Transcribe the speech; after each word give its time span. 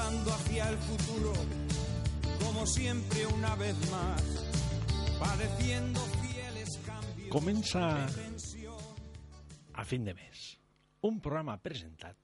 avanzando 0.00 0.32
hacia 0.32 0.68
el 0.70 0.78
futuro, 0.78 1.32
como 2.44 2.66
siempre 2.66 3.26
una 3.26 3.54
vez 3.56 3.76
más, 3.90 4.22
padeciendo 5.18 6.00
fieles 6.22 6.78
cambios. 6.86 7.28
Comença 7.28 8.06
a 9.74 9.84
fin 9.84 10.04
de 10.04 10.14
mes. 10.14 10.58
Un 11.02 11.20
programa 11.20 11.56
presentat 11.60 12.16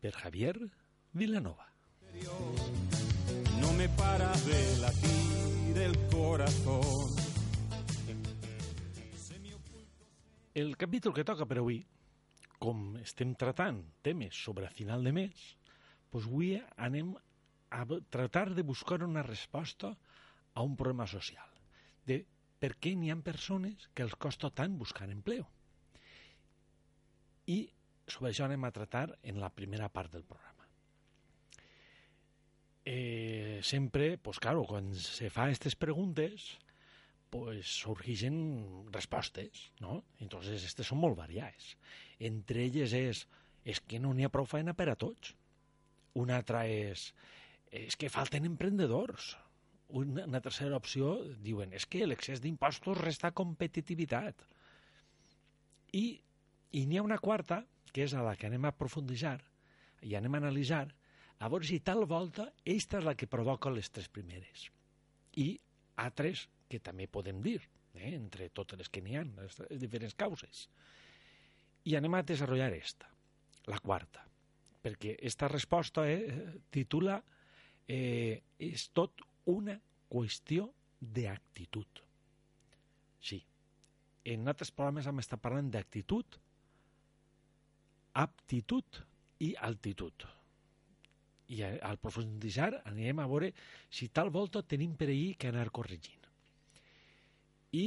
per 0.00 0.12
Javier 0.12 0.56
Vilanova. 1.12 1.68
No 3.60 3.72
me 3.72 3.88
para 3.88 4.32
de 4.32 4.78
latir 4.78 5.78
el 5.78 6.08
corazón. 6.10 7.14
El 10.54 10.76
capítol 10.76 11.12
que 11.12 11.24
toca 11.24 11.46
per 11.46 11.58
avui, 11.58 11.80
com 12.62 12.94
estem 13.02 13.34
tratant 13.34 13.80
temes 14.06 14.36
sobre 14.38 14.68
final 14.70 15.02
de 15.02 15.12
mes, 15.12 15.56
doncs 16.14 16.30
avui 16.30 16.54
anem 16.78 17.12
a 17.74 17.84
tratar 18.10 18.54
de 18.54 18.62
buscar 18.62 19.02
una 19.02 19.22
resposta 19.26 19.96
a 20.54 20.62
un 20.62 20.76
problema 20.78 21.06
social, 21.10 21.50
de 22.06 22.22
per 22.62 22.76
què 22.78 22.94
n'hi 22.94 23.10
ha 23.10 23.18
persones 23.18 23.88
que 23.92 24.06
els 24.06 24.14
costa 24.14 24.52
tant 24.54 24.78
buscar 24.78 25.10
empleo. 25.10 25.48
I 27.50 27.66
sobre 28.06 28.30
això 28.30 28.46
anem 28.46 28.64
a 28.64 28.72
tratar 28.72 29.08
en 29.22 29.40
la 29.42 29.50
primera 29.50 29.90
part 29.90 30.12
del 30.12 30.24
programa. 30.24 30.52
Eh, 32.86 33.60
sempre, 33.62 34.18
pues 34.18 34.38
claro, 34.38 34.64
quan 34.68 34.94
se 34.94 35.30
fa 35.32 35.48
aquestes 35.48 35.74
preguntes, 35.74 36.58
pues 37.30 37.66
surgeixen 37.66 38.86
respostes, 38.92 39.72
¿no? 39.80 40.04
Entonces, 40.20 40.62
estes 40.62 40.86
són 40.86 41.00
molt 41.02 41.16
variades. 41.18 41.74
Entre 42.20 42.68
elles 42.68 42.92
és, 42.94 43.24
és 43.64 43.80
que 43.80 43.98
no 43.98 44.12
n'hi 44.14 44.28
ha 44.28 44.30
prou 44.30 44.46
feina 44.46 44.76
per 44.76 44.92
a 44.92 44.98
tots. 45.00 45.34
Una 46.20 46.38
altra 46.40 46.64
és, 46.70 47.08
és 47.74 47.96
que 47.98 48.12
falten 48.12 48.46
emprendedors. 48.46 49.34
Una, 49.94 50.24
una 50.24 50.40
tercera 50.42 50.78
opció, 50.78 51.16
diuen, 51.44 51.74
és 51.76 51.86
que 51.86 52.06
l'excés 52.06 52.40
d'impostos 52.42 52.98
resta 53.00 53.32
competitivitat. 53.36 54.46
I, 55.94 56.04
i 56.74 56.84
n'hi 56.86 56.98
ha 56.98 57.06
una 57.06 57.20
quarta, 57.22 57.62
que 57.94 58.06
és 58.06 58.14
a 58.14 58.24
la 58.26 58.34
que 58.38 58.48
anem 58.48 58.66
a 58.66 58.74
profunditzar 58.74 59.38
i 60.04 60.16
anem 60.18 60.34
a 60.34 60.40
analitzar, 60.42 60.88
a 61.38 61.50
veure 61.50 61.66
si 61.66 61.78
tal 61.84 62.04
volta 62.10 62.48
aquesta 62.50 63.00
és 63.00 63.06
la 63.06 63.14
que 63.18 63.30
provoca 63.30 63.72
les 63.72 63.90
tres 63.90 64.10
primeres. 64.10 64.68
I 65.38 65.54
altres 66.02 66.46
que 66.70 66.80
també 66.82 67.06
podem 67.06 67.40
dir, 67.44 67.60
eh, 67.94 68.14
entre 68.14 68.48
totes 68.50 68.80
les 68.80 68.90
que 68.90 69.02
n'hi 69.04 69.18
ha, 69.18 69.24
les, 69.24 69.58
les 69.70 69.82
diferents 69.82 70.16
causes. 70.18 70.68
I 71.84 71.96
anem 71.98 72.16
a 72.16 72.22
desenvolupar 72.26 72.72
esta, 72.78 73.10
la 73.70 73.78
quarta, 73.78 74.24
perquè 74.84 75.16
esta 75.24 75.48
resposta 75.48 76.04
eh, 76.10 76.60
titula 76.70 77.16
eh, 77.88 78.42
és 78.60 78.88
tot 78.92 79.24
una 79.48 79.78
qüestió 80.12 80.68
d'actitud. 81.00 82.00
Sí, 83.24 83.40
en 84.28 84.48
altres 84.48 84.72
programes 84.76 85.08
hem 85.08 85.20
estat 85.22 85.40
parlant 85.40 85.70
d'actitud, 85.72 86.38
aptitud 88.20 89.02
i 89.44 89.54
altitud. 89.68 90.26
I 91.54 91.60
al 91.64 92.00
profunditzar 92.00 92.70
anirem 92.88 93.20
a 93.20 93.28
veure 93.28 93.50
si 93.92 94.08
tal 94.08 94.30
volta 94.32 94.62
tenim 94.64 94.94
per 94.96 95.10
ahir 95.10 95.34
que 95.40 95.50
anar 95.50 95.70
corregint. 95.74 96.28
I, 97.74 97.86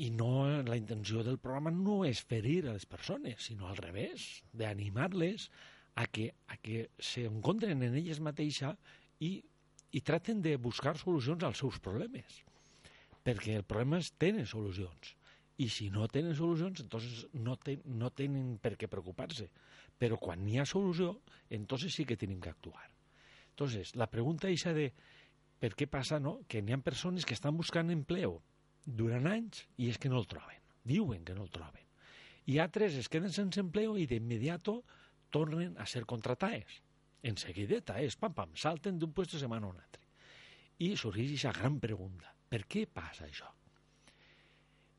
i 0.00 0.08
no, 0.14 0.30
la 0.64 0.78
intenció 0.78 1.24
del 1.26 1.40
programa 1.42 1.72
no 1.74 2.02
és 2.08 2.22
ferir 2.24 2.62
a 2.64 2.76
les 2.76 2.86
persones, 2.86 3.48
sinó 3.50 3.68
al 3.68 3.80
revés, 3.80 4.44
d'animar-les 4.52 5.48
a 5.50 5.73
que, 6.10 6.32
a 6.50 6.58
que 6.58 6.88
s'encontren 6.98 7.82
en 7.86 7.94
elles 7.94 8.18
mateixa 8.18 8.74
i, 9.22 9.38
i 9.94 10.00
traten 10.02 10.42
de 10.42 10.56
buscar 10.58 10.96
solucions 10.98 11.46
als 11.46 11.62
seus 11.62 11.78
problemes. 11.78 12.42
Perquè 13.24 13.60
els 13.60 13.68
problemes 13.68 14.10
tenen 14.18 14.48
solucions 14.50 15.14
i 15.62 15.68
si 15.70 15.86
no 15.90 16.08
tenen 16.10 16.34
solucions, 16.34 16.80
entonces 16.82 17.28
no, 17.32 17.54
ten, 17.56 17.82
no 17.86 18.10
tenen 18.10 18.56
per 18.58 18.74
què 18.78 18.88
preocupar-se. 18.90 19.46
Però 19.98 20.18
quan 20.18 20.42
n'hi 20.42 20.58
ha 20.58 20.66
solució, 20.66 21.20
entonces 21.48 21.94
sí 21.94 22.04
que 22.04 22.18
tenim 22.18 22.40
que 22.42 22.50
actuar. 22.50 22.88
Entonces, 23.52 23.94
la 23.94 24.10
pregunta 24.10 24.50
és 24.50 24.64
de 24.74 24.88
per 25.62 25.70
què 25.78 25.86
passa 25.86 26.18
no? 26.18 26.40
que 26.50 26.60
n'hi 26.60 26.74
ha 26.74 26.80
persones 26.82 27.24
que 27.24 27.36
estan 27.38 27.56
buscant 27.56 27.92
empleo 27.94 28.40
durant 28.84 29.30
anys 29.30 29.62
i 29.78 29.88
és 29.92 29.98
que 29.98 30.10
no 30.10 30.18
el 30.18 30.26
troben. 30.26 30.58
Diuen 30.84 31.22
que 31.24 31.36
no 31.38 31.46
el 31.46 31.52
troben. 31.54 31.86
I 32.50 32.58
altres 32.60 32.98
es 32.98 33.08
queden 33.08 33.32
sense 33.32 33.62
empleo 33.62 33.94
i 33.96 34.08
d'immediato 34.10 34.82
tornen 35.34 35.74
a 35.78 35.86
ser 35.90 36.04
contratades. 36.10 36.80
En 37.24 37.38
seguideta, 37.40 37.98
és 38.04 38.16
pam, 38.20 38.34
pam, 38.36 38.54
salten 38.60 38.98
d'un 39.00 39.12
puesto 39.16 39.38
de 39.38 39.44
setmana 39.44 39.68
a 39.68 39.74
un 39.74 39.80
altre. 39.80 40.02
I 40.84 40.94
sorgeix 41.00 41.32
aquesta 41.32 41.54
gran 41.58 41.80
pregunta. 41.82 42.32
Per 42.50 42.62
què 42.70 42.84
passa 42.86 43.26
això? 43.26 43.48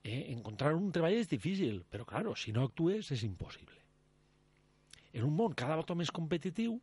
Eh, 0.05 0.33
encontrar 0.33 0.75
un 0.77 0.91
treball 0.93 1.15
és 1.17 1.29
difícil, 1.29 1.83
però, 1.89 2.05
claro, 2.05 2.35
si 2.37 2.51
no 2.53 2.65
actues 2.67 3.11
és 3.15 3.23
impossible. 3.25 3.79
En 5.15 5.23
un 5.25 5.33
món 5.37 5.55
cada 5.57 5.77
volta 5.79 5.95
més 5.97 6.11
competitiu, 6.13 6.75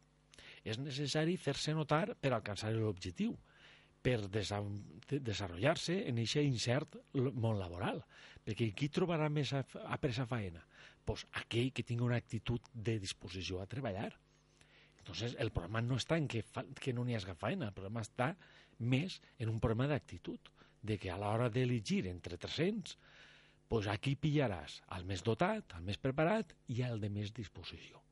és 0.65 0.79
necessari 0.79 1.37
fer-se 1.37 1.75
notar 1.75 2.15
per 2.21 2.33
alcançar 2.33 2.73
l'objectiu, 2.75 3.35
per 4.03 4.19
desenvolupar-se 4.27 5.97
en 6.11 6.19
aquest 6.19 6.43
incert 6.43 6.97
món 7.15 7.59
laboral. 7.61 8.03
Perquè 8.43 8.73
qui 8.75 8.89
trobarà 8.91 9.29
més 9.31 9.53
a, 9.55 9.63
a 9.63 9.99
pressa 10.03 10.27
faena? 10.27 10.65
Pues 11.05 11.27
aquell 11.41 11.73
que 11.75 11.85
tingui 11.87 12.07
una 12.07 12.19
actitud 12.21 12.61
de 12.73 12.99
disposició 13.03 13.61
a 13.61 13.67
treballar. 13.67 14.13
Entonces, 14.99 15.35
el 15.39 15.51
problema 15.51 15.83
no 15.83 15.99
està 15.99 16.17
en 16.21 16.29
que, 16.31 16.45
fa, 16.47 16.63
que 16.79 16.93
no 16.95 17.05
n'hi 17.05 17.17
hagi 17.19 17.35
faena, 17.39 17.71
el 17.73 17.75
problema 17.75 18.05
està 18.07 18.29
més 18.79 19.19
en 19.39 19.51
un 19.51 19.59
problema 19.61 19.89
d'actitud, 19.91 20.53
de 20.83 20.99
que 20.99 21.11
a 21.11 21.19
l'hora 21.19 21.49
d'elegir 21.51 22.07
entre 22.11 22.39
300, 22.39 22.95
pues 23.71 23.89
aquí 23.91 24.15
pillaràs 24.15 24.81
el 24.97 25.07
més 25.09 25.23
dotat, 25.27 25.75
el 25.79 25.87
més 25.87 25.99
preparat 25.99 26.55
i 26.75 26.83
el 26.87 27.01
de 27.03 27.11
més 27.11 27.33
disposició, 27.35 28.03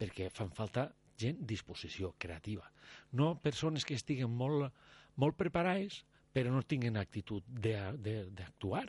perquè 0.00 0.28
fan 0.32 0.52
falta 0.52 0.88
gent 1.20 1.44
disposició 1.46 2.14
creativa, 2.18 2.66
no 3.12 3.36
persones 3.40 3.84
que 3.84 3.96
estiguen 3.96 4.32
molt, 4.34 4.72
molt 5.16 5.38
preparades 5.38 6.02
però 6.34 6.50
no 6.50 6.64
tinguin 6.66 6.98
actitud 6.98 7.46
d'actuar. 7.46 8.88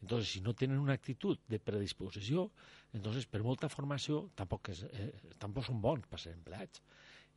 Entonces, 0.00 0.30
si 0.30 0.40
no 0.44 0.54
tenen 0.54 0.78
una 0.78 0.94
actitud 0.94 1.40
de 1.48 1.58
predisposició, 1.58 2.50
entonces, 2.94 3.26
per 3.26 3.42
molta 3.42 3.68
formació, 3.68 4.28
tampoc, 4.38 4.70
és, 4.70 4.84
eh, 4.86 5.10
tampoc 5.42 5.66
són 5.66 5.80
bons 5.82 6.06
per 6.06 6.20
ser 6.22 6.32
empleats. 6.36 6.82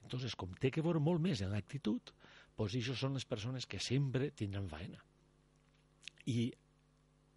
Entonces, 0.06 0.36
com 0.38 0.54
té 0.54 0.70
que 0.72 0.84
veure 0.86 1.02
molt 1.02 1.20
més 1.24 1.42
en 1.42 1.50
l'actitud, 1.52 2.14
pues 2.56 2.76
això 2.78 2.94
són 2.96 3.18
les 3.18 3.26
persones 3.26 3.66
que 3.66 3.82
sempre 3.82 4.30
tindran 4.32 4.70
faena. 4.70 5.02
I, 6.26 6.54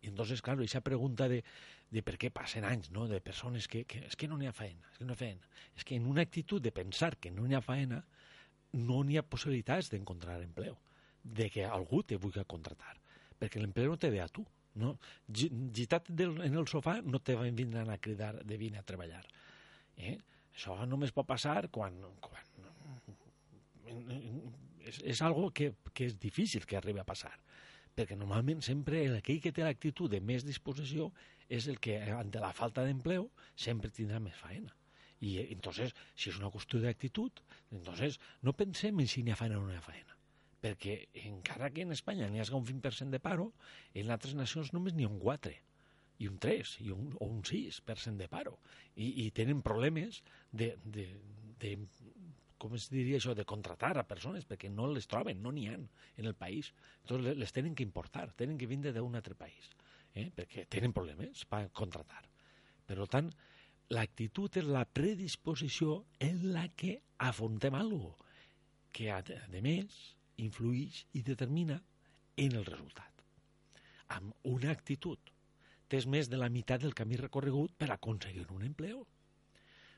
i 0.03 0.11
entonces, 0.13 0.43
claro, 0.43 0.63
esa 0.63 0.83
pregunta 0.85 1.29
de, 1.33 1.41
de 1.91 2.03
per 2.05 2.19
què 2.21 2.31
passen 2.31 2.65
anys, 2.69 2.91
¿no? 2.93 3.09
de 3.09 3.23
persones 3.25 3.69
que, 3.69 3.87
que 3.89 4.05
és 4.07 4.17
que 4.17 4.29
no 4.29 4.37
n'hi 4.37 4.51
ha 4.51 4.55
faena, 4.57 4.93
és 4.93 5.01
que 5.01 5.09
no 5.09 5.15
hi 5.15 5.17
ha 5.17 5.23
faena. 5.25 5.51
És 5.77 5.89
que 5.89 5.97
en 5.97 6.07
una 6.07 6.23
actitud 6.23 6.61
de 6.61 6.73
pensar 6.77 7.17
que 7.17 7.33
no 7.33 7.49
n'hi 7.49 7.57
ha 7.57 7.65
faena, 7.65 8.05
no 8.77 9.03
n'hi 9.03 9.17
ha 9.17 9.27
possibilitats 9.27 9.91
d'encontrar 9.91 10.43
empleo, 10.45 10.77
de 11.25 11.49
que 11.51 11.65
algú 11.65 12.05
te 12.05 12.21
vulgui 12.21 12.45
contratar, 12.45 12.99
perquè 13.41 13.61
l'empleo 13.61 13.97
no 13.97 13.99
te 14.01 14.13
ve 14.13 14.21
a 14.21 14.29
tu, 14.29 14.45
no? 14.75 14.97
Gitat 15.29 16.11
del, 16.11 16.37
en 16.47 16.59
el 16.59 16.69
sofà 16.71 17.01
no 17.03 17.21
te 17.23 17.37
vindran 17.37 17.91
a 17.91 17.99
cridar 17.99 18.45
de 18.45 18.59
vine 18.61 18.79
a 18.79 18.87
treballar. 18.87 19.23
Eh? 19.97 20.17
Això 20.55 20.77
només 20.87 21.15
pot 21.17 21.29
passar 21.29 21.63
quan, 21.73 21.97
quan 22.21 22.47
és, 24.87 25.01
és 25.03 25.23
algo 25.23 25.51
que, 25.55 25.73
que 25.95 26.07
és 26.11 26.19
difícil 26.19 26.67
que 26.67 26.79
arribi 26.79 27.03
a 27.03 27.09
passar 27.09 27.33
perquè 27.91 28.17
normalment 28.17 28.63
sempre 28.65 29.03
aquell 29.17 29.41
que 29.43 29.53
té 29.53 29.65
l'actitud 29.67 30.13
de 30.13 30.21
més 30.25 30.47
disposició 30.47 31.11
és 31.51 31.67
el 31.69 31.81
que, 31.83 31.99
ante 32.15 32.41
la 32.41 32.53
falta 32.55 32.85
d'empleo, 32.87 33.27
sempre 33.59 33.91
tindrà 33.91 34.21
més 34.23 34.39
faena. 34.39 34.71
I 35.21 35.35
entonces, 35.51 35.93
si 36.15 36.31
és 36.31 36.39
una 36.39 36.53
qüestió 36.55 36.81
d'actitud, 36.81 37.43
entonces 37.75 38.21
no 38.47 38.55
pensem 38.57 39.03
en 39.03 39.11
si 39.11 39.27
n'hi 39.27 39.35
ha 39.35 39.41
faena 39.43 39.59
o 39.59 39.67
no 39.67 39.75
hi 39.75 39.81
ha 39.81 39.85
faena 39.85 40.20
perquè 40.61 40.97
encara 41.25 41.71
que 41.75 41.85
en 41.87 41.95
Espanya 41.97 42.29
n'hi 42.29 42.43
hagi 42.43 42.55
un 42.57 42.67
20% 42.69 43.17
de 43.17 43.21
paro, 43.23 43.51
en 43.95 44.13
altres 44.13 44.37
nacions 44.39 44.73
només 44.77 44.95
n'hi 44.97 45.09
ha 45.09 45.13
un 45.13 45.21
4 45.23 45.53
i 46.21 46.29
un 46.29 46.37
3 46.39 46.77
i 46.85 46.91
un, 46.93 47.15
o 47.19 47.29
un 47.33 47.43
6% 47.47 48.21
de 48.21 48.29
paro 48.29 48.59
i, 48.95 49.09
i 49.25 49.31
tenen 49.37 49.63
problemes 49.65 50.21
de, 50.53 50.75
de, 50.85 51.07
de 51.63 51.75
com 52.61 52.75
es 52.77 52.91
diria 52.93 53.17
això, 53.17 53.33
de 53.35 53.47
contratar 53.49 53.95
a 53.97 54.05
persones 54.09 54.45
perquè 54.49 54.69
no 54.73 54.91
les 54.93 55.09
troben, 55.09 55.41
no 55.41 55.53
n'hi 55.57 55.69
ha 55.71 55.79
en 55.79 56.27
el 56.29 56.35
país. 56.37 56.75
Entonces 57.01 57.39
les 57.41 57.55
tenen 57.57 57.75
que 57.75 57.87
importar, 57.87 58.29
tenen 58.37 58.59
que 58.61 58.69
vindre 58.69 58.93
d'un 58.93 59.17
altre 59.17 59.35
país, 59.35 59.71
eh? 60.13 60.29
perquè 60.37 60.67
tenen 60.69 60.93
problemes 60.93 61.47
per 61.49 61.71
contratar. 61.73 62.21
Per 62.85 63.07
tant, 63.09 63.31
l'actitud 63.97 64.61
és 64.61 64.69
la 64.69 64.85
predisposició 64.85 66.03
en 66.21 66.51
la 66.53 66.69
que 66.77 66.99
afrontem 67.31 67.75
alguna 67.79 68.13
cosa 68.13 68.29
que, 68.93 69.11
a, 69.11 69.21
a 69.23 69.63
més, 69.63 69.97
influeix 70.43 71.05
i 71.19 71.23
determina 71.27 71.79
en 72.41 72.57
el 72.57 72.67
resultat. 72.67 73.25
Amb 74.17 74.51
una 74.51 74.73
actitud 74.73 75.33
tens 75.91 76.07
més 76.07 76.31
de 76.31 76.39
la 76.39 76.51
meitat 76.53 76.83
del 76.83 76.95
camí 76.95 77.19
recorregut 77.19 77.75
per 77.79 77.91
aconseguir 77.91 78.47
un 78.55 78.65
empleo. 78.67 79.03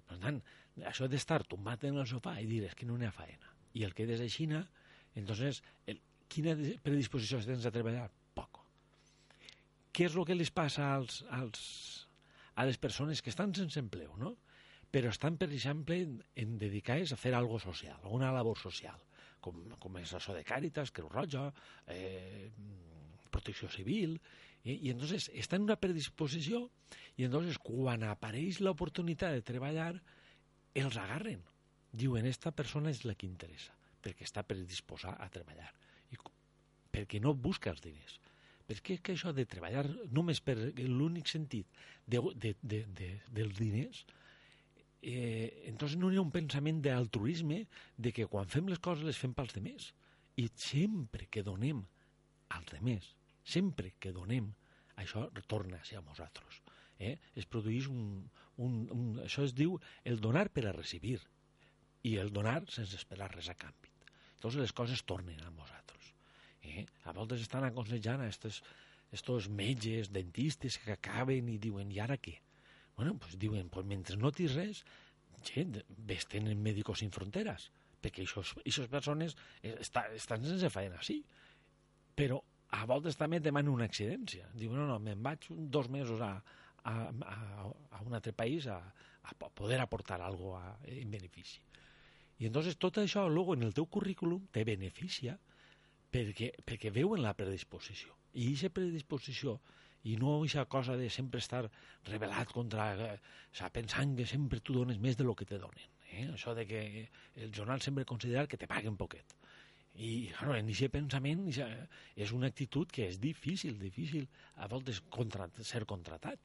Per 0.09 0.19
tant, 0.23 0.41
això 0.89 1.09
d'estar 1.09 1.43
tombat 1.49 1.85
en 1.89 1.99
el 2.01 2.09
sofà 2.09 2.39
i 2.41 2.49
dir 2.49 2.63
és 2.69 2.77
que 2.77 2.89
no 2.89 2.97
n'hi 2.97 3.09
ha 3.09 3.15
faena, 3.15 3.53
i 3.77 3.85
el 3.85 3.95
quedes 3.97 4.21
aixina, 4.25 4.63
entonces, 5.15 5.61
el, 5.87 6.01
quina 6.33 6.57
predisposició 6.85 7.41
tens 7.45 7.67
a 7.69 7.75
treballar? 7.75 8.07
Poco. 8.33 8.65
Què 9.93 10.09
és 10.09 10.17
el 10.17 10.25
que 10.29 10.37
les 10.37 10.51
passa 10.51 10.95
als, 10.95 11.21
als, 11.29 11.61
a 12.57 12.65
les 12.69 12.81
persones 12.81 13.21
que 13.21 13.33
estan 13.33 13.53
sense 13.57 13.81
empleo, 13.81 14.17
no? 14.17 14.37
però 14.93 15.09
estan, 15.09 15.39
per 15.41 15.49
exemple, 15.49 15.97
en, 16.05 16.19
en 16.37 16.57
dedicades 16.61 17.15
a 17.15 17.17
fer 17.21 17.33
algo 17.37 17.59
social, 17.61 18.01
una 18.13 18.33
labor 18.33 18.59
social, 18.61 18.99
com, 19.43 19.59
com 19.83 19.99
és 20.01 20.15
això 20.17 20.35
de 20.37 20.45
Càritas, 20.47 20.93
Creu 20.95 21.11
Roja, 21.13 21.49
eh, 21.91 22.49
Protecció 23.33 23.69
Civil, 23.73 24.17
i, 24.63 24.77
i 24.87 24.93
entonces 24.93 25.29
està 25.35 25.59
en 25.59 25.67
una 25.67 25.79
predisposició 25.81 26.69
i 27.19 27.27
entonces 27.27 27.59
quan 27.63 28.05
apareix 28.07 28.61
l'oportunitat 28.63 29.35
de 29.35 29.47
treballar 29.47 29.93
els 30.79 30.97
agarren. 30.97 31.43
Diuen, 31.93 32.27
esta 32.27 32.55
persona 32.57 32.93
és 32.95 33.03
la 33.05 33.17
que 33.19 33.29
interessa, 33.29 33.75
perquè 34.01 34.25
està 34.25 34.45
predisposada 34.47 35.19
a 35.21 35.29
treballar. 35.33 35.69
I, 36.15 36.21
perquè 36.93 37.21
no 37.21 37.35
busca 37.35 37.73
els 37.75 37.83
diners. 37.85 38.19
Perquè 38.69 39.01
que 39.05 39.17
això 39.17 39.35
de 39.37 39.45
treballar 39.51 39.85
només 40.15 40.41
per 40.41 40.55
l'únic 40.79 41.29
sentit 41.29 41.69
de, 42.07 42.23
de, 42.39 42.55
de, 42.63 42.85
de, 42.97 43.11
dels 43.35 43.59
diners, 43.59 44.07
entonces 45.03 45.99
no 45.99 46.13
hi 46.13 46.17
ha 46.17 46.23
un 46.23 46.31
pensament 46.31 46.79
d'altruisme 46.85 47.65
de 47.99 48.13
que 48.15 48.29
quan 48.31 48.47
fem 48.47 48.69
les 48.71 48.79
coses 48.79 49.05
les 49.05 49.19
fem 49.19 49.35
pels 49.35 49.55
demés. 49.57 49.91
I 50.39 50.47
sempre 50.57 51.27
que 51.27 51.43
donem 51.43 51.83
als 52.55 52.71
demés, 52.71 53.09
sempre 53.43 53.93
que 53.99 54.13
donem, 54.15 54.53
això 54.97 55.27
retorna 55.35 55.81
a 55.83 56.05
nosaltres. 56.07 56.63
Eh? 56.99 57.17
Es 57.35 57.49
produeix 57.51 57.89
un, 57.91 58.23
un, 58.63 58.79
un... 58.95 59.09
Això 59.25 59.45
es 59.49 59.55
diu 59.59 59.79
el 60.05 60.21
donar 60.23 60.49
per 60.55 60.69
a 60.69 60.77
recibir 60.77 61.19
i 62.07 62.17
el 62.23 62.31
donar 62.35 62.61
sense 62.71 62.97
esperar 62.99 63.33
res 63.35 63.51
a 63.51 63.57
canvi. 63.59 63.91
Entonces 64.37 64.61
les 64.61 64.73
coses 64.73 65.03
tornen 65.07 65.41
a 65.43 65.51
nosaltres. 65.51 66.15
Eh? 66.63 66.87
A 67.05 67.15
voltes 67.17 67.43
estan 67.43 67.67
aconsejant 67.67 68.23
a 68.23 68.31
estos, 68.31 68.63
estos 69.11 69.49
metges, 69.49 70.13
dentistes 70.15 70.79
que 70.79 70.95
acaben 70.95 71.51
i 71.51 71.59
diuen, 71.59 71.91
i 71.91 72.01
ara 72.03 72.19
què? 72.19 72.39
Bueno, 72.97 73.17
pues 73.19 73.39
diuen, 73.39 73.69
pues 73.73 73.87
mentre 73.87 74.17
no 74.21 74.33
tens 74.33 74.57
res, 74.59 74.83
gent, 75.49 75.81
ves 75.89 76.27
tenen 76.31 76.61
Médicos 76.63 77.01
Sin 77.03 77.13
Fronteras, 77.15 77.71
perquè 78.03 78.27
aquestes 78.27 78.91
persones 78.91 79.37
està, 79.63 80.07
estan 80.17 80.45
sense 80.47 80.71
feina, 80.75 81.01
sí, 81.03 81.23
però 82.19 82.41
a 82.73 82.85
voltes 82.89 83.19
també 83.21 83.41
demanen 83.41 83.73
una 83.73 83.87
excedència. 83.89 84.49
Diuen, 84.57 84.79
no, 84.81 84.87
no, 84.89 84.99
me'n 85.03 85.23
vaig 85.25 85.49
dos 85.51 85.91
mesos 85.93 86.21
a, 86.25 86.35
a, 86.85 86.95
a, 87.11 87.37
a 87.99 88.03
un 88.07 88.17
altre 88.17 88.33
país 88.33 88.67
a, 88.67 88.79
a 89.23 89.35
poder 89.55 89.81
aportar 89.81 90.21
algo 90.21 90.57
a, 90.57 90.79
en 90.89 91.11
benefici. 91.11 91.61
I 92.43 92.49
entonces 92.49 92.79
tot 92.81 92.99
això, 92.99 93.29
luego, 93.29 93.55
en 93.55 93.63
el 93.63 93.75
teu 93.77 93.87
currículum, 93.87 94.49
te 94.51 94.65
beneficia 94.67 95.37
perquè, 96.11 96.51
perquè 96.67 96.91
veuen 96.91 97.23
la 97.23 97.37
predisposició. 97.39 98.17
I 98.35 98.49
aquesta 98.51 98.73
predisposició 98.81 99.59
i 100.05 100.17
no 100.19 100.37
aquesta 100.39 100.65
cosa 100.67 100.97
de 100.99 101.09
sempre 101.11 101.41
estar 101.43 101.69
revelat 102.09 102.51
contra... 102.51 102.93
Eh, 102.95 103.19
o 103.53 103.55
sea, 103.55 103.71
pensant 103.71 104.17
que 104.19 104.27
sempre 104.27 104.61
tu 104.61 104.75
dones 104.75 104.99
més 104.99 105.17
de 105.17 105.25
lo 105.25 105.35
que 105.39 105.47
te 105.47 105.59
donen. 105.63 105.91
Eh? 106.11 106.27
Això 106.33 106.55
de 106.59 106.67
que 106.67 106.83
el 107.37 107.53
jornal 107.55 107.81
sempre 107.81 108.05
considera 108.09 108.47
que 108.47 108.59
te 108.59 108.69
paguen 108.69 108.97
poquet. 108.97 109.37
I, 109.93 110.33
claro, 110.33 110.55
en 110.57 110.71
aquest 110.73 110.93
pensament 110.95 111.45
és 111.53 112.33
una 112.33 112.49
actitud 112.49 112.89
que 112.89 113.07
és 113.11 113.19
difícil, 113.21 113.77
difícil 113.81 114.27
a 114.57 114.69
voltes 114.73 115.03
contra, 115.13 115.49
ser 115.61 115.85
contratat. 115.87 116.41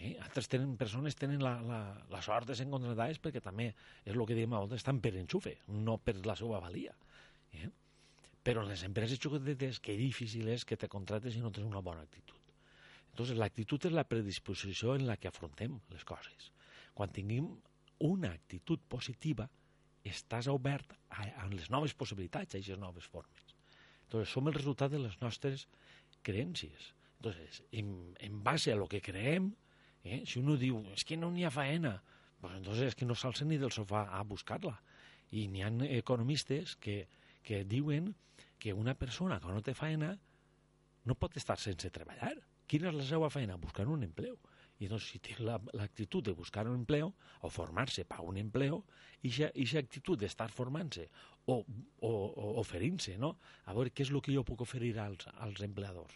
Eh? 0.00 0.16
Altres 0.24 0.50
tenen, 0.50 0.74
persones 0.80 1.16
tenen 1.18 1.42
la, 1.44 1.54
la, 1.62 1.80
la 2.10 2.22
sort 2.24 2.50
de 2.50 2.56
ser 2.58 2.66
contratades 2.70 3.20
perquè 3.22 3.42
també 3.44 3.70
és 3.70 4.12
el 4.14 4.24
que 4.26 4.38
diem 4.38 4.56
a 4.56 4.64
voltes, 4.64 4.82
estan 4.82 5.00
per 5.04 5.14
enxufe, 5.20 5.56
no 5.68 5.98
per 6.02 6.18
la 6.26 6.36
seva 6.38 6.60
valia. 6.62 6.96
Eh? 7.54 7.70
Però 8.42 8.64
les 8.66 8.82
empreses 8.86 9.20
xocotetes, 9.22 9.80
que 9.84 9.96
difícil 9.98 10.48
és 10.50 10.66
que 10.66 10.78
te 10.80 10.88
contrates 10.88 11.36
si 11.36 11.42
no 11.44 11.52
tens 11.54 11.68
una 11.68 11.84
bona 11.84 12.02
actitud. 12.06 12.39
Entonces, 13.10 13.38
l'actitud 13.38 13.86
és 13.88 13.94
la 13.94 14.06
predisposició 14.08 14.94
en 14.96 15.06
la 15.08 15.16
que 15.20 15.28
afrontem 15.30 15.78
les 15.92 16.04
coses. 16.08 16.50
Quan 16.94 17.12
tinguem 17.12 17.48
una 18.06 18.30
actitud 18.32 18.80
positiva, 18.88 19.48
estàs 20.06 20.48
obert 20.48 20.94
a, 21.10 21.26
a 21.42 21.48
les 21.52 21.68
noves 21.70 21.94
possibilitats, 21.94 22.54
a 22.54 22.58
aquestes 22.58 22.80
noves 22.80 23.08
formes. 23.10 23.56
Entonces, 24.06 24.32
som 24.32 24.48
el 24.48 24.56
resultat 24.56 24.92
de 24.94 25.02
les 25.02 25.18
nostres 25.20 25.66
creències. 26.26 26.94
Entonces, 27.18 27.62
en, 27.70 28.14
en 28.18 28.42
base 28.42 28.72
a 28.72 28.78
lo 28.80 28.88
que 28.88 29.02
creem, 29.04 29.52
eh, 30.02 30.22
si 30.26 30.40
uno 30.40 30.56
diu, 30.56 30.80
és 30.88 31.02
es 31.02 31.04
que 31.04 31.18
no 31.20 31.30
n'hi 31.30 31.44
ha 31.44 31.52
faena, 31.52 31.98
pues 32.40 32.56
entonces 32.56 32.88
és 32.90 32.96
que 32.96 33.04
no 33.04 33.14
s'alça 33.14 33.44
ni 33.44 33.58
del 33.60 33.72
sofà 33.74 34.06
a 34.16 34.22
buscar-la. 34.24 34.78
I 35.36 35.46
n'hi 35.52 35.62
ha 35.62 35.70
economistes 36.00 36.74
que, 36.80 37.04
que 37.44 37.64
diuen 37.68 38.14
que 38.58 38.72
una 38.72 38.94
persona 38.94 39.38
que 39.40 39.52
no 39.52 39.60
té 39.62 39.74
faena 39.76 40.14
no 41.04 41.16
pot 41.16 41.36
estar 41.36 41.58
sense 41.60 41.92
treballar 41.92 42.34
Quina 42.70 42.92
és 42.92 42.94
la 42.94 43.04
seva 43.06 43.28
feina? 43.34 43.56
Buscar 43.58 43.88
un 43.90 44.04
empleo. 44.06 44.36
I 44.80 44.88
doncs, 44.88 45.08
si 45.10 45.18
té 45.18 45.34
l'actitud 45.42 46.24
de 46.24 46.32
buscar 46.38 46.62
un 46.70 46.76
empleo 46.78 47.10
o 47.44 47.50
formar-se 47.50 48.04
per 48.08 48.20
un 48.24 48.38
empleo, 48.40 48.78
i 49.26 49.32
aquesta 49.44 49.82
actitud 49.82 50.20
d'estar 50.20 50.46
formant-se 50.54 51.08
o, 51.50 51.56
o, 51.58 52.10
o 52.10 52.52
oferint-se, 52.62 53.16
no? 53.20 53.34
A 53.66 53.74
veure 53.76 53.92
què 53.92 54.06
és 54.06 54.12
el 54.14 54.22
que 54.24 54.32
jo 54.36 54.44
puc 54.46 54.62
oferir 54.64 54.94
als, 55.02 55.26
als 55.46 55.64
empleadors. 55.66 56.14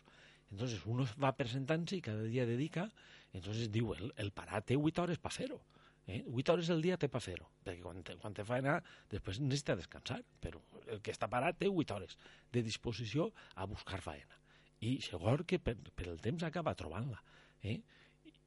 Entonces, 0.55 0.87
uno 0.87 1.09
va 1.21 1.35
presentant-se 1.37 1.99
i 1.99 2.05
cada 2.06 2.31
dia 2.31 2.47
dedica, 2.47 2.87
entonces 3.33 3.73
diu, 3.75 3.91
el, 3.99 4.15
el 4.23 4.31
parat 4.33 4.71
té 4.71 4.79
8 4.79 5.03
hores 5.03 5.21
per 5.21 5.35
fer-ho. 5.35 5.59
Eh? 6.06 6.23
8 6.31 6.55
hores 6.55 6.71
al 6.71 6.87
dia 6.87 7.01
té 7.01 7.11
per 7.11 7.21
fer-ho, 7.25 7.51
perquè 7.67 7.83
quan 7.83 8.01
te, 8.06 8.15
quan 8.23 8.37
te 8.37 8.47
faena 8.47 8.79
després 9.11 9.43
necessita 9.43 9.77
descansar, 9.81 10.23
però 10.41 10.62
el 10.87 11.03
que 11.03 11.12
està 11.12 11.29
parat 11.33 11.59
té 11.59 11.73
8 11.73 11.99
hores 11.99 12.17
de 12.55 12.62
disposició 12.62 13.33
a 13.56 13.67
buscar 13.67 14.01
faena 14.05 14.44
i 14.81 14.99
segur 15.05 15.44
que 15.49 15.59
per, 15.59 15.76
per 15.94 16.09
el 16.11 16.21
temps 16.25 16.44
acaba 16.47 16.75
trobant-la. 16.79 17.21
Eh? 17.62 17.79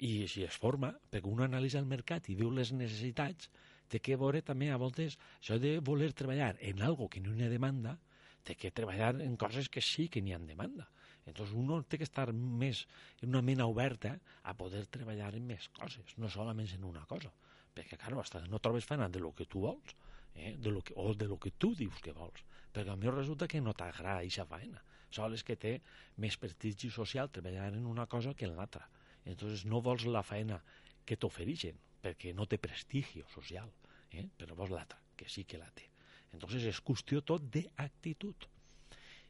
I 0.06 0.12
si 0.30 0.44
es 0.46 0.58
forma, 0.62 0.92
perquè 1.12 1.30
un 1.32 1.42
analitza 1.46 1.80
el 1.82 1.90
mercat 1.90 2.30
i 2.30 2.36
veu 2.38 2.52
les 2.54 2.74
necessitats, 2.76 3.50
té 3.88 4.02
que 4.04 4.18
veure 4.20 4.44
també 4.46 4.70
a 4.70 4.78
voltes 4.78 5.16
això 5.40 5.58
de 5.64 5.78
voler 5.80 6.12
treballar 6.14 6.56
en 6.60 6.84
algo 6.84 7.08
que 7.10 7.24
no 7.24 7.34
hi 7.34 7.46
ha 7.46 7.50
demanda, 7.50 7.96
té 8.44 8.56
que 8.56 8.72
treballar 8.72 9.16
en 9.24 9.36
coses 9.40 9.70
que 9.70 9.82
sí 9.82 10.08
que 10.12 10.22
n'hi 10.22 10.36
ha 10.36 10.40
demanda. 10.40 10.88
Entonces 11.28 11.56
uno 11.56 11.82
té 11.84 11.98
que 12.00 12.08
estar 12.08 12.32
més 12.34 12.86
en 13.22 13.34
una 13.34 13.42
mena 13.42 13.66
oberta 13.68 14.14
a 14.44 14.54
poder 14.56 14.86
treballar 14.88 15.34
en 15.36 15.48
més 15.48 15.68
coses, 15.76 16.14
no 16.18 16.30
solament 16.32 16.70
en 16.76 16.86
una 16.88 17.04
cosa. 17.06 17.34
Perquè, 17.76 17.98
clar, 18.00 18.16
hasta 18.22 18.46
no 18.48 18.62
trobes 18.64 18.88
feina 18.88 19.10
de 19.10 19.20
lo 19.20 19.34
que 19.36 19.46
tu 19.46 19.66
vols, 19.66 19.96
eh? 20.36 20.56
de 20.58 20.72
lo 20.72 20.82
que, 20.82 20.94
o 20.96 21.14
de 21.14 21.28
lo 21.28 21.38
que 21.38 21.52
tu 21.52 21.74
dius 21.76 22.00
que 22.02 22.16
vols. 22.16 22.46
Perquè 22.74 22.94
a 22.94 22.96
mi 22.96 23.12
resulta 23.12 23.48
que 23.48 23.62
no 23.62 23.76
t'agrada 23.76 24.22
aquesta 24.24 24.48
feina 24.48 24.82
sols 25.14 25.44
que 25.48 25.56
té 25.56 25.78
més 26.24 26.38
prestigi 26.38 26.90
social 26.94 27.32
treballar 27.34 27.72
en 27.74 27.86
una 27.86 28.08
cosa 28.08 28.34
que 28.34 28.46
en 28.46 28.56
l'altra. 28.58 28.88
Entonces 29.26 29.66
no 29.66 29.82
vols 29.82 30.06
la 30.08 30.24
feina 30.24 30.62
que 31.06 31.18
t'ofereixen, 31.18 31.78
perquè 32.04 32.34
no 32.36 32.46
té 32.46 32.60
prestigi 32.62 33.24
social, 33.34 33.70
eh? 34.12 34.28
però 34.38 34.56
vols 34.56 34.74
l'altra, 34.76 35.00
que 35.16 35.28
sí 35.30 35.44
que 35.44 35.60
la 35.60 35.70
té. 35.76 35.88
Entonces 36.36 36.68
és 36.68 36.84
qüestió 36.84 37.24
tot 37.24 37.44
d'actitud. 37.54 38.48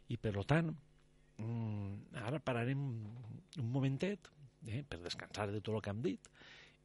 I 0.09 0.17
per 0.21 0.33
tant, 0.49 0.71
mmm, 1.37 2.17
ara 2.25 2.39
pararem 2.43 2.81
un 2.81 3.71
momentet 3.73 4.29
eh, 4.67 4.83
per 4.87 4.99
descansar 5.03 5.49
de 5.51 5.61
tot 5.61 5.75
el 5.75 5.83
que 5.83 5.93
hem 5.93 6.01
dit 6.05 6.31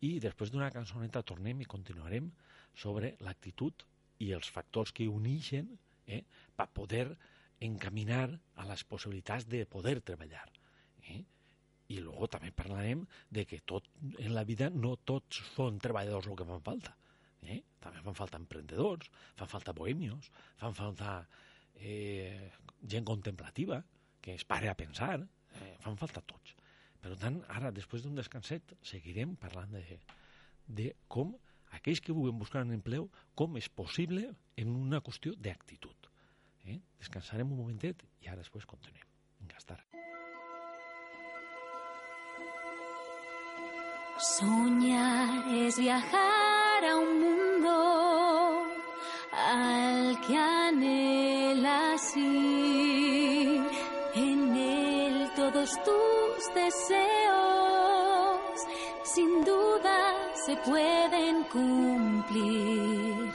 i 0.02 0.16
després 0.22 0.50
d'una 0.50 0.70
cançoneta 0.74 1.22
tornem 1.22 1.60
i 1.62 1.68
continuarem 1.70 2.28
sobre 2.74 3.14
l'actitud 3.22 3.84
i 4.24 4.32
els 4.36 4.48
factors 4.50 4.92
que 4.96 5.08
uneixen 5.08 5.68
eh, 6.06 6.22
per 6.56 6.68
poder 6.74 7.06
encaminar 7.66 8.28
a 8.56 8.66
les 8.68 8.82
possibilitats 8.88 9.46
de 9.50 9.64
poder 9.66 10.00
treballar. 10.00 10.46
Eh? 11.08 11.20
I 11.92 12.00
luego 12.00 12.28
també 12.30 12.52
parlarem 12.56 13.04
de 13.30 13.44
que 13.46 13.60
tot 13.60 13.88
en 14.18 14.34
la 14.34 14.44
vida 14.48 14.70
no 14.70 14.96
tots 14.96 15.42
són 15.54 15.78
treballadors 15.82 16.30
el 16.30 16.38
que 16.38 16.48
fan 16.48 16.64
falta. 16.64 16.96
Eh? 17.42 17.60
També 17.82 18.02
fan 18.06 18.18
falta 18.18 18.40
emprendedors, 18.40 19.10
fan 19.38 19.50
falta 19.50 19.74
bohemios, 19.76 20.30
fan 20.60 20.74
falta 20.78 21.20
eh, 21.74 22.50
gent 22.82 23.06
contemplativa, 23.06 23.82
que 24.22 24.36
es 24.38 24.44
pare 24.46 24.70
a 24.70 24.76
pensar, 24.78 25.18
eh, 25.60 25.76
fan 25.82 25.98
falta 25.98 26.22
tots. 26.22 26.54
Per 27.02 27.16
tant, 27.18 27.40
ara, 27.50 27.72
després 27.74 28.04
d'un 28.04 28.14
descanset, 28.14 28.76
seguirem 28.86 29.34
parlant 29.42 29.74
de, 29.74 29.98
de 30.66 30.92
com 31.10 31.34
aquells 31.78 32.02
que 32.04 32.14
vulguin 32.14 32.38
buscar 32.38 32.62
un 32.62 32.74
empleo, 32.76 33.08
com 33.34 33.58
és 33.58 33.68
possible 33.68 34.28
en 34.60 34.74
una 34.76 35.02
qüestió 35.02 35.34
d'actitud. 35.34 36.01
¿Eh? 36.64 36.80
Descansarem 36.98 37.50
un 37.50 37.58
momentet 37.58 38.04
i 38.20 38.28
ara 38.28 38.40
després 38.42 38.66
continuem. 38.66 39.06
Vinga, 39.40 39.56
estar. 39.58 39.80
Soñar 44.18 45.48
es 45.64 45.78
viajar 45.78 46.84
a 46.84 46.96
un 46.96 47.20
mundo 47.20 47.76
al 49.32 50.20
que 50.26 50.36
anhelas 50.36 52.16
ir. 52.16 53.62
En 54.14 54.56
él 54.56 55.30
todos 55.34 55.70
tus 55.82 56.54
deseos 56.54 57.82
sin 59.04 59.44
duda 59.44 60.34
se 60.46 60.56
pueden 60.58 61.44
cumplir 61.44 63.31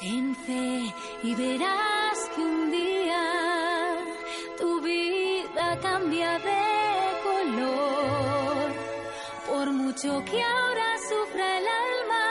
Ten 0.00 0.34
fe 0.34 0.94
y 1.22 1.34
verás 1.34 2.18
que 2.34 2.40
un 2.40 2.70
día 2.70 3.98
tu 4.58 4.80
vida 4.80 5.78
cambia 5.82 6.38
de 6.38 6.64
color. 7.22 8.72
Por 9.46 9.70
mucho 9.72 10.24
que 10.24 10.42
ahora 10.42 10.88
sufra 11.06 11.58
el 11.58 11.66
alma, 11.88 12.26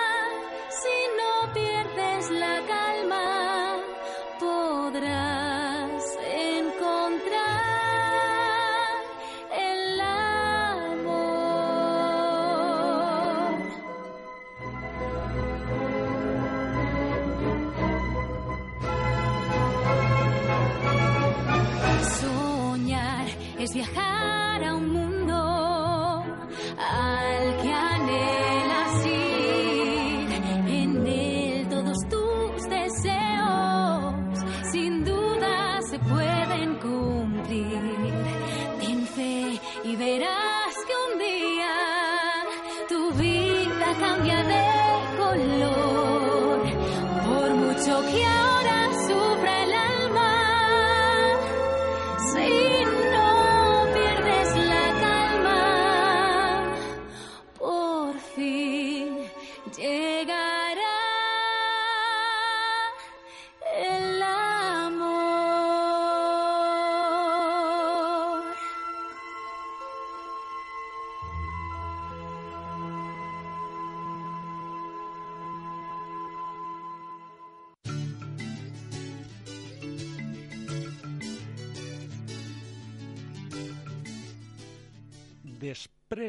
si 0.81 0.95
no 1.19 1.53
pierdes 1.53 2.31
la 2.31 2.55
calma, 2.65 3.77
podrás 4.39 5.28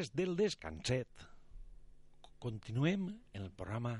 Després 0.01 0.17
del 0.17 0.31
descanset, 0.39 1.23
continuem 2.41 3.03
en 3.37 3.43
el 3.43 3.51
programa 3.53 3.91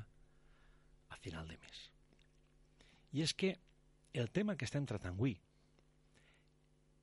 a 1.13 1.17
final 1.21 1.45
de 1.51 1.59
mes. 1.61 1.81
I 3.13 3.21
és 3.21 3.35
que 3.37 3.51
el 4.17 4.31
tema 4.33 4.55
que 4.57 4.65
estem 4.65 4.87
tratant 4.89 5.13
avui 5.13 5.35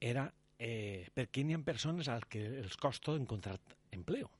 era 0.03 0.25
eh, 0.59 1.07
per 1.15 1.29
què 1.31 1.45
n'hi 1.47 1.55
ha 1.55 1.61
persones 1.71 2.11
al 2.11 2.27
que 2.27 2.43
els 2.65 2.75
costa 2.83 3.15
encontrar 3.15 3.55
empleo. 3.95 4.33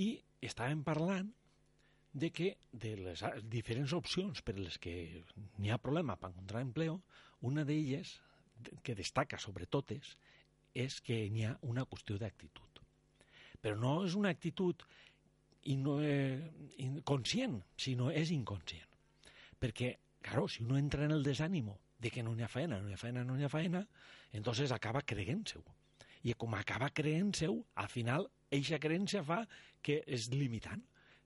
I 0.00 0.08
estàvem 0.48 0.80
parlant 0.88 1.28
de 2.16 2.32
que 2.32 2.54
de 2.72 2.96
les 2.96 3.26
diferents 3.52 3.92
opcions 3.92 4.40
per 4.40 4.56
les 4.56 4.80
que 4.80 4.96
n'hi 5.58 5.68
ha 5.68 5.76
problema 5.84 6.16
per 6.16 6.32
encontrar 6.32 6.64
empleo, 6.64 7.02
una 7.44 7.68
d'elles, 7.68 8.16
de- 8.56 8.80
que 8.80 8.96
destaca 8.96 9.36
sobre 9.36 9.68
totes, 9.68 10.16
és 10.72 11.02
que 11.04 11.26
n'hi 11.28 11.44
ha 11.50 11.58
una 11.60 11.84
qüestió 11.84 12.16
d'actitud. 12.16 12.71
Però 13.62 13.78
no 13.78 13.92
és 14.06 14.16
una 14.18 14.32
actitud 14.34 14.82
i 15.70 15.76
no, 15.78 16.00
eh, 16.02 16.38
inconscient, 16.82 17.60
sinó 17.78 18.10
és 18.10 18.32
inconscient. 18.34 18.88
Perquè, 19.62 19.92
claro, 20.20 20.48
si 20.50 20.64
uno 20.64 20.78
entra 20.78 21.06
en 21.06 21.14
el 21.14 21.22
desànimo 21.22 21.78
de 22.02 22.10
que 22.10 22.24
no 22.26 22.34
n'hi 22.34 22.42
ha 22.42 22.50
feina, 22.50 22.80
no 22.80 22.88
n'hi 22.88 22.96
ha 22.96 23.00
feina, 23.00 23.22
no 23.24 23.36
n'hi 23.38 23.46
ha 23.46 23.52
feina, 23.52 23.84
entonces 24.34 24.72
acaba 24.74 25.04
creent-se-ho. 25.06 25.62
I 26.26 26.34
com 26.38 26.54
acaba 26.58 26.90
creent-se-ho, 26.90 27.54
al 27.78 27.90
final, 27.90 28.26
eixa 28.50 28.80
creença 28.82 29.22
fa 29.26 29.44
que 29.82 30.00
és 30.06 30.28
limitant, 30.34 30.82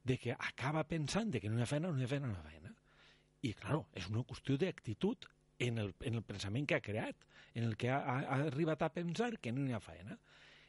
de 0.07 0.19
que 0.21 0.37
acaba 0.37 0.85
pensant 0.87 1.33
de 1.33 1.41
que 1.41 1.49
no 1.51 1.59
hi 1.59 1.65
ha 1.65 1.71
feina, 1.71 1.89
no 1.91 2.01
hi 2.01 2.05
ha 2.05 2.11
feina, 2.13 2.29
no 2.29 2.37
hi 2.37 2.43
ha 2.43 2.51
feina. 2.51 2.75
I, 3.43 3.53
claro, 3.57 3.87
és 3.97 4.09
una 4.13 4.25
qüestió 4.29 4.57
d'actitud 4.61 5.27
en 5.67 5.81
el, 5.83 5.95
en 6.05 6.21
el 6.21 6.25
pensament 6.27 6.69
que 6.69 6.77
ha 6.77 6.85
creat, 6.85 7.25
en 7.57 7.65
el 7.65 7.77
que 7.81 7.91
ha, 7.91 8.01
ha 8.21 8.41
arribat 8.47 8.85
a 8.85 8.93
pensar 8.93 9.37
que 9.41 9.53
no 9.53 9.65
hi 9.65 9.73
ha 9.73 9.81
feina. 9.81 10.19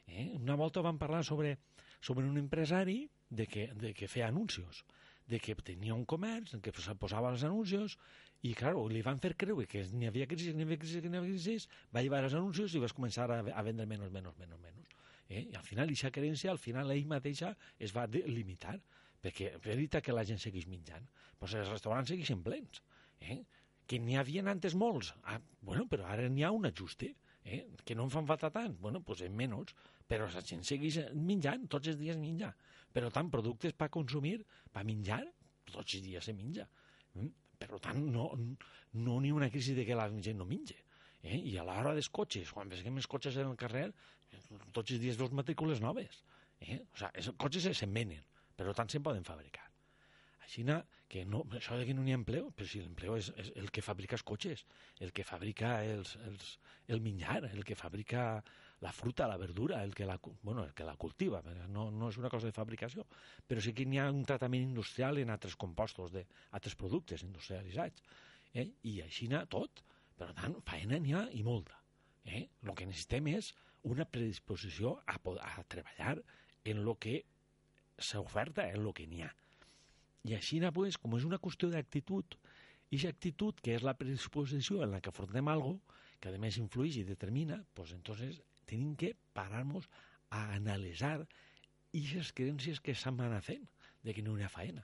Eh? 0.08 0.32
Una 0.40 0.56
volta 0.56 0.82
vam 0.82 0.98
parlar 0.98 1.24
sobre, 1.26 1.58
sobre 2.02 2.26
un 2.26 2.38
empresari 2.40 3.10
de 3.30 3.48
que, 3.48 3.68
de 3.76 3.94
que 3.94 4.08
feia 4.08 4.30
anuncis, 4.32 4.84
de 5.28 5.40
que 5.44 5.56
tenia 5.56 5.96
un 5.96 6.06
comerç 6.08 6.54
en 6.56 6.62
què 6.64 6.72
posa- 6.72 6.96
posava 6.96 7.34
els 7.34 7.44
anuncis 7.44 7.98
i, 8.48 8.54
claro, 8.56 8.86
li 8.88 9.02
van 9.04 9.20
fer 9.20 9.34
creure 9.36 9.66
que 9.68 9.84
n'hi 9.92 10.08
havia 10.08 10.28
crisi, 10.30 10.54
n'hi 10.56 10.64
havia 10.64 10.78
crisi, 10.80 11.02
n'hi 11.04 11.20
havia 11.20 11.34
crisi, 11.34 11.58
va 11.94 12.04
llevar 12.06 12.24
els 12.24 12.38
anuncis 12.38 12.76
i 12.78 12.80
vas 12.80 12.96
començar 12.96 13.28
a, 13.32 13.42
a 13.44 13.66
vendre 13.66 13.86
menys, 13.90 14.12
menys, 14.14 14.38
menys, 14.40 14.62
menys. 14.64 14.96
Eh? 15.28 15.44
I 15.52 15.56
al 15.60 15.66
final, 15.68 15.90
aquesta 15.92 16.14
creença, 16.16 16.50
al 16.54 16.62
final, 16.62 16.92
ell 16.94 17.08
mateixa 17.10 17.52
es 17.84 17.92
va 17.92 18.06
limitar, 18.08 18.78
perquè 19.20 19.58
veritat 19.60 20.06
que 20.06 20.16
la 20.16 20.24
gent 20.24 20.40
segueix 20.40 20.68
menjant, 20.72 21.04
però 21.40 21.60
els 21.60 21.74
restaurants 21.74 22.08
segueixen 22.14 22.44
plens. 22.46 22.80
Eh? 23.20 23.42
Que 23.88 24.00
n'hi 24.00 24.16
havia 24.20 24.46
antes 24.48 24.76
molts. 24.76 25.14
Ah, 25.24 25.42
bueno, 25.62 25.88
però 25.92 26.08
ara 26.08 26.30
n'hi 26.30 26.44
ha 26.48 26.52
un 26.56 26.70
ajuste. 26.70 27.14
Eh? 27.44 27.66
Que 27.84 27.96
no 27.96 28.04
en 28.08 28.12
fan 28.14 28.28
falta 28.28 28.50
tant. 28.52 28.78
Bueno, 28.80 29.02
doncs 29.04 29.26
en 29.28 29.36
menys. 29.36 29.74
Però 30.08 30.28
la 30.32 30.44
gent 30.46 30.64
segueix 30.64 31.02
menjant, 31.14 31.68
tots 31.68 31.92
els 31.92 32.00
dies 32.00 32.18
menja. 32.20 32.54
Per 32.94 33.10
tant, 33.12 33.30
productes 33.34 33.76
per 33.76 33.90
consumir, 33.94 34.38
per 34.72 34.86
menjar, 34.88 35.22
tots 35.68 35.98
els 35.98 36.04
dies 36.06 36.30
se 36.30 36.34
menja. 36.34 36.68
Mm? 37.18 37.34
Per 37.58 37.80
tant, 37.82 38.00
no 38.14 38.30
no 38.98 39.20
n'hi 39.22 39.32
ha 39.32 39.38
una 39.38 39.50
crisi 39.54 39.76
de 39.78 39.86
que 39.86 39.96
la 39.98 40.08
gent 40.10 40.40
no 40.40 40.46
menja. 40.46 40.78
Eh? 41.22 41.38
I 41.52 41.58
a 41.60 41.66
l'hora 41.68 41.94
dels 41.98 42.10
cotxes, 42.10 42.52
quan 42.56 42.70
veiem 42.72 43.00
els 43.02 43.10
cotxes 43.10 43.38
en 43.38 43.52
el 43.52 43.58
carrer, 43.60 43.88
tots 44.74 44.92
els 44.92 45.02
dies 45.02 45.18
veus 45.20 45.34
matrícules 45.36 45.82
noves. 45.84 46.22
Eh? 46.62 46.80
O 46.80 47.00
sigui, 47.00 47.12
els 47.22 47.32
cotxes 47.44 47.68
se'n 47.78 47.94
venen, 47.94 48.24
però 48.58 48.74
tant 48.78 48.90
se'n 48.90 49.04
poden 49.06 49.28
fabricar. 49.28 49.66
Així 50.48 50.64
que 51.12 51.26
no, 51.28 51.42
això 51.58 51.76
de 51.76 51.86
que 51.88 51.94
no 51.94 52.04
n'hi 52.04 52.14
ha 52.16 52.20
empleo, 52.22 52.52
però 52.56 52.68
si 52.68 52.80
l'empleo 52.80 53.18
és, 53.20 53.30
és 53.36 53.52
el 53.60 53.68
que 53.72 53.84
fabrica 53.84 54.16
els 54.16 54.24
cotxes, 54.24 54.64
el 55.04 55.12
que 55.12 55.26
fabrica 55.28 55.84
els, 55.84 56.16
els, 56.30 56.54
el 56.88 57.04
menjar, 57.04 57.42
el 57.52 57.66
que 57.68 57.76
fabrica 57.76 58.44
la 58.80 58.92
fruta, 58.92 59.28
la 59.28 59.38
verdura, 59.38 59.84
el 59.84 59.96
que 59.96 60.06
la, 60.06 60.20
bueno, 60.44 60.64
el 60.64 60.74
que 60.74 60.86
la 60.86 60.96
cultiva, 60.96 61.42
perquè 61.42 61.66
no, 61.74 61.88
no 61.90 62.10
és 62.12 62.18
una 62.22 62.30
cosa 62.30 62.50
de 62.50 62.54
fabricació, 62.54 63.08
però 63.48 63.62
sí 63.64 63.74
que 63.74 63.88
n'hi 63.90 63.98
ha 64.02 64.10
un 64.14 64.24
tractament 64.28 64.68
industrial 64.68 65.18
en 65.18 65.32
altres 65.34 65.56
compostos, 65.58 66.12
de, 66.14 66.28
altres 66.54 66.78
productes 66.78 67.24
industrialitzats. 67.26 68.04
Eh? 68.54 68.68
I 68.92 69.00
així 69.06 69.30
n'ha 69.32 69.46
tot. 69.50 69.82
Per 70.18 70.30
tant, 70.38 70.60
feina 70.66 71.00
n'hi 71.02 71.16
ha 71.18 71.26
i 71.34 71.42
molta. 71.46 71.80
Eh? 72.26 72.46
El 72.66 72.76
que 72.78 72.86
necessitem 72.90 73.32
és 73.34 73.52
una 73.88 74.06
predisposició 74.06 74.98
a, 75.06 75.18
a 75.18 75.66
treballar 75.70 76.18
en 76.68 76.84
lo 76.86 76.98
que 77.02 77.24
s'oferta, 77.98 78.68
en 78.70 78.84
lo 78.84 78.94
que 78.94 79.08
n'hi 79.10 79.24
ha. 79.26 79.34
I 80.28 80.36
així, 80.38 80.60
pues, 80.74 80.98
com 81.02 81.16
és 81.18 81.26
una 81.26 81.40
qüestió 81.42 81.70
d'actitud, 81.72 82.38
i 82.88 82.96
aquesta 82.96 83.10
actitud, 83.16 83.58
que 83.60 83.74
és 83.76 83.84
la 83.84 83.98
predisposició 84.00 84.84
en 84.84 84.94
la 84.94 85.02
que 85.04 85.10
afrontem 85.12 85.50
algo, 85.52 85.74
que 86.22 86.32
a 86.32 86.40
més 86.40 86.58
influeix 86.62 87.02
i 87.02 87.04
determina, 87.08 87.58
pues 87.76 87.92
entonces 87.92 88.40
tenim 88.70 88.96
que 89.00 89.14
parar-nos 89.38 89.88
a 90.30 90.44
analitzar 90.58 91.22
aquestes 91.22 92.34
creences 92.38 92.82
que 92.84 92.96
se'n 92.96 93.18
van 93.18 93.36
fent, 93.42 93.66
de 94.04 94.14
que 94.14 94.24
no 94.24 94.38
hi 94.38 94.46
ha 94.46 94.52
feina. 94.52 94.84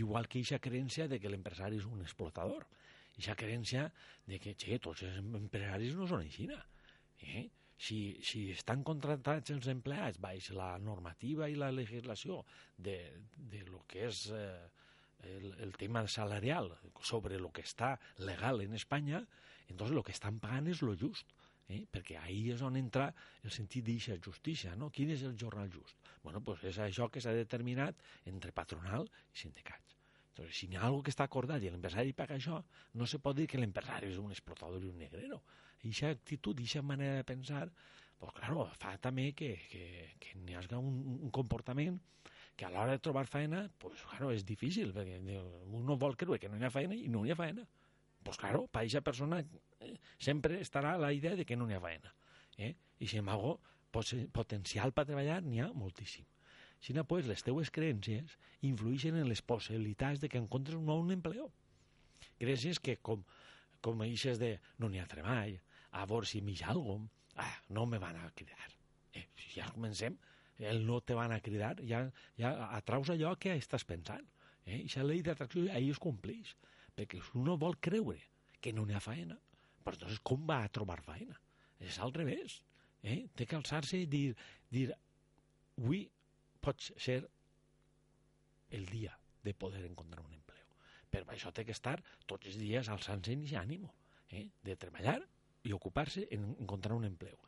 Igual 0.00 0.28
que 0.28 0.40
aquesta 0.40 0.60
creença 0.62 1.08
de 1.10 1.18
que 1.20 1.30
l'empresari 1.30 1.80
és 1.80 1.86
un 1.88 2.02
explotador. 2.04 2.66
Aquesta 3.12 3.36
creença 3.36 3.88
de 4.26 4.38
que, 4.42 4.54
che, 4.54 4.78
tots 4.78 5.02
els 5.06 5.18
empresaris 5.20 5.96
no 5.98 6.06
són 6.08 6.24
així. 6.24 6.46
Eh? 7.26 7.48
Si, 7.80 7.98
si 8.24 8.46
estan 8.54 8.84
contractats 8.86 9.52
els 9.54 9.68
empleats 9.72 10.20
baix 10.20 10.50
la 10.56 10.72
normativa 10.78 11.48
i 11.48 11.56
la 11.58 11.70
legislació 11.72 12.42
de, 12.76 12.96
de 13.52 13.64
lo 13.68 13.82
que 13.88 14.06
és 14.08 14.26
eh, 14.36 14.68
el, 15.24 15.52
el 15.66 15.76
tema 15.80 16.06
salarial 16.08 16.72
sobre 17.02 17.40
lo 17.40 17.50
que 17.52 17.64
està 17.66 17.94
legal 18.18 18.60
en 18.64 18.76
Espanya, 18.76 19.24
entonces 19.68 19.94
lo 19.94 20.04
que 20.04 20.12
estan 20.16 20.40
pagant 20.40 20.68
és 20.68 20.82
lo 20.84 20.96
just. 20.96 21.28
Eh? 21.70 21.84
perquè 21.86 22.16
ahí 22.18 22.50
és 22.50 22.62
on 22.66 22.76
entra 22.78 23.12
el 23.44 23.52
sentit 23.54 23.84
d'eixa 23.86 24.16
justícia, 24.24 24.74
no? 24.76 24.88
Quin 24.90 25.12
és 25.14 25.22
el 25.28 25.36
jornal 25.38 25.70
just? 25.70 25.96
Bueno, 26.24 26.42
pues 26.42 26.64
és 26.66 26.80
això 26.82 27.06
que 27.08 27.22
s'ha 27.22 27.34
determinat 27.36 28.00
entre 28.26 28.50
patronal 28.52 29.06
i 29.06 29.38
sindicats. 29.44 29.96
Entonces, 30.30 30.56
si 30.56 30.66
hi 30.66 30.76
ha 30.76 30.84
algo 30.88 31.02
que 31.06 31.12
està 31.14 31.26
acordat 31.28 31.62
i 31.62 31.70
l'empresari 31.70 32.14
paga 32.16 32.36
això, 32.38 32.60
no 32.94 33.06
se 33.06 33.20
pot 33.22 33.36
dir 33.36 33.46
que 33.50 33.58
l'empresari 33.60 34.10
és 34.10 34.18
un 34.18 34.34
explotador 34.34 34.82
i 34.82 34.90
un 34.90 34.98
negrero. 34.98 35.42
Eixa 35.86 36.10
actitud, 36.10 36.58
eixa 36.58 36.82
manera 36.82 37.20
de 37.20 37.26
pensar, 37.28 37.66
pues 38.18 38.34
claro, 38.36 38.66
fa 38.78 38.96
també 38.98 39.30
que, 39.32 39.54
que, 39.70 39.84
que 40.20 40.38
n'hi 40.38 40.56
hagi 40.58 40.74
un, 40.78 41.18
un 41.18 41.34
comportament 41.34 41.98
que 42.56 42.66
a 42.66 42.70
l'hora 42.70 42.92
de 42.92 43.00
trobar 43.00 43.24
feina, 43.24 43.62
pues, 43.80 44.02
claro, 44.10 44.30
és 44.36 44.42
difícil, 44.44 44.90
perquè 44.92 45.16
uno 45.80 45.96
vol 45.96 46.16
creure 46.20 46.38
que 46.42 46.50
no 46.52 46.58
hi 46.60 46.66
ha 46.66 46.72
feina 46.74 46.98
i 46.98 47.08
no 47.08 47.24
hi 47.24 47.32
ha 47.32 47.38
feina. 47.38 47.64
Pues 48.20 48.36
claro, 48.36 48.66
per 48.68 48.82
aquesta 48.82 49.00
persona 49.00 49.38
sempre 50.18 50.60
estarà 50.60 50.96
la 50.98 51.12
idea 51.12 51.36
de 51.36 51.46
que 51.46 51.56
no 51.56 51.68
hi 51.68 51.76
ha 51.76 51.82
feina. 51.84 52.14
Eh? 52.56 52.74
I, 52.98 53.06
sin 53.06 53.22
embargo, 53.24 53.58
potencial 53.90 54.92
per 54.92 55.06
treballar 55.08 55.40
n'hi 55.42 55.62
ha 55.64 55.70
moltíssim. 55.72 56.26
Si 56.80 56.94
no, 56.96 57.04
pues, 57.04 57.26
les 57.28 57.42
teues 57.44 57.70
creences 57.70 58.38
influeixen 58.64 59.16
en 59.20 59.28
les 59.28 59.42
possibilitats 59.42 60.20
de 60.20 60.30
que 60.32 60.40
encontres 60.40 60.78
un 60.78 60.86
nou 60.88 61.04
empleo. 61.12 61.50
Creences 62.40 62.80
que, 62.80 62.96
com, 63.04 63.24
com 63.84 64.04
eixes 64.06 64.40
de 64.40 64.54
no 64.78 64.88
n'hi 64.88 65.00
ha 65.00 65.08
treball, 65.08 65.58
a 65.92 66.06
veure 66.06 66.28
si 66.28 66.40
ha 66.62 66.70
alguna 66.70 67.08
ah, 67.36 67.62
no 67.68 67.86
me 67.86 67.98
van 67.98 68.16
a 68.16 68.30
cridar. 68.30 68.70
Eh, 69.12 69.26
si 69.36 69.60
ja 69.60 69.70
comencem, 69.72 70.16
el 70.58 70.84
no 70.86 71.00
te 71.00 71.14
van 71.14 71.32
a 71.32 71.40
cridar, 71.40 71.76
ja, 71.88 72.04
ja 72.36 72.52
atraus 72.76 73.10
allò 73.10 73.34
que 73.40 73.56
estàs 73.56 73.84
pensant. 73.84 74.26
Eh? 74.66 74.82
I 74.84 74.88
la 74.96 75.06
llei 75.08 75.22
d'atracció 75.24 75.66
ahir 75.72 75.94
es 75.94 75.98
compleix. 75.98 76.54
Perquè 76.96 77.20
si 77.24 77.38
uno 77.40 77.56
vol 77.56 77.78
creure 77.80 78.20
que 78.60 78.72
no 78.76 78.84
n'hi 78.84 78.96
ha 78.96 79.00
feina, 79.00 79.38
però 79.84 79.96
entonces 79.96 80.20
com 80.26 80.46
va 80.48 80.62
a 80.64 80.72
trobar 80.72 81.00
feina? 81.06 81.38
És 81.80 81.98
al 81.98 82.12
revés. 82.14 82.60
Eh? 83.02 83.26
Té 83.34 83.46
que 83.48 83.56
alçar-se 83.56 84.00
i 84.02 84.08
dir, 84.10 84.34
dir 84.70 84.90
avui 84.92 86.04
pot 86.60 86.90
ser 87.00 87.22
el 88.70 88.86
dia 88.86 89.16
de 89.42 89.54
poder 89.54 89.84
encontrar 89.86 90.24
un 90.26 90.34
empleo. 90.36 90.66
Per 91.10 91.24
això 91.32 91.50
té 91.52 91.64
que 91.64 91.74
estar 91.74 91.96
tots 92.26 92.50
els 92.50 92.58
dies 92.60 92.90
alçant-se 92.92 93.34
i 93.34 93.56
ànimo 93.56 93.88
eh? 94.30 94.46
de 94.62 94.76
treballar 94.76 95.18
i 95.64 95.72
ocupar-se 95.72 96.26
en 96.30 96.52
encontrar 96.52 96.96
un 96.96 97.08
empleo 97.08 97.40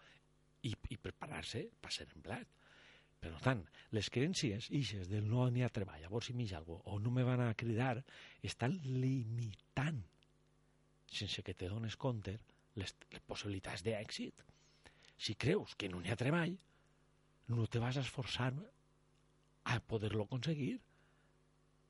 i, 0.63 0.73
i 0.91 0.97
preparar-se 0.97 1.67
per 1.81 1.93
ser 1.93 2.09
empleat. 2.15 2.49
Per 3.23 3.31
tant, 3.45 3.61
les 3.95 4.09
creencies 4.11 4.67
ixes 4.75 5.07
del 5.11 5.29
no 5.31 5.45
n'hi 5.51 5.63
ha 5.63 5.71
treball, 5.71 6.01
llavors 6.03 6.27
si 6.31 6.35
m'hi 6.35 6.49
algo, 6.59 6.81
o 6.91 6.99
no 6.99 7.13
me 7.15 7.23
van 7.23 7.45
a 7.45 7.53
cridar, 7.55 8.01
estan 8.43 8.75
limitant, 8.83 10.01
sense 11.13 11.45
que 11.45 11.55
te 11.55 11.69
dones 11.71 11.97
compte, 12.01 12.39
les, 12.81 12.95
les 13.13 13.25
possibilitats 13.29 13.85
d'èxit. 13.85 14.45
Si 15.23 15.37
creus 15.39 15.77
que 15.79 15.91
no 15.93 16.01
n'hi 16.01 16.13
ha 16.13 16.19
treball, 16.19 16.57
no 17.53 17.67
te 17.69 17.83
vas 17.83 17.99
esforçar 18.01 18.53
a 19.65 19.79
poder-lo 19.87 20.25
aconseguir. 20.25 20.79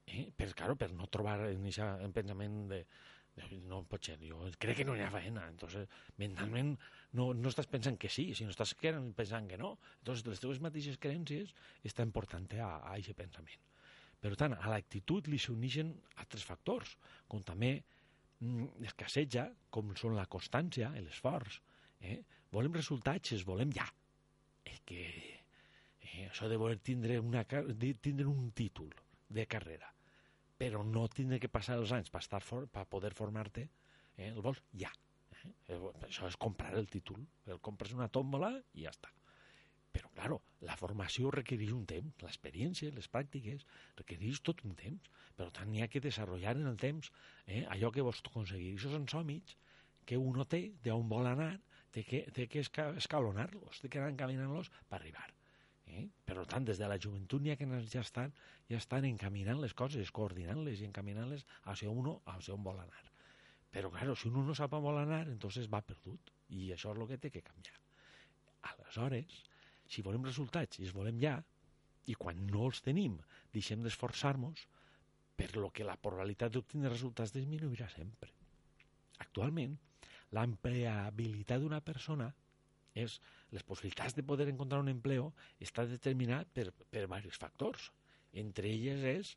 Eh? 0.06 0.26
Per, 0.36 0.50
claro, 0.58 0.76
per 0.76 0.90
no 0.92 1.08
trobar 1.08 1.38
en 1.48 1.66
aquest 1.70 2.14
pensament 2.16 2.58
de, 2.72 2.82
no 3.68 3.80
pot 3.88 4.04
ser, 4.04 4.18
jo 4.20 4.44
crec 4.60 4.82
que 4.82 4.84
no 4.84 4.96
hi 4.96 5.00
ha 5.04 5.10
feina, 5.12 5.46
entonces 5.48 5.88
mentalment 6.20 6.74
no, 7.16 7.30
no 7.32 7.52
estàs 7.52 7.70
pensant 7.70 7.96
que 8.00 8.10
sí, 8.12 8.26
sinó 8.36 8.52
estàs 8.52 8.74
pensant 9.16 9.48
que 9.48 9.58
no. 9.60 9.76
Entonces 10.00 10.26
les 10.26 10.42
teves 10.42 10.60
mateixes 10.60 10.98
creences 11.00 11.54
estan 11.88 12.12
portant 12.12 12.48
a, 12.58 12.68
a 12.82 12.96
aquest 12.98 13.16
pensament. 13.16 13.68
Per 14.22 14.36
tant, 14.38 14.54
a 14.54 14.70
l'actitud 14.70 15.26
li 15.26 15.38
s'unixen 15.40 15.94
altres 16.22 16.44
factors, 16.46 16.96
com 17.26 17.42
també 17.42 17.80
mm, 18.42 18.84
escasseja, 18.90 19.46
com 19.70 19.94
són 19.98 20.18
la 20.18 20.26
constància, 20.26 20.90
l'esforç. 20.98 21.60
Eh? 22.02 22.18
Volem 22.52 22.74
resultats, 22.76 23.32
es 23.38 23.46
volem 23.48 23.72
ja. 23.72 23.86
És 24.66 24.82
que 24.86 25.06
eh, 25.06 26.28
això 26.28 26.50
de 26.50 26.60
voler 26.60 26.82
tindre, 26.84 27.18
una, 27.22 27.46
tindre 27.46 28.28
un 28.28 28.50
títol 28.58 28.92
de 29.32 29.46
carrera 29.48 29.92
però 30.62 30.84
no 30.86 31.08
tindre 31.10 31.40
que 31.42 31.50
passar 31.50 31.74
els 31.80 31.90
anys 31.94 32.12
per, 32.12 32.20
estar 32.22 32.38
for, 32.46 32.68
per 32.70 32.84
poder 32.90 33.10
formar-te, 33.18 33.64
eh, 34.14 34.28
el 34.28 34.38
vols 34.44 34.60
ja. 34.78 34.92
Eh? 35.42 35.78
Això 36.06 36.28
és 36.28 36.38
comprar 36.38 36.76
el 36.78 36.86
títol, 36.92 37.24
el 37.50 37.58
compres 37.66 37.94
una 37.96 38.06
tòmbola 38.12 38.52
i 38.78 38.86
ja 38.86 38.92
està. 38.94 39.10
Però, 39.92 40.08
claro, 40.16 40.38
la 40.68 40.76
formació 40.80 41.30
requereix 41.34 41.72
un 41.76 41.84
temps, 41.90 42.22
l'experiència, 42.24 42.94
les 42.96 43.08
pràctiques, 43.12 43.66
requereix 43.98 44.40
tot 44.48 44.62
un 44.68 44.76
temps. 44.78 45.10
Per 45.36 45.50
tant, 45.58 45.68
n'hi 45.72 45.82
ha 45.84 45.90
que 45.92 46.00
desenvolupar 46.04 46.56
en 46.56 46.70
el 46.70 46.78
temps 46.80 47.12
eh, 47.46 47.64
allò 47.74 47.92
que 47.92 48.06
vols 48.06 48.22
aconseguir. 48.30 48.72
Això 48.78 48.94
són 48.94 49.06
sòmits 49.12 49.58
que 50.08 50.18
uno 50.18 50.46
té 50.48 50.62
d'on 50.84 51.06
vol 51.12 51.28
anar, 51.28 51.52
té 51.94 52.04
que, 52.08 52.24
té 52.34 52.48
que 52.50 52.64
escalonar-los, 52.64 53.82
té 53.82 53.92
que 53.92 54.00
anar 54.00 54.14
encaminant-los 54.14 54.72
per 54.88 54.98
arribar. 54.98 55.28
Eh? 55.92 56.06
Per 56.24 56.36
tant, 56.48 56.64
des 56.64 56.80
de 56.80 56.88
la 56.88 56.98
joventut 57.04 57.46
ha 57.52 57.56
que 57.60 57.68
ja 57.92 58.00
estan, 58.00 58.32
ja 58.70 58.78
estan 58.80 59.04
encaminant 59.04 59.60
les 59.60 59.74
coses, 59.76 60.10
coordinant-les 60.18 60.80
i 60.80 60.88
encaminant-les 60.88 61.44
hacia 61.72 61.90
uno, 61.90 62.20
hacia 62.34 62.54
on 62.54 62.64
vol 62.64 62.80
anar. 62.80 63.04
Però, 63.72 63.90
claro, 63.92 64.16
si 64.16 64.28
uno 64.28 64.44
no 64.46 64.54
sap 64.56 64.74
on 64.76 64.84
vol 64.84 65.00
anar, 65.00 65.26
entonces 65.32 65.68
va 65.72 65.82
perdut. 65.84 66.32
I 66.52 66.72
això 66.74 66.92
és 66.92 67.00
el 67.00 67.08
que 67.08 67.18
té 67.18 67.30
que 67.32 67.44
canviar. 67.44 67.78
Aleshores, 68.72 69.38
si 69.92 70.04
volem 70.04 70.24
resultats 70.24 70.80
i 70.80 70.86
els 70.86 70.94
volem 70.96 71.18
ja, 71.20 71.36
i 72.10 72.16
quan 72.18 72.38
no 72.48 72.66
els 72.68 72.80
tenim, 72.82 73.18
deixem 73.54 73.82
d'esforçar-nos, 73.84 74.66
per 75.36 75.50
lo 75.56 75.70
que 75.74 75.86
la 75.86 75.96
probabilitat 75.96 76.52
d'obtenir 76.54 76.90
resultats 76.90 77.32
disminuirà 77.34 77.88
sempre. 77.92 78.30
Actualment, 79.24 79.76
l'empleabilitat 80.36 81.62
d'una 81.62 81.80
persona 81.84 82.28
és 82.94 83.18
les 83.52 83.64
possibilitats 83.64 84.16
de 84.16 84.24
poder 84.28 84.48
encontrar 84.50 84.80
un 84.82 84.90
empleo 84.92 85.30
està 85.60 85.86
determinat 85.88 86.50
per, 86.52 86.68
per 86.72 87.04
diversos 87.06 87.40
factors. 87.40 87.90
Entre 88.32 88.68
elles 88.68 89.04
és 89.08 89.32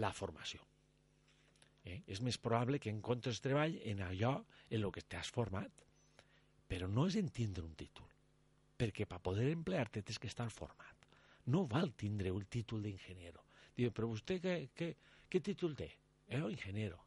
la 0.00 0.12
formació. 0.12 0.62
Eh? 1.84 2.00
És 2.08 2.20
més 2.24 2.38
probable 2.42 2.80
que 2.82 2.92
encontres 2.92 3.40
treball 3.44 3.76
en 3.84 4.02
allò 4.04 4.36
en 4.70 4.82
el 4.82 4.92
que 4.92 5.04
t'has 5.04 5.30
format, 5.32 5.84
però 6.66 6.88
no 6.90 7.06
és 7.08 7.16
entendre 7.20 7.64
un 7.64 7.74
títol, 7.78 8.08
perquè 8.76 9.06
per 9.08 9.20
poder 9.24 9.50
emplear-te 9.52 10.02
tens 10.02 10.20
que 10.22 10.30
estar 10.30 10.48
format. 10.52 11.08
No 11.52 11.66
val 11.70 11.92
tindre 11.96 12.32
el 12.34 12.46
títol 12.50 12.82
d'ingeniero. 12.84 13.44
Diu, 13.76 13.92
però 13.92 14.08
vostè 14.10 14.38
què, 14.42 14.56
què, 14.76 14.92
què 15.30 15.42
títol 15.44 15.76
té? 15.78 15.90
Eh, 16.28 16.42
ingeniero. 16.42 16.98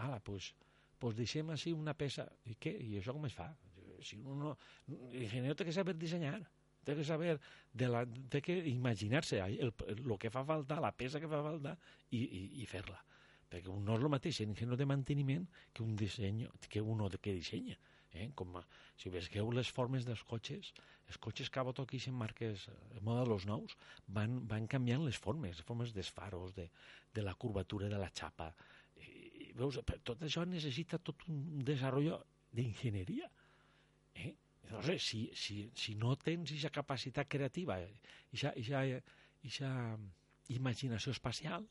Ala, 0.00 0.18
doncs 0.18 0.24
pues, 0.24 0.54
pues 1.02 1.18
deixem 1.18 1.50
així 1.52 1.74
una 1.76 1.94
peça. 1.98 2.28
I 2.48 2.56
què? 2.56 2.72
I 2.72 2.98
això 3.00 3.14
com 3.16 3.26
es 3.28 3.36
fa? 3.36 3.50
si 4.02 4.18
uno, 4.18 4.56
l'ingeniero 4.88 5.54
té 5.54 5.66
que 5.66 5.74
saber 5.74 5.94
dissenyar, 5.98 6.40
té 6.84 6.96
que 6.98 7.04
saber, 7.06 7.36
de 7.72 7.88
la, 7.88 8.02
té 8.30 8.42
que 8.42 8.56
imaginar-se 8.72 9.40
el, 9.40 9.72
el, 9.86 10.02
que 10.18 10.30
fa 10.34 10.44
falta, 10.48 10.80
la 10.82 10.92
peça 10.96 11.20
que 11.22 11.30
fa 11.30 11.42
falta 11.44 11.76
i, 12.10 12.18
i, 12.18 12.42
i 12.62 12.68
fer-la. 12.68 12.98
Perquè 13.52 13.68
no 13.68 13.96
és 13.98 14.04
el 14.04 14.12
mateix 14.12 14.40
l'ingeniero 14.40 14.78
de 14.80 14.88
manteniment 14.88 15.46
que 15.72 15.84
un 15.84 15.94
disseny, 15.96 16.46
que 16.68 16.80
uno 16.80 17.10
que 17.20 17.36
dissenya. 17.36 17.76
Eh? 18.14 18.28
Com, 18.36 18.58
si 19.00 19.12
veieu 19.12 19.50
les 19.56 19.70
formes 19.72 20.04
dels 20.08 20.22
cotxes, 20.28 20.72
els 21.08 21.18
cotxes 21.18 21.50
que 21.50 21.60
a 21.60 21.64
aquí 21.84 22.00
en 22.06 22.14
marques 22.14 22.68
eh, 22.68 23.00
modelos 23.00 23.46
nous 23.46 23.76
van, 24.08 24.40
van 24.48 24.66
canviant 24.66 25.04
les 25.04 25.16
formes, 25.16 25.56
les 25.56 25.66
formes 25.66 25.92
dels 25.92 26.10
faros, 26.10 26.54
de, 26.54 26.68
de 27.14 27.22
la 27.22 27.34
curvatura 27.34 27.88
de 27.88 27.98
la 27.98 28.10
xapa. 28.10 28.52
I, 28.96 29.52
veus, 29.56 29.80
tot 30.04 30.22
això 30.22 30.44
necessita 30.44 30.98
tot 30.98 31.26
un 31.28 31.64
desenvolupament 31.64 32.28
d'enginyeria. 32.52 33.28
Eh? 34.14 34.32
No 34.70 34.82
sé, 34.84 34.98
si, 34.98 35.22
si, 35.36 35.70
si 35.76 35.94
no 36.00 36.14
tens 36.16 36.52
aquesta 36.52 36.70
capacitat 36.72 37.28
creativa, 37.28 37.78
aquesta 38.32 39.72
imaginació 40.52 41.12
espacial, 41.16 41.66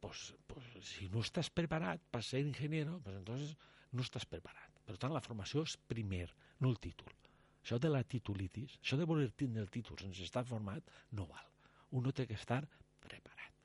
pues, 0.00 0.34
pues, 0.48 0.68
si 0.86 1.08
no 1.12 1.24
estàs 1.24 1.50
preparat 1.52 2.04
per 2.12 2.22
ser 2.24 2.40
ingeniero, 2.44 3.00
pues 3.04 3.16
entonces 3.16 3.56
no 3.92 4.04
estàs 4.06 4.24
preparat. 4.28 4.69
Per 4.86 4.96
tant, 4.96 5.14
la 5.14 5.22
formació 5.24 5.64
és 5.68 5.76
primer, 5.90 6.26
no 6.60 6.72
el 6.72 6.78
títol. 6.82 7.12
Això 7.60 7.78
de 7.78 7.90
la 7.92 8.02
titulitis, 8.02 8.78
això 8.80 8.96
de 8.96 9.06
voler 9.08 9.30
tindre 9.36 9.62
el 9.62 9.70
títol 9.70 9.98
sense 10.00 10.24
estar 10.24 10.44
format, 10.48 10.84
no 11.12 11.26
val. 11.28 11.46
Uno 11.98 12.12
té 12.12 12.26
que 12.26 12.38
estar 12.38 12.62
preparat. 13.04 13.56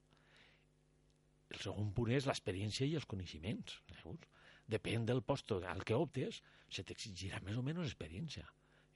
El 1.56 1.62
segon 1.64 1.92
punt 1.96 2.12
és 2.12 2.28
l'experiència 2.28 2.88
i 2.90 2.98
els 3.00 3.08
coneixements. 3.08 3.80
Veus? 3.92 4.26
depèn 4.68 5.06
del 5.06 5.22
posto 5.22 5.60
al 5.62 5.84
que 5.86 5.94
optes, 5.94 6.42
se 6.70 6.84
t'exigirà 6.84 7.42
més 7.46 7.58
o 7.58 7.64
menys 7.66 7.86
experiència. 7.86 8.46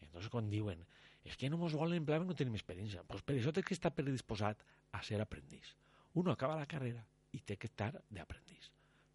I 0.02 0.08
entonces 0.08 0.32
quan 0.34 0.50
diuen, 0.50 0.82
és 1.28 1.38
que 1.38 1.50
no 1.50 1.60
ens 1.62 1.78
volen 1.78 2.00
emplear 2.00 2.24
no 2.26 2.38
tenim 2.38 2.58
experiència, 2.58 3.04
pues 3.06 3.22
per 3.22 3.36
això 3.38 3.54
té 3.54 3.64
que 3.66 3.76
estar 3.78 3.94
predisposat 3.94 4.64
a 4.98 5.04
ser 5.06 5.22
aprendiz. 5.22 5.76
Uno 6.18 6.34
acaba 6.34 6.58
la 6.58 6.70
carrera 6.70 7.06
i 7.38 7.42
té 7.46 7.58
que 7.58 7.70
estar 7.70 7.92
d'aprendiz. 8.10 8.72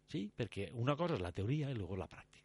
Sí? 0.07 0.29
Perquè 0.31 0.69
una 0.71 0.95
cosa 0.95 1.17
és 1.17 1.23
la 1.25 1.33
teoria 1.35 1.71
i 1.71 1.75
luego 1.75 1.97
la 1.99 2.07
pràctica. 2.07 2.44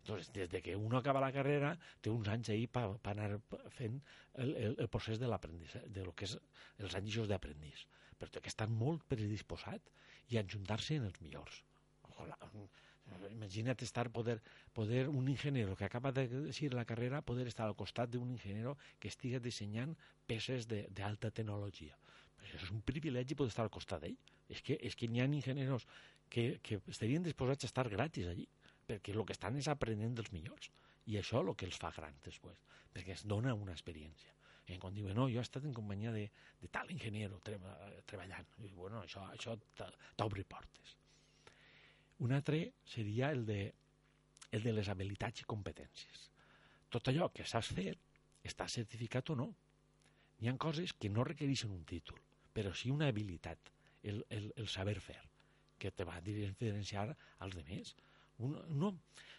Entonces, 0.00 0.32
des 0.32 0.48
de 0.50 0.62
que 0.62 0.76
uno 0.76 0.98
acaba 0.98 1.20
la 1.20 1.32
carrera, 1.32 1.74
té 2.00 2.10
uns 2.10 2.28
anys 2.32 2.50
ahí 2.54 2.66
per 2.66 2.86
pa, 2.88 2.98
pa 3.04 3.12
anar 3.12 3.40
fent 3.76 4.00
el, 4.34 4.54
el, 4.56 4.76
el 4.78 4.88
procés 4.88 5.20
de 5.20 5.28
l'aprendiz, 5.28 5.76
de 5.86 6.04
lo 6.04 6.14
que 6.16 6.28
és 6.28 6.36
els 6.78 6.96
anys 6.96 7.20
d'aprendiz. 7.28 7.86
Però 8.18 8.32
té 8.32 8.40
que 8.40 8.52
estar 8.52 8.68
molt 8.68 9.04
predisposat 9.08 9.92
i 10.30 10.38
ajuntar-se 10.40 10.96
en 10.96 11.08
els 11.10 11.20
millors. 11.24 11.64
Ojalà, 12.08 12.38
Imagina't 13.30 13.82
estar, 13.82 14.08
poder, 14.10 14.40
poder 14.72 15.08
un 15.08 15.28
ingeniero 15.28 15.74
que 15.76 15.84
acaba 15.84 16.12
de 16.12 16.28
decir 16.28 16.74
la 16.74 16.84
carrera, 16.84 17.22
poder 17.22 17.48
estar 17.48 17.66
al 17.66 17.74
costat 17.74 18.10
d'un 18.10 18.30
ingeniero 18.30 18.76
que 19.00 19.10
estigui 19.10 19.40
dissenyant 19.42 19.96
peces 20.30 20.68
d'alta 20.70 21.30
tecnologia. 21.30 21.98
És 22.54 22.70
un 22.70 22.82
privilegi 22.86 23.34
poder 23.34 23.50
estar 23.50 23.66
al 23.66 23.74
costat 23.74 24.04
d'ell. 24.04 24.16
És 24.48 24.62
que, 24.62 24.78
és 24.78 24.94
que 24.94 25.08
n'hi 25.08 25.20
ha 25.20 25.26
engineros 25.26 25.86
que, 26.30 26.60
que 26.62 26.80
estarien 26.86 27.26
disposats 27.26 27.66
a 27.66 27.70
estar 27.70 27.88
gratis 27.90 28.30
allí, 28.30 28.46
perquè 28.90 29.14
el 29.14 29.24
que 29.26 29.36
estan 29.36 29.56
és 29.60 29.70
aprenent 29.70 30.18
dels 30.18 30.32
millors. 30.34 30.70
I 31.10 31.18
això 31.20 31.40
és 31.40 31.48
el 31.48 31.56
que 31.58 31.66
els 31.70 31.78
fa 31.80 31.90
grans 31.96 32.22
després, 32.26 32.58
perquè 32.94 33.16
es 33.16 33.24
dona 33.30 33.54
una 33.56 33.74
experiència. 33.76 34.34
Eh, 34.66 34.78
quan 34.78 34.94
diuen, 34.94 35.16
no, 35.16 35.26
jo 35.32 35.40
he 35.40 35.46
estat 35.46 35.64
en 35.66 35.74
companyia 35.74 36.12
de, 36.14 36.26
de 36.60 36.68
tal 36.70 36.90
ingeniero 36.94 37.40
treba, 37.42 37.72
treballant. 38.06 38.46
I, 38.62 38.70
bueno, 38.76 39.00
això, 39.02 39.24
això 39.34 39.56
t'obri 40.18 40.44
portes. 40.46 40.96
Un 42.20 42.36
altre 42.36 42.60
seria 42.84 43.30
el 43.34 43.46
de, 43.48 43.62
el 44.52 44.62
de 44.62 44.74
les 44.76 44.90
habilitats 44.92 45.42
i 45.42 45.48
competències. 45.48 46.28
Tot 46.92 47.08
allò 47.10 47.30
que 47.34 47.46
saps 47.48 47.72
fer 47.74 47.94
està 48.46 48.68
certificat 48.68 49.32
o 49.32 49.38
no. 49.40 49.48
Hi 50.40 50.48
ha 50.48 50.56
coses 50.60 50.94
que 50.96 51.10
no 51.12 51.24
requereixen 51.26 51.72
un 51.74 51.82
títol, 51.88 52.20
però 52.54 52.72
sí 52.76 52.92
una 52.92 53.08
habilitat, 53.12 53.72
el, 54.02 54.22
el, 54.30 54.52
el 54.56 54.68
saber 54.68 54.96
fer, 55.04 55.18
que 55.80 55.90
te 55.90 56.06
va 56.08 56.20
diferenciar 56.24 57.08
als 57.40 57.56
demés. 57.56 57.94
Un, 58.40 58.56
no, 58.80 58.94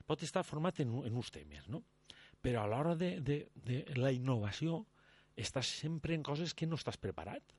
pot 0.06 0.24
estar 0.24 0.44
format 0.46 0.80
en, 0.84 0.94
en 1.08 1.18
uns 1.18 1.32
temes, 1.34 1.68
no? 1.70 1.84
però 2.42 2.64
a 2.64 2.70
l'hora 2.70 2.96
de, 2.98 3.20
de, 3.22 3.38
de 3.54 3.82
la 3.98 4.12
innovació 4.14 4.82
estàs 5.38 5.70
sempre 5.82 6.16
en 6.18 6.24
coses 6.26 6.56
que 6.58 6.68
no 6.68 6.80
estàs 6.80 6.98
preparat. 7.02 7.54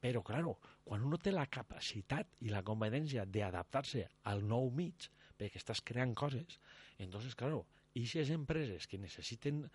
Però, 0.00 0.22
claro, 0.24 0.54
quan 0.86 1.02
uno 1.04 1.18
té 1.20 1.32
la 1.34 1.44
capacitat 1.52 2.38
i 2.46 2.48
la 2.48 2.62
competència 2.64 3.26
d'adaptar-se 3.28 4.06
al 4.30 4.40
nou 4.48 4.70
mig, 4.72 5.10
perquè 5.36 5.60
estàs 5.60 5.82
creant 5.84 6.14
coses, 6.16 6.56
entonces, 6.98 7.36
claro, 7.36 7.66
aquestes 7.90 8.30
empreses 8.32 8.86
que 8.88 9.00
necessiten 9.02 9.66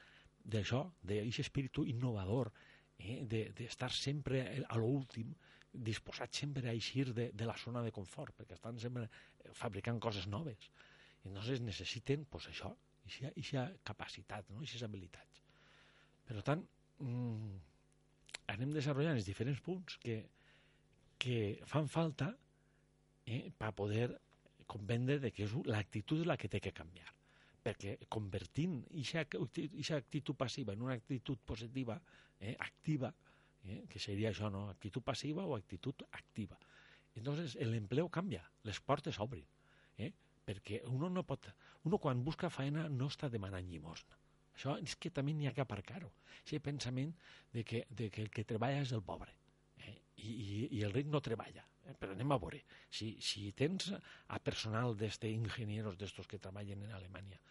d'això, 0.42 0.82
d'aquest 1.04 1.44
espíritu 1.46 1.86
innovador, 1.86 2.50
eh, 2.98 3.22
d'estar 3.28 3.92
de, 3.92 4.00
sempre 4.00 4.42
a 4.66 4.80
l'últim, 4.82 5.36
disposat 5.76 6.34
sempre 6.34 6.70
a 6.70 6.74
eixir 6.74 7.12
de, 7.14 7.30
de 7.36 7.46
la 7.46 7.58
zona 7.60 7.84
de 7.84 7.94
confort, 7.94 8.34
perquè 8.40 8.56
estan 8.56 8.80
sempre 8.82 9.10
fabricant 9.54 10.00
coses 10.02 10.26
noves. 10.32 10.72
Entonces 11.26 11.62
necessiten, 11.62 12.26
pues, 12.30 12.48
això, 12.52 12.72
aquesta 13.06 13.66
capacitat, 13.84 14.50
no? 14.50 14.62
aquestes 14.62 14.86
habilitats. 14.86 15.42
Per 16.26 16.42
tant, 16.46 16.64
mmm, 17.02 17.58
anem 18.54 18.74
desenvolupant 18.74 19.20
els 19.20 19.28
diferents 19.28 19.62
punts 19.66 19.98
que, 20.02 20.22
que 21.22 21.40
fan 21.70 21.90
falta 21.90 22.32
eh, 23.26 23.50
per 23.58 23.74
poder 23.78 24.08
comprendre 24.70 25.20
de 25.22 25.32
que 25.34 25.46
és 25.46 25.54
l'actitud 25.70 26.26
la 26.26 26.38
que 26.38 26.50
té 26.50 26.62
que 26.62 26.74
canviar 26.74 27.12
perquè 27.66 27.96
convertint 28.14 28.78
aquesta 28.94 29.98
actitud 29.98 30.38
passiva 30.38 30.76
en 30.76 30.84
una 30.86 30.94
actitud 30.94 31.40
positiva, 31.50 31.98
eh, 32.40 32.54
activa, 32.60 33.10
eh, 33.64 33.86
que 33.90 34.00
seria 34.00 34.30
això, 34.30 34.52
no? 34.54 34.68
actitud 34.70 35.02
passiva 35.02 35.46
o 35.46 35.56
actitud 35.56 36.06
activa. 36.12 36.60
Entonces, 37.16 37.56
l'empleo 37.56 38.10
canvia, 38.10 38.44
les 38.70 38.80
portes 38.80 39.18
s'obrin? 39.18 39.48
Perquè 40.46 40.82
uno 40.92 41.10
no 41.10 41.24
pot... 41.28 41.50
Uno 41.86 42.00
quan 42.02 42.24
busca 42.26 42.50
feina 42.50 42.88
no 42.90 43.10
està 43.12 43.30
demanant 43.30 43.68
llimosna. 43.70 44.18
Això 44.56 44.78
és 44.82 44.96
que 44.96 45.12
també 45.12 45.34
n'hi 45.36 45.50
ha 45.50 45.56
que 45.56 45.64
aparcar-ho. 45.66 46.12
Aquest 46.40 46.64
pensament 46.64 47.12
de 47.54 47.64
que, 47.68 47.84
de 47.90 48.10
que 48.10 48.24
el 48.24 48.32
que 48.32 48.46
treballa 48.48 48.84
és 48.86 48.94
el 48.96 49.04
pobre 49.04 49.34
eh? 49.84 49.96
I, 50.24 50.30
i, 50.30 50.60
i 50.80 50.84
el 50.88 50.94
ric 50.96 51.10
no 51.12 51.22
treballa. 51.24 51.66
Eh? 51.84 51.96
Però 52.00 52.16
anem 52.16 52.32
a 52.32 52.40
veure. 52.42 52.62
Si, 52.90 53.16
si 53.22 53.50
tens 53.58 53.92
a 53.92 54.40
personal 54.40 54.96
d'este 54.98 55.30
ingenieros 55.32 56.00
d'estos 56.00 56.30
que 56.32 56.40
treballen 56.42 56.86
en 56.88 56.96
Alemanya 56.96 57.42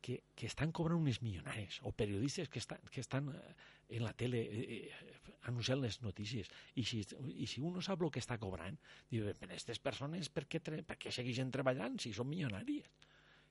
que, 0.00 0.20
que 0.34 0.48
estan 0.48 0.72
cobrant 0.72 1.00
unes 1.00 1.20
milionaris 1.22 1.80
o 1.84 1.92
periodistes 1.92 2.48
que 2.48 2.58
estan, 2.62 2.80
que 2.90 3.00
estan 3.00 3.28
eh, 3.34 3.54
en 3.96 4.04
la 4.04 4.12
tele 4.12 4.40
eh, 4.40 4.64
eh, 4.88 5.36
anunciant 5.50 5.80
les 5.82 6.00
notícies 6.02 6.50
i 6.80 6.84
si, 6.84 7.02
i 7.36 7.46
si 7.50 7.60
uno 7.60 7.82
sap 7.84 8.02
el 8.04 8.12
que 8.14 8.22
està 8.22 8.38
cobrant 8.40 8.76
diu, 9.10 9.28
però 9.38 9.50
aquestes 9.50 9.80
persones 9.82 10.32
per 10.32 10.46
què, 10.48 10.60
per 10.60 10.98
què 11.00 11.12
segueixen 11.12 11.52
treballant 11.52 12.00
si 12.00 12.12
són 12.16 12.30
milionàries 12.32 12.90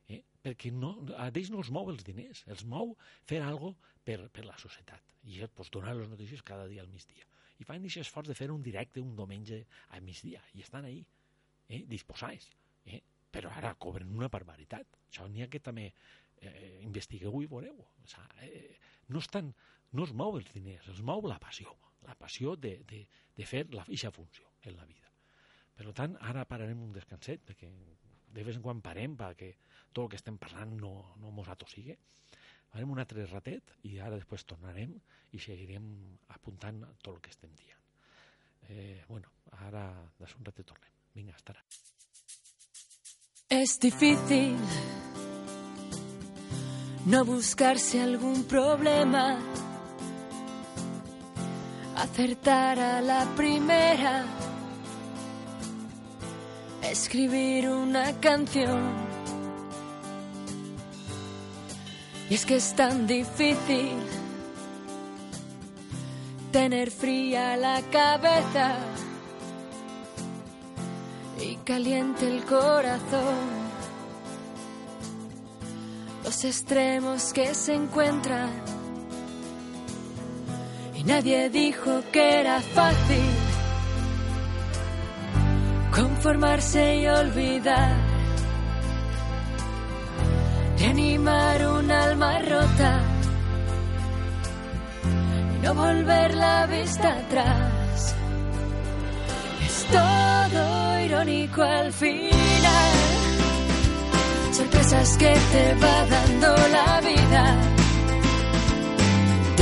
eh? 0.09 0.23
perquè 0.43 0.71
no, 0.73 0.95
a 1.17 1.29
ells 1.29 1.51
no 1.53 1.61
els 1.61 1.71
mou 1.73 1.91
els 1.93 2.03
diners, 2.05 2.43
els 2.49 2.65
mou 2.65 2.95
fer 3.29 3.41
alguna 3.45 3.77
per, 4.05 4.19
per 4.33 4.45
la 4.47 4.57
societat. 4.57 5.13
I 5.29 5.43
és 5.45 5.51
pues, 5.55 5.69
donar 5.73 5.95
les 5.97 6.09
notícies 6.09 6.43
cada 6.45 6.67
dia 6.71 6.83
al 6.83 6.89
migdia. 6.91 7.27
I 7.59 7.67
fan 7.67 7.83
aquest 7.83 8.05
esforç 8.05 8.31
de 8.31 8.37
fer 8.37 8.49
un 8.53 8.63
directe 8.65 9.03
un 9.03 9.15
diumenge 9.17 9.61
al 9.95 10.03
migdia, 10.05 10.41
i 10.55 10.63
estan 10.65 10.87
ahí, 10.89 11.03
eh? 11.67 11.83
disposats. 11.87 12.49
Eh? 12.87 13.01
Però 13.29 13.51
ara 13.53 13.75
cobren 13.77 14.09
una 14.15 14.31
barbaritat. 14.31 14.97
Això 15.09 15.27
n'hi 15.29 15.43
ha 15.43 15.51
que 15.51 15.61
també 15.61 15.89
eh, 16.41 16.79
investigueu 16.85 17.41
i 17.43 17.49
veureu. 17.51 17.79
O 17.79 18.09
sigui, 18.09 18.47
eh, 18.47 18.77
no, 19.09 19.21
estan, 19.23 19.53
no 19.91 20.05
es 20.07 20.13
mou 20.13 20.37
els 20.39 20.49
diners, 20.53 20.87
els 20.91 21.01
mou 21.05 21.25
la 21.27 21.39
passió, 21.41 21.75
la 22.07 22.15
passió 22.15 22.55
de, 22.55 22.77
de, 22.89 23.05
de 23.35 23.47
fer 23.47 23.65
la, 23.73 23.85
eixa 23.89 24.11
funció 24.15 24.51
en 24.63 24.77
la 24.77 24.85
vida. 24.85 25.09
Per 25.79 25.93
tant, 25.95 26.17
ara 26.27 26.43
pararem 26.47 26.81
un 26.83 26.91
descanset, 26.91 27.45
perquè 27.47 27.69
de 28.29 28.43
vez 28.43 28.57
en 28.57 28.63
quan 28.63 28.81
parem 28.83 29.15
perquè 29.17 29.53
tot 29.91 30.03
el 30.05 30.09
que 30.11 30.19
estem 30.19 30.37
parlant 30.37 30.75
no, 30.77 30.93
no 31.21 31.31
mos 31.33 31.49
atossigue. 31.49 31.97
Farem 32.69 32.91
un 32.93 33.01
altre 33.01 33.25
ratet 33.25 33.73
i 33.89 33.95
ara 33.97 34.19
després 34.19 34.45
tornarem 34.45 34.93
i 35.33 35.41
seguirem 35.41 35.87
apuntant 36.35 36.83
tot 36.99 37.15
el 37.15 37.21
que 37.25 37.33
estem 37.33 37.55
dient. 37.57 37.79
Eh, 38.69 39.01
bueno, 39.07 39.31
ara 39.65 39.87
de 40.19 40.29
un 40.37 40.45
ratet 40.45 40.67
tornem. 40.69 40.93
Vinga, 41.15 41.33
hasta 41.33 41.55
ara. 41.55 41.65
Es 43.49 43.79
difícil 43.81 44.59
no 47.05 47.25
buscarse 47.25 48.01
algún 48.01 48.43
problema, 48.43 49.37
acertar 51.95 52.79
a 52.79 53.01
la 53.01 53.25
primera 53.35 54.25
escribir 56.91 57.69
una 57.69 58.13
canción. 58.19 58.81
Y 62.29 62.35
es 62.35 62.45
que 62.45 62.57
es 62.57 62.75
tan 62.75 63.07
difícil 63.07 63.97
tener 66.51 66.91
fría 66.91 67.57
la 67.57 67.81
cabeza 67.91 68.75
y 71.41 71.55
caliente 71.57 72.27
el 72.27 72.43
corazón. 72.43 73.58
Los 76.29 76.45
extremos 76.45 77.33
que 77.33 77.55
se 77.55 77.73
encuentran. 77.73 78.51
Y 80.93 81.03
nadie 81.03 81.49
dijo 81.49 82.03
que 82.11 82.41
era 82.41 82.61
fácil 82.61 83.31
conformarse 85.91 86.97
y 86.97 87.07
olvidar, 87.07 87.95
reanimar 90.77 91.65
un 91.65 91.89
alma 91.89 92.37
rota 92.41 93.01
y 95.55 95.65
no 95.65 95.73
volver 95.73 96.35
la 96.35 96.67
vista 96.67 97.09
atrás. 97.09 98.15
Es 99.65 99.83
todo 99.85 100.99
irónico 100.99 101.63
al 101.63 101.91
final, 101.91 103.38
sorpresas 104.59 105.17
que 105.17 105.33
te 105.53 105.65
va 105.83 105.97
dando 106.15 106.49
la 106.75 107.01
vida. 107.09 107.43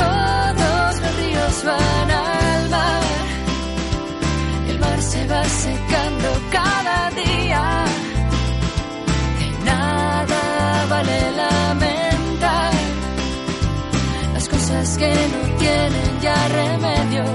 Todos 0.04 0.94
los 1.04 1.16
ríos 1.20 1.56
van 1.70 2.12
al 2.12 2.70
mar 4.84 5.02
se 5.14 5.22
va 5.28 5.44
secando 5.66 6.30
cada 6.58 6.98
día. 7.24 7.64
De 9.40 9.48
nada 9.70 10.42
vale 10.94 11.20
lamentar 11.44 12.74
las 14.34 14.50
cosas 14.50 14.98
que 14.98 15.14
no 15.34 15.42
tienen 15.64 16.12
ya 16.26 16.38
remedio. 16.60 17.26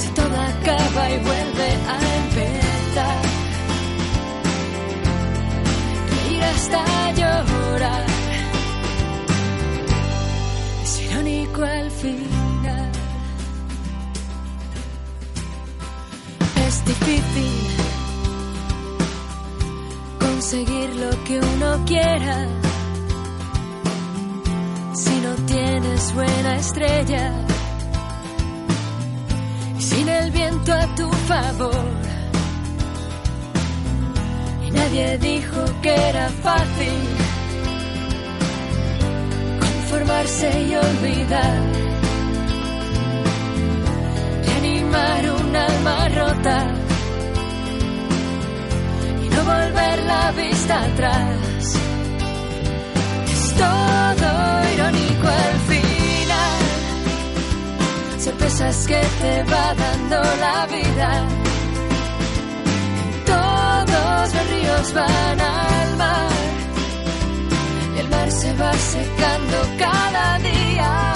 Si 0.00 0.08
todo 0.18 0.36
acaba 0.52 1.02
y 1.10 1.18
vuelve 1.28 1.68
a 1.94 2.27
hasta 6.58 7.12
llorar. 7.12 8.06
Es 10.82 11.00
irónico 11.02 11.62
al 11.62 11.90
fin. 11.90 12.38
difícil 16.84 17.56
conseguir 20.18 20.88
lo 20.96 21.10
que 21.24 21.38
uno 21.38 21.84
quiera 21.84 22.46
si 24.94 25.14
no 25.20 25.34
tienes 25.46 26.14
buena 26.14 26.56
estrella 26.56 27.32
y 29.78 29.82
sin 29.82 30.08
el 30.08 30.30
viento 30.30 30.72
a 30.72 30.86
tu 30.94 31.10
favor. 31.28 32.07
Nadie 34.88 35.18
dijo 35.18 35.60
que 35.82 35.94
era 35.94 36.30
fácil 36.42 36.98
conformarse 39.60 40.48
y 40.62 40.76
olvidar 40.76 41.62
un 45.40 45.56
alma 45.56 46.08
rota 46.08 46.66
y 49.22 49.28
no 49.28 49.44
volver 49.44 50.02
la 50.04 50.32
vista 50.32 50.84
atrás. 50.84 51.36
Es 53.30 53.54
todo 53.56 54.72
irónico 54.74 55.28
al 55.28 55.58
final, 55.68 56.60
sorpresas 58.18 58.86
que 58.86 59.02
te 59.20 59.42
va 59.52 59.74
dando 59.74 60.22
la 60.40 60.66
vida. 60.66 61.47
Los 64.34 64.50
ríos 64.50 64.92
van 64.94 65.40
al 65.40 65.96
mar 65.96 66.30
y 67.96 67.98
el 68.00 68.08
mar 68.08 68.30
se 68.30 68.52
va 68.54 68.72
secando 68.74 69.56
cada 69.78 70.38
día. 70.38 71.14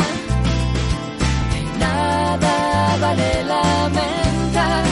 Nada 1.79 2.97
vale 3.01 3.45
lamentar 3.45 4.85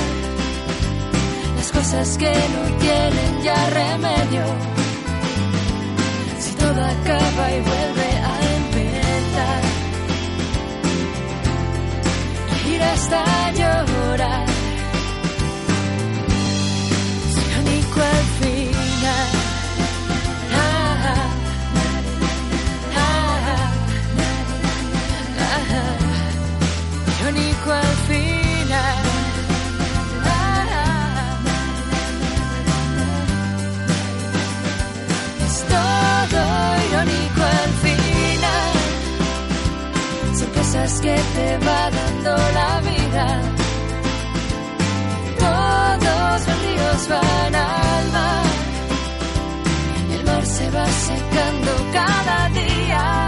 las 1.56 1.72
cosas 1.72 2.18
que 2.18 2.32
no 2.54 2.76
tienen 2.78 3.42
ya 3.42 3.70
remedio. 3.70 4.44
Si 6.40 6.52
todo 6.56 6.84
acaba 6.84 7.52
y 7.52 7.60
vuelve 7.60 8.10
a 8.30 8.34
empezar. 8.58 9.62
Ir 12.68 12.82
hasta 12.82 13.52
llorar. 13.52 14.49
Que 41.00 41.14
te 41.14 41.58
va 41.64 41.90
dando 41.90 42.36
la 42.52 42.80
vida. 42.80 43.49
Van 46.90 47.54
al 47.54 48.12
mar. 48.12 48.44
El 50.12 50.24
mar 50.24 50.44
se 50.44 50.70
va 50.70 50.86
secando 50.86 51.72
cada 51.92 52.48
día. 52.50 53.26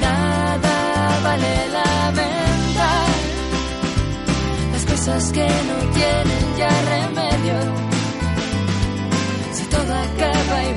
Nada 0.00 1.20
vale 1.24 1.68
lamentar 1.78 3.08
las 4.72 4.84
cosas 4.86 5.32
que 5.32 5.46
no 5.68 5.76
tienen 5.98 6.56
ya 6.56 6.70
remedio 6.94 7.58
si 9.52 9.64
todo 9.64 9.92
acaba 9.92 10.64
y 10.64 10.72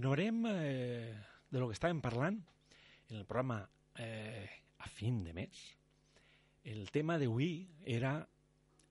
Continuarem 0.00 0.46
eh, 0.48 1.14
de 1.52 1.60
lo 1.60 1.66
que 1.68 1.74
estàvem 1.76 1.98
parlant 2.00 2.38
en 3.10 3.18
el 3.18 3.26
programa 3.28 3.58
eh, 4.00 4.48
a 4.80 4.88
fin 4.88 5.18
de 5.26 5.34
mes. 5.36 5.58
El 6.64 6.88
tema 6.88 7.18
d'avui 7.20 7.66
era 7.84 8.14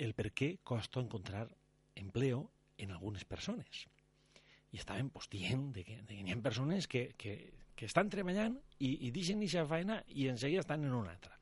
el 0.05 0.13
per 0.13 0.27
què 0.37 0.51
costa 0.61 1.01
encontrar 1.01 1.47
empleo 1.97 2.43
en 2.77 2.93
algunes 2.93 3.25
persones. 3.25 3.87
I 4.69 4.83
estàvem 4.83 5.09
pues, 5.09 5.31
dient 5.33 5.71
de 5.73 5.87
que, 5.87 5.97
de 6.05 6.13
que 6.13 6.29
hi 6.29 6.35
ha 6.35 6.37
persones 6.45 6.85
que, 6.85 7.07
que, 7.17 7.33
que 7.73 7.89
estan 7.89 8.13
treballant 8.13 8.59
i, 8.77 8.93
i 9.07 9.09
deixen 9.09 9.41
aquesta 9.41 9.65
feina 9.73 10.03
i 10.13 10.29
en 10.29 10.37
seguida 10.37 10.61
estan 10.61 10.85
en 10.85 10.93
una 10.93 11.17
altra. 11.17 11.33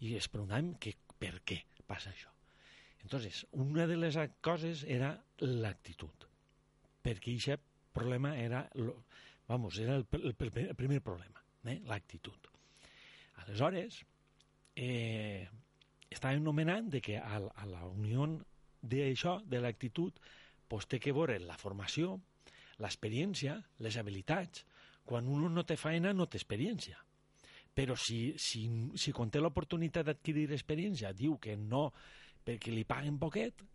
I 0.00 0.16
es 0.16 0.32
preguntàvem 0.32 0.78
que 0.80 0.96
per 1.20 1.42
què 1.44 1.60
passa 1.84 2.16
això. 2.16 2.32
Entonces, 3.04 3.44
una 3.52 3.84
de 3.84 4.00
les 4.00 4.16
coses 4.40 4.88
era 4.88 5.12
l'actitud. 5.44 6.24
Perquè 7.04 7.36
aquest 7.36 7.68
problema 7.92 8.38
era, 8.38 8.64
lo, 8.80 9.02
vamos, 9.50 9.78
era 9.82 9.96
el, 9.96 10.06
el, 10.12 10.36
el 10.68 10.76
primer 10.76 11.02
problema, 11.02 11.42
eh? 11.66 11.80
l'actitud. 11.90 12.46
Aleshores, 13.42 13.96
eh, 14.78 15.48
estàvem 16.06 16.44
nomenant 16.46 16.86
de 16.92 17.00
que 17.02 17.16
a, 17.18 17.40
a 17.42 17.66
la 17.66 17.82
unió 17.88 18.28
d'això, 18.80 19.40
de 19.42 19.58
l'actitud, 19.58 20.20
pues, 20.70 20.86
té 20.86 21.00
que 21.02 21.14
veure 21.16 21.40
la 21.42 21.58
formació, 21.58 22.14
l'experiència, 22.78 23.56
les 23.82 23.98
habilitats. 23.98 24.62
Quan 25.10 25.26
un 25.26 25.48
no 25.50 25.64
té 25.66 25.74
feina, 25.74 26.12
no 26.14 26.28
té 26.30 26.38
experiència. 26.38 27.00
Però 27.74 27.96
si, 27.98 28.20
si, 28.38 28.68
si 28.94 29.10
quan 29.16 29.34
té 29.34 29.42
l'oportunitat 29.42 30.06
d'adquirir 30.06 30.46
experiència 30.54 31.10
diu 31.10 31.40
que 31.42 31.56
no 31.58 31.88
perquè 32.46 32.70
li 32.70 32.86
paguen 32.86 33.18
poquet, 33.18 33.66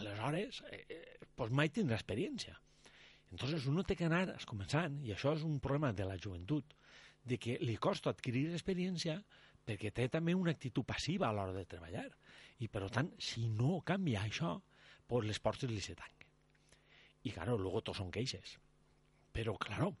aleshores 0.00 0.58
eh, 0.72 0.82
eh, 0.88 1.30
pues 1.38 1.54
mai 1.54 1.70
tindrà 1.70 1.96
experiència. 2.02 2.58
Entonces 3.30 3.66
uno 3.70 3.84
té 3.86 3.96
que 3.96 4.08
anar 4.08 4.24
començant, 4.50 4.98
i 5.06 5.14
això 5.14 5.36
és 5.36 5.44
un 5.46 5.60
problema 5.62 5.92
de 5.94 6.06
la 6.06 6.18
joventut, 6.18 6.74
de 7.24 7.38
que 7.38 7.58
li 7.62 7.76
costa 7.76 8.10
adquirir 8.10 8.48
experiència 8.50 9.20
perquè 9.66 9.92
té 9.94 10.08
també 10.10 10.34
una 10.34 10.54
actitud 10.56 10.86
passiva 10.86 11.28
a 11.28 11.34
l'hora 11.36 11.54
de 11.54 11.66
treballar. 11.68 12.08
I, 12.60 12.68
per 12.68 12.88
tant, 12.90 13.10
si 13.22 13.46
no 13.48 13.80
canvia 13.86 14.24
això, 14.24 14.56
pues 15.06 15.26
les 15.28 15.38
portes 15.42 15.70
li 15.70 15.82
se 15.84 15.94
tanquen. 15.98 16.28
I, 17.22 17.30
claro, 17.30 17.56
luego 17.60 17.82
tots 17.84 18.00
són 18.00 18.10
queixes. 18.14 18.56
Però, 19.36 19.54
claro, 19.60 19.92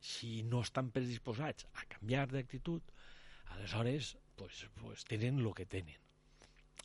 si 0.00 0.42
no 0.46 0.62
estan 0.62 0.92
predisposats 0.94 1.66
a 1.74 1.86
canviar 1.96 2.28
d'actitud, 2.30 2.92
aleshores, 3.56 4.16
pues, 4.36 4.66
pues 4.78 5.04
tenen 5.08 5.40
el 5.42 5.50
que 5.56 5.66
tenen. 5.66 5.98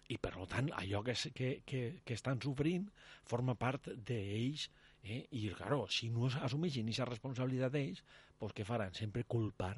I, 0.09 0.17
per 0.17 0.33
tant, 0.51 0.71
allò 0.79 1.03
que, 1.05 1.15
que, 1.35 1.51
que, 1.67 1.83
que 2.03 2.17
estan 2.17 2.41
sofrint 2.43 2.89
forma 3.29 3.55
part 3.59 3.91
d'ells 4.07 4.69
Eh? 5.03 5.27
I, 5.35 5.49
claro, 5.57 5.83
si 5.91 6.09
no 6.09 6.29
assumeixen 6.31 6.87
aquesta 6.87 7.09
responsabilitat 7.09 7.73
d'ells, 7.75 8.03
pues 8.39 8.55
què 8.55 8.65
faran? 8.67 8.95
Sempre 8.95 9.25
culpar 9.27 9.75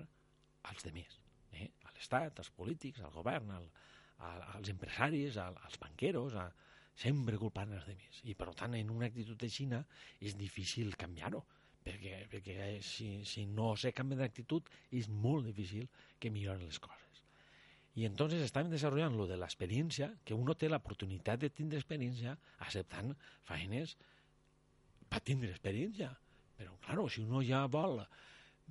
als 0.70 0.86
demés. 0.86 1.18
Eh? 1.52 1.72
A 1.88 1.94
l'Estat, 1.96 2.42
als 2.44 2.52
polítics, 2.54 3.02
al 3.02 3.14
govern, 3.16 3.52
al, 3.58 3.66
a, 4.20 4.32
als 4.58 4.70
empresaris, 4.74 5.40
al, 5.42 5.58
als 5.66 5.80
banqueros, 5.82 6.38
a, 6.38 6.50
sempre 6.96 7.40
culpant 7.42 7.74
els 7.76 7.88
demés. 7.90 8.22
I, 8.24 8.36
per 8.38 8.54
tant, 8.58 8.78
en 8.78 8.92
una 8.94 9.10
actitud 9.10 9.42
aixina 9.44 9.82
és 10.22 10.38
difícil 10.40 10.94
canviar-ho, 11.00 11.42
perquè, 11.86 12.22
perquè 12.32 12.70
si, 12.86 13.10
si 13.28 13.46
no 13.50 13.74
se 13.78 13.92
canvia 13.94 14.24
d'actitud 14.24 14.70
és 14.96 15.10
molt 15.10 15.50
difícil 15.50 15.90
que 16.20 16.32
milloren 16.34 16.66
les 16.66 16.80
coses. 16.80 17.02
I 17.96 18.08
entonces 18.10 18.42
estàvem 18.44 18.74
desenvolupant 18.74 19.16
lo 19.16 19.28
de 19.30 19.38
l'experiència, 19.40 20.10
que 20.26 20.36
uno 20.36 20.56
té 20.60 20.68
l'oportunitat 20.68 21.40
de 21.44 21.50
tindre 21.50 21.80
experiència 21.80 22.34
acceptant 22.66 23.14
feines 23.48 23.96
per 25.10 25.22
tindre 25.22 25.52
experiència. 25.54 26.12
Però, 26.56 26.76
claro, 26.86 27.08
si 27.12 27.24
uno 27.24 27.42
ja 27.44 27.66
vol, 27.72 28.00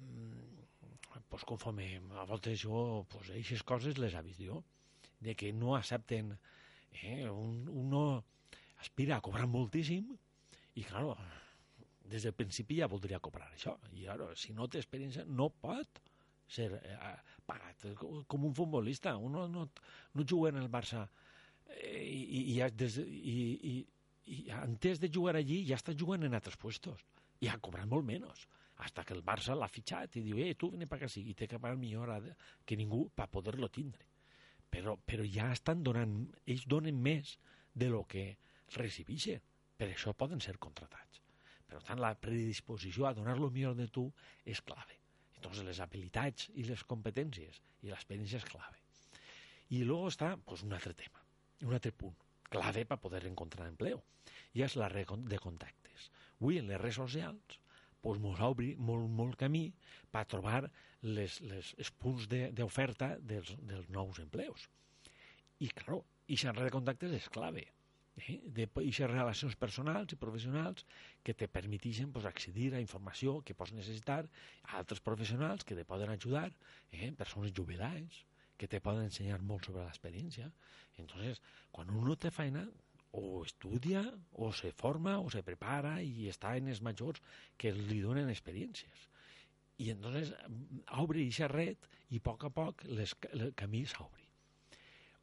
mm, 0.00 1.22
pues 1.28 1.44
conforme 1.44 2.00
a 2.18 2.24
voltes 2.24 2.62
jo, 2.62 3.04
pues 3.10 3.30
aquestes 3.30 3.62
coses 3.62 3.98
les 3.98 4.14
ha 4.14 4.22
vist 4.22 4.40
jo, 4.40 4.62
de 5.20 5.34
que 5.34 5.52
no 5.52 5.76
accepten, 5.76 6.36
eh, 7.02 7.28
un, 7.30 7.68
uno 7.68 8.24
aspira 8.78 9.16
a 9.16 9.24
cobrar 9.24 9.46
moltíssim 9.46 10.10
i, 10.74 10.82
claro, 10.82 11.16
des 12.04 12.22
del 12.26 12.34
principi 12.36 12.78
ja 12.80 12.90
voldria 12.90 13.20
cobrar 13.22 13.48
això. 13.52 13.76
I, 13.92 14.04
claro, 14.04 14.32
si 14.36 14.52
no 14.52 14.68
té 14.68 14.80
experiència, 14.82 15.24
no 15.24 15.48
pot 15.50 16.00
ser 16.48 16.70
eh, 16.76 17.14
pagat 17.46 17.86
com 18.28 18.44
un 18.44 18.54
futbolista. 18.54 19.16
Uno 19.16 19.46
no, 19.48 19.68
no 20.14 20.26
juga 20.28 20.50
en 20.52 20.60
el 20.62 20.70
Barça 20.70 21.06
eh, 21.68 22.04
i, 22.04 22.42
i, 22.54 22.58
des, 22.70 22.98
i, 23.00 23.38
i, 23.72 23.74
i 24.26 24.50
antes 24.50 25.00
de 25.00 25.10
jugar 25.12 25.36
allí 25.36 25.62
ja 25.68 25.78
està 25.78 25.94
jugant 25.98 26.24
en 26.24 26.34
altres 26.36 26.56
puestos. 26.60 27.02
I 27.40 27.50
ha 27.50 27.58
cobrat 27.60 27.88
molt 27.90 28.06
menys 28.06 28.46
hasta 28.84 29.04
que 29.04 29.14
el 29.14 29.22
Barça 29.22 29.54
l'ha 29.54 29.68
fitxat 29.70 30.16
i 30.18 30.22
diu, 30.24 30.38
eh, 30.42 30.54
tu 30.58 30.70
vine 30.72 30.88
per 30.90 30.98
aquí 31.04 31.22
i 31.22 31.34
té 31.34 31.46
que 31.46 31.60
pagar 31.62 31.78
millor 31.78 32.10
que 32.66 32.76
ningú 32.76 33.08
per 33.14 33.28
poder-lo 33.30 33.68
tindre. 33.68 34.06
Però, 34.70 34.96
però 34.96 35.24
ja 35.24 35.52
estan 35.52 35.84
donant 35.86 36.16
ells 36.46 36.66
donen 36.66 36.98
més 37.00 37.36
de 37.74 37.88
lo 37.88 38.02
que 38.04 38.36
recibixen. 38.74 39.40
Per 39.76 39.88
això 39.90 40.14
poden 40.14 40.40
ser 40.40 40.56
contratats. 40.58 41.20
Per 41.66 41.80
tant 41.82 42.00
la 42.00 42.14
predisposició 42.14 43.06
a 43.06 43.14
donar 43.14 43.38
lo 43.38 43.50
millor 43.50 43.74
de 43.74 43.88
tu 43.88 44.06
és 44.44 44.60
clave. 44.62 44.98
Entonces 45.36 45.64
les 45.66 45.80
habilitats 45.80 46.50
i 46.54 46.64
les 46.64 46.82
competències 46.84 47.60
i 47.82 47.90
l'experiència 47.90 48.38
és 48.38 48.48
clave. 48.48 48.80
I 49.70 49.84
luego 49.84 50.08
està 50.08 50.36
pues, 50.36 50.62
un 50.62 50.72
altre 50.72 50.94
tema 50.94 51.24
un 51.64 51.72
altre 51.72 51.92
punt 51.92 52.16
clave 52.54 52.86
per 52.88 53.00
poder 53.02 53.24
encontrar 53.28 53.68
empleo. 53.68 54.00
I 54.54 54.62
és 54.66 54.78
la 54.78 54.88
red 54.92 55.10
de 55.28 55.38
contactes. 55.42 56.08
Avui 56.38 56.60
en 56.60 56.70
les 56.70 56.80
redes 56.80 57.00
socials 57.02 57.58
pues, 58.04 58.20
mos 58.20 58.40
obri 58.44 58.74
molt, 58.76 59.08
molt 59.08 59.38
camí 59.40 59.66
per 60.12 60.24
trobar 60.30 60.64
les, 61.04 61.40
les, 61.44 61.74
els 61.80 61.90
punts 62.00 62.26
de- 62.30 62.50
d'oferta 62.56 63.14
de, 63.16 63.38
dels, 63.38 63.54
dels 63.70 63.88
nous 63.92 64.20
empleos. 64.22 64.68
I, 65.60 65.70
i 65.70 66.36
la 66.44 66.52
red 66.56 66.68
de 66.68 66.74
contactes 66.74 67.14
és 67.16 67.28
clave, 67.32 67.64
eh, 68.20 68.36
d'aquestes 68.58 69.10
relacions 69.10 69.56
personals 69.60 70.12
i 70.12 70.20
professionals 70.20 70.84
que 71.24 71.34
te 71.34 71.48
permetixen 71.48 72.12
pues, 72.12 72.28
accedir 72.28 72.74
a 72.74 72.82
informació 72.84 73.40
que 73.42 73.56
pots 73.56 73.72
necessitar 73.72 74.22
a 74.68 74.78
altres 74.80 75.00
professionals 75.00 75.64
que 75.64 75.76
te 75.78 75.84
poden 75.88 76.12
ajudar, 76.12 76.50
eh, 76.92 77.12
persones 77.16 77.52
jubilades, 77.56 78.24
que 78.58 78.68
te 78.70 78.80
poden 78.80 79.08
ensenyar 79.08 79.40
molt 79.42 79.68
sobre 79.68 79.84
l'experiència. 79.84 80.50
Entonces, 80.98 81.40
quan 81.74 81.90
uno 81.90 82.16
té 82.16 82.30
feina, 82.34 82.64
o 83.14 83.44
estudia, 83.44 84.02
o 84.32 84.52
se 84.52 84.72
forma, 84.72 85.18
o 85.22 85.30
se 85.30 85.42
prepara 85.46 86.00
i 86.02 86.28
està 86.30 86.56
en 86.58 86.70
els 86.72 86.82
majors 86.82 87.22
que 87.56 87.70
li 87.74 88.00
donen 88.02 88.30
experiències. 88.30 89.08
I 89.78 89.90
entonces 89.94 90.32
obre 90.98 91.22
aquesta 91.22 91.48
red 91.50 91.88
i 92.10 92.18
a 92.18 92.24
poc 92.26 92.46
a 92.46 92.50
poc 92.54 92.82
les, 92.90 93.14
el 93.32 93.52
camí 93.58 93.84
s'obri. 93.90 94.26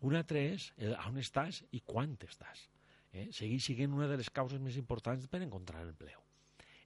Un 0.08 0.16
altre 0.18 0.44
és 0.54 0.72
el, 0.80 0.96
on 1.08 1.20
estàs 1.22 1.62
i 1.76 1.84
quan 1.86 2.16
estàs 2.28 2.68
eh, 3.14 3.28
segueix 3.36 3.68
sent 3.68 3.94
una 3.94 4.08
de 4.08 4.18
les 4.22 4.30
causes 4.34 4.62
més 4.64 4.78
importants 4.80 5.28
per 5.28 5.42
encontrar 5.44 5.84
empleo. 5.86 6.24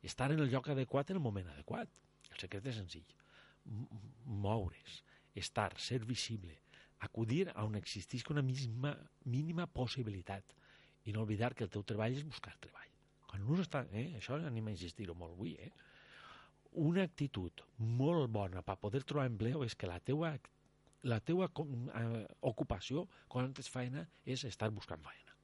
Estar 0.04 0.32
en 0.34 0.42
el 0.42 0.52
lloc 0.52 0.70
adequat 0.74 1.12
en 1.12 1.20
el 1.20 1.24
moment 1.24 1.48
adequat. 1.54 1.90
El 2.32 2.42
secret 2.42 2.66
és 2.70 2.78
senzill. 2.78 3.14
Moure's, 4.26 5.00
estar, 5.36 5.74
ser 5.80 6.06
visible, 6.06 6.58
acudir 7.00 7.50
a 7.54 7.64
on 7.64 7.76
existisca 7.76 8.34
una 8.34 8.42
misma, 8.42 8.96
mínima 9.26 9.68
possibilitat 9.68 10.56
i 11.06 11.14
no 11.14 11.24
oblidar 11.24 11.54
que 11.54 11.66
el 11.68 11.72
teu 11.74 11.84
treball 11.84 12.16
és 12.16 12.26
buscar 12.26 12.56
treball. 12.58 12.90
Quan 13.28 13.44
un 13.44 13.62
està... 13.62 13.84
Eh, 13.92 14.16
això 14.20 14.40
anem 14.40 14.72
a 14.72 14.74
insistir-ho 14.74 15.16
molt 15.18 15.36
avui, 15.36 15.54
eh? 15.60 15.72
Una 16.82 17.06
actitud 17.08 17.62
molt 17.78 18.32
bona 18.32 18.64
per 18.66 18.78
poder 18.82 19.04
trobar 19.08 19.30
empleo 19.30 19.64
és 19.64 19.76
que 19.80 19.88
la 19.88 20.00
teua, 20.00 20.34
la 21.08 21.20
teua 21.24 21.48
eh, 21.52 22.26
ocupació 22.42 23.06
quan 23.32 23.54
ets 23.54 23.72
feina 23.72 24.08
és 24.26 24.44
estar 24.50 24.72
buscant 24.74 25.04
feina 25.04 25.36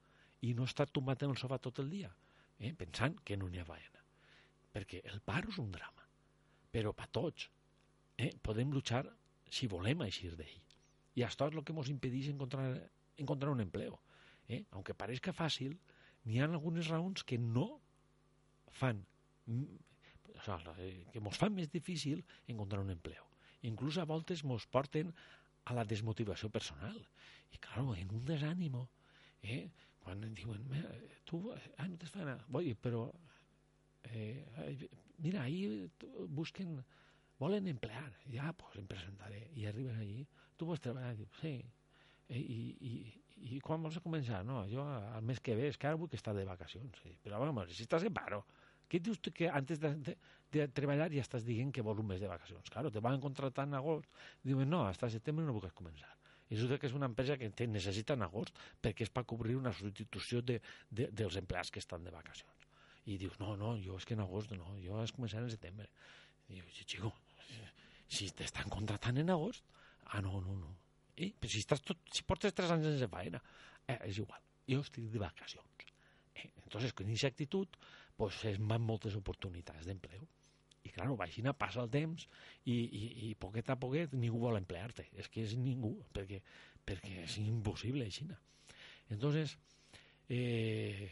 i 0.42 0.52
no 0.58 0.66
estar 0.66 0.88
tombat 0.90 1.22
en 1.22 1.32
el 1.32 1.38
sofà 1.38 1.60
tot 1.62 1.78
el 1.78 1.90
dia, 1.90 2.10
eh, 2.58 2.72
pensant 2.74 3.20
que 3.24 3.36
no 3.38 3.48
n'hi 3.48 3.60
ha 3.62 3.66
faena. 3.68 4.00
Perquè 4.74 5.02
el 5.12 5.20
paro 5.22 5.52
és 5.52 5.58
un 5.62 5.70
drama, 5.70 6.06
però 6.72 6.92
per 6.96 7.06
tots 7.14 7.46
eh, 8.18 8.32
podem 8.42 8.72
luchar 8.74 9.04
si 9.52 9.68
volem 9.68 10.04
eixir 10.06 10.32
d'ell. 10.38 10.58
I 11.18 11.26
això 11.26 11.48
és 11.50 11.56
el 11.58 11.64
que 11.68 11.74
ens 11.76 11.90
impedeix 11.92 12.30
encontrar, 12.32 12.66
encontrar 13.20 13.52
un 13.52 13.60
empleo. 13.64 13.98
Eh? 14.48 14.64
Aunque 14.72 14.96
parezca 14.96 15.34
fàcil, 15.36 15.76
n'hi 16.24 16.40
ha 16.40 16.48
algunes 16.48 16.88
raons 16.92 17.24
que 17.28 17.38
no 17.38 17.66
fan 18.72 19.02
o 19.46 20.78
sigui, 20.78 21.04
que 21.12 21.20
ens 21.20 21.38
fan 21.38 21.54
més 21.54 21.70
difícil 21.70 22.24
encontrar 22.48 22.82
un 22.82 22.90
empleo. 22.94 23.28
Inclús 23.68 23.98
a 23.98 24.06
voltes 24.08 24.42
ens 24.42 24.66
porten 24.66 25.12
a 25.70 25.76
la 25.76 25.84
desmotivació 25.86 26.50
personal. 26.50 26.98
I, 27.52 27.60
clar, 27.62 27.84
en 28.00 28.14
un 28.16 28.24
desànimo, 28.26 28.86
eh? 29.42 29.68
quan 30.02 30.24
diuen, 30.34 30.64
tu, 31.28 31.44
ah, 31.52 31.86
no 31.86 31.98
t'has 32.00 32.16
nada, 32.16 32.40
Voy, 32.48 32.72
però, 32.74 33.04
eh, 34.10 34.88
mira, 35.18 35.44
ahí 35.44 35.88
busquen, 36.28 36.80
volen 37.42 37.68
emplear, 37.70 38.08
ja, 38.32 38.52
pues 38.58 38.78
em 38.80 38.88
presentaré, 38.88 39.42
i 39.58 39.66
arriben 39.70 39.98
allí, 40.00 40.22
tu 40.56 40.68
vols 40.68 40.82
treballar, 40.84 41.12
diu, 41.18 41.28
sí, 41.40 41.56
eh, 42.28 42.40
i, 42.40 42.60
i, 42.90 42.92
i 43.56 43.60
quan 43.64 43.82
vols 43.82 43.98
començar? 44.04 44.42
No, 44.48 44.62
jo 44.70 44.86
al 44.86 45.26
mes 45.26 45.42
que 45.42 45.56
ve, 45.58 45.68
és 45.72 45.80
que 45.80 45.90
ara 45.90 46.00
vull 46.00 46.10
que 46.12 46.20
està 46.20 46.34
de 46.36 46.46
vacacions, 46.48 47.02
sí. 47.02 47.16
però 47.24 47.42
vamos, 47.42 47.74
si 47.74 47.86
estàs 47.88 48.06
en 48.08 48.14
paro, 48.16 48.44
què 48.88 49.00
dius 49.00 49.20
tu 49.24 49.32
que 49.34 49.48
antes 49.48 49.80
de, 49.80 49.94
de, 50.06 50.16
de 50.52 50.66
treballar 50.76 51.10
ja 51.12 51.22
estàs 51.24 51.46
dient 51.48 51.72
que 51.74 51.84
vols 51.84 52.02
un 52.02 52.10
mes 52.12 52.20
de 52.22 52.30
vacacions? 52.30 52.70
Claro, 52.70 52.90
te 52.92 53.00
van 53.04 53.20
contratar 53.20 53.66
en 53.68 53.78
agost, 53.78 54.10
diuen, 54.44 54.68
no, 54.68 54.84
hasta 54.88 55.10
setembre 55.10 55.46
no 55.48 55.56
puc 55.58 55.72
començar 55.76 56.12
i 56.52 56.56
resulta 56.56 56.76
que 56.76 56.88
és 56.90 56.92
una 56.92 57.08
empresa 57.08 57.38
que 57.40 57.48
te 57.56 57.66
necessita 57.66 58.12
en 58.18 58.26
agost 58.26 58.58
perquè 58.84 59.06
és 59.06 59.12
per 59.12 59.24
cobrir 59.28 59.56
una 59.56 59.72
substitució 59.72 60.42
de, 60.44 60.58
de, 60.90 61.06
dels 61.20 61.38
empleats 61.40 61.72
que 61.72 61.80
estan 61.80 62.04
de 62.04 62.12
vacacions. 62.12 62.66
I 63.08 63.16
dius, 63.18 63.38
no, 63.40 63.54
no, 63.56 63.72
jo 63.80 63.96
és 63.96 64.04
que 64.06 64.12
en 64.18 64.20
agost 64.26 64.52
no, 64.52 64.74
jo 64.84 64.98
has 65.00 65.14
començat 65.16 65.40
en 65.40 65.48
setembre. 65.54 65.88
I 66.50 66.58
dius, 66.58 66.82
xico, 66.84 67.14
si 68.12 68.28
t'estan 68.36 68.70
contratant 68.72 69.18
en 69.22 69.32
agost, 69.32 69.64
ah, 70.12 70.20
no, 70.24 70.40
no, 70.44 70.56
no. 70.58 70.74
Eh, 71.16 71.32
però 71.32 71.52
si, 71.52 71.62
estàs 71.62 71.82
tot, 71.84 72.00
si 72.12 72.24
portes 72.28 72.54
tres 72.56 72.72
anys 72.74 72.90
sense 72.90 73.08
feina, 73.12 73.40
eh, 73.86 73.98
és 74.08 74.20
igual, 74.20 74.42
jo 74.68 74.82
estic 74.84 75.08
de 75.12 75.22
vacacions. 75.22 75.88
Eh, 76.34 76.50
entonces, 76.64 76.92
con 76.92 77.08
aquesta 77.08 77.32
actitud, 77.32 77.80
pues, 78.16 78.44
es 78.50 78.60
van 78.60 78.84
moltes 78.84 79.16
oportunitats 79.18 79.88
d'empleo. 79.88 80.28
I, 80.82 80.90
clar, 80.90 81.06
vagina 81.14 81.52
passa 81.54 81.84
el 81.84 81.90
temps 81.92 82.24
i, 82.66 82.74
i, 82.74 83.02
i 83.28 83.34
poquet 83.38 83.68
a 83.70 83.76
poquet 83.78 84.16
ningú 84.18 84.40
vol 84.42 84.58
emplear-te. 84.58 85.06
És 85.14 85.28
que 85.30 85.44
és 85.46 85.54
ningú, 85.54 85.92
perquè, 86.14 86.40
perquè 86.84 87.20
és 87.22 87.36
impossible, 87.44 88.08
així. 88.08 88.26
Entonces, 89.14 89.54
eh, 90.28 91.06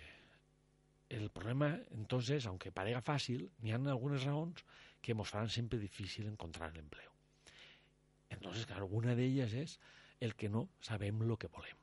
el 1.11 1.31
problema, 1.31 1.79
entonces, 1.95 2.47
aunque 2.47 2.73
parega 2.75 3.03
fàcil, 3.03 3.47
n'hi 3.63 3.75
ha 3.75 3.79
algunes 3.93 4.27
raons 4.27 4.65
que 5.01 5.13
ens 5.17 5.29
faran 5.29 5.49
sempre 5.49 5.79
difícil 5.79 6.27
encontrar 6.29 6.73
l'empleo. 6.75 7.13
Entonces, 8.31 8.67
claro, 8.67 8.87
una 8.87 9.15
d'elles 9.15 9.55
és 9.55 9.79
el 10.21 10.37
que 10.37 10.49
no 10.49 10.69
sabem 10.81 11.23
el 11.23 11.37
que 11.39 11.49
volem. 11.49 11.79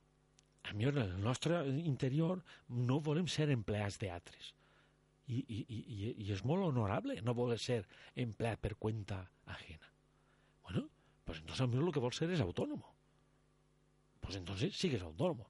A 0.68 0.74
mi, 0.74 0.86
en 0.86 0.98
el 1.00 1.20
nostre 1.22 1.60
interior, 1.68 2.44
no 2.68 3.00
volem 3.02 3.28
ser 3.28 3.50
empleats 3.52 4.00
d'altres 4.00 4.54
i, 5.28 5.44
i, 5.52 5.58
i, 5.68 6.12
i 6.24 6.32
és 6.32 6.44
molt 6.48 6.64
honorable 6.64 7.18
no 7.24 7.36
voler 7.36 7.58
ser 7.60 7.82
empleat 8.16 8.62
per 8.64 8.76
cuenta 8.76 9.20
ajena. 9.46 9.92
Bueno, 10.64 10.88
pues 11.26 11.40
entonces 11.40 11.62
a 11.62 11.68
mí 11.68 11.78
lo 11.78 11.92
que 11.92 12.04
vol 12.04 12.14
ser 12.16 12.30
és 12.32 12.42
autònomo. 12.42 12.94
Pues 14.22 14.36
entonces 14.36 14.76
sigues 14.76 15.04
autónomo. 15.04 15.50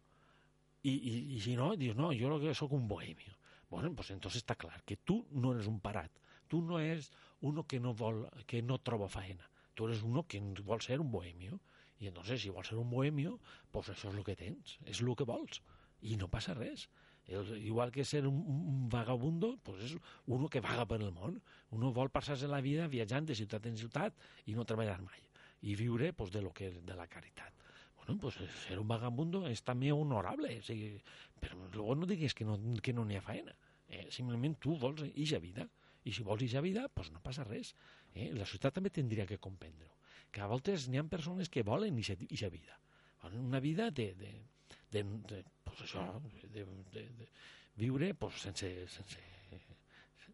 I, 0.84 0.94
i, 0.94 1.14
i 1.36 1.42
si 1.42 1.56
no, 1.58 1.76
dius, 1.76 1.96
no, 1.98 2.10
jo 2.14 2.30
lo 2.30 2.40
que 2.40 2.56
soc 2.56 2.74
un 2.74 2.88
bohemio. 2.88 3.38
Bueno, 3.70 3.94
pues 3.94 4.10
entonces 4.12 4.38
está 4.38 4.56
clar 4.56 4.84
que 4.84 4.98
tu 4.98 5.26
no 5.32 5.54
eres 5.54 5.68
un 5.68 5.80
parat. 5.80 6.12
Tu 6.48 6.62
no 6.62 6.80
eres 6.80 7.12
uno 7.42 7.66
que 7.68 7.80
no, 7.80 7.94
vol, 7.94 8.28
que 8.46 8.62
no 8.62 8.80
troba 8.80 9.10
faena. 9.10 9.50
Tu 9.74 9.86
eres 9.86 10.02
uno 10.04 10.26
que 10.28 10.40
vol 10.64 10.82
ser 10.82 11.00
un 11.02 11.12
bohemio. 11.12 11.60
I 12.00 12.08
entonces, 12.08 12.42
si 12.42 12.50
vols 12.50 12.68
ser 12.70 12.78
un 12.78 12.90
bohemio, 12.90 13.40
pues 13.72 13.90
això 13.90 14.12
és 14.12 14.18
el 14.18 14.26
que 14.26 14.36
tens, 14.38 14.78
és 14.86 15.02
el 15.02 15.16
que 15.18 15.26
vols. 15.26 15.62
I 16.02 16.18
no 16.18 16.30
passa 16.30 16.54
res. 16.54 16.88
El, 17.28 17.50
igual 17.58 17.92
que 17.92 18.06
ser 18.06 18.26
un, 18.28 18.38
un 18.48 18.90
vagabundo, 18.90 19.58
pues 19.64 19.84
és 19.84 19.96
uno 20.26 20.48
que 20.50 20.62
vaga 20.62 20.86
per 20.88 21.02
el 21.02 21.12
món. 21.12 21.42
Uno 21.76 21.92
vol 21.94 22.10
passar-se 22.14 22.48
la 22.48 22.62
vida 22.62 22.88
viatjant 22.88 23.28
de 23.28 23.36
ciutat 23.36 23.66
en 23.68 23.78
ciutat 23.78 24.16
i 24.46 24.56
no 24.56 24.66
treballar 24.66 25.02
mai. 25.02 25.26
I 25.62 25.76
viure 25.76 26.14
pues, 26.14 26.32
de, 26.32 26.42
lo 26.42 26.54
que, 26.54 26.72
de 26.72 26.96
la 26.96 27.08
caritat. 27.08 27.54
Bueno, 27.98 28.22
pues 28.22 28.38
ser 28.68 28.80
un 28.80 28.88
vagabundo 28.88 29.48
és 29.50 29.64
també 29.66 29.92
honorable. 29.92 30.60
O 30.62 30.64
sigui, 30.64 30.94
però 31.42 31.58
luego 31.74 31.96
no 31.96 32.10
digues 32.10 32.34
que 32.34 32.46
no 32.46 32.58
n'hi 32.58 32.94
no 32.94 33.08
ha 33.18 33.22
faena. 33.22 33.58
Eh, 33.90 34.08
simplement 34.12 34.56
tu 34.60 34.78
vols 34.78 35.04
ixa 35.16 35.40
vida. 35.40 35.68
I 36.08 36.14
si 36.16 36.24
vols 36.24 36.44
ixa 36.46 36.64
vida, 36.64 36.88
pues 36.94 37.12
no 37.12 37.22
passa 37.24 37.46
res. 37.48 37.74
Eh? 38.16 38.32
La 38.34 38.46
societat 38.48 38.78
també 38.80 38.94
tindria 38.94 39.28
que 39.28 39.40
comprendre 39.44 39.92
que 40.32 40.44
a 40.44 40.48
voltes 40.48 40.88
n'hi 40.88 41.00
ha 41.00 41.06
persones 41.08 41.50
que 41.50 41.64
volen 41.68 41.98
ixa 42.00 42.50
vida. 42.50 42.80
Una 43.28 43.60
vida 43.60 43.90
de, 43.92 44.14
de, 44.16 44.32
de, 44.92 45.04
de 45.04 45.44
pues 45.66 45.82
això, 45.84 46.04
de, 46.54 46.66
de, 46.94 47.04
de 47.20 47.28
viure 47.78 48.14
pues, 48.16 48.42
sense, 48.42 48.70
sense, 48.88 49.24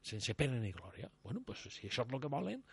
sense 0.02 0.36
pena 0.36 0.60
ni 0.60 0.72
glòria. 0.72 1.10
Bueno, 1.24 1.42
pues, 1.46 1.66
si 1.70 1.88
això 1.88 2.06
és 2.06 2.14
el 2.14 2.22
que 2.22 2.32
volen, 2.32 2.64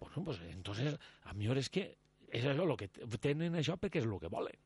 bueno, 0.00 0.24
pues, 0.24 0.40
entonces, 0.50 0.98
a 1.24 1.34
millor 1.34 1.60
és 1.60 1.70
que 1.70 1.86
és 2.30 2.44
això 2.46 2.66
el 2.66 2.76
que 2.78 2.90
tenen 3.18 3.56
això 3.58 3.76
perquè 3.80 4.02
és 4.02 4.08
el 4.08 4.18
que 4.22 4.32
volen. 4.32 4.58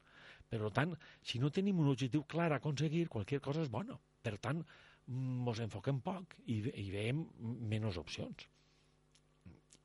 Per 0.48 0.70
tant, 0.76 0.92
si 1.24 1.40
no 1.40 1.50
tenim 1.50 1.80
un 1.80 1.88
objectiu 1.90 2.24
clar 2.28 2.50
a 2.52 2.58
aconseguir, 2.60 3.08
qualsevol 3.08 3.42
cosa 3.48 3.64
és 3.64 3.70
bona. 3.72 3.96
Per 4.22 4.36
tant, 4.38 4.60
ens 5.08 5.60
enfoquem 5.66 6.00
poc 6.04 6.36
i, 6.46 6.60
i 6.80 6.90
veiem 6.92 7.24
menys 7.70 7.98
opcions. 8.00 8.48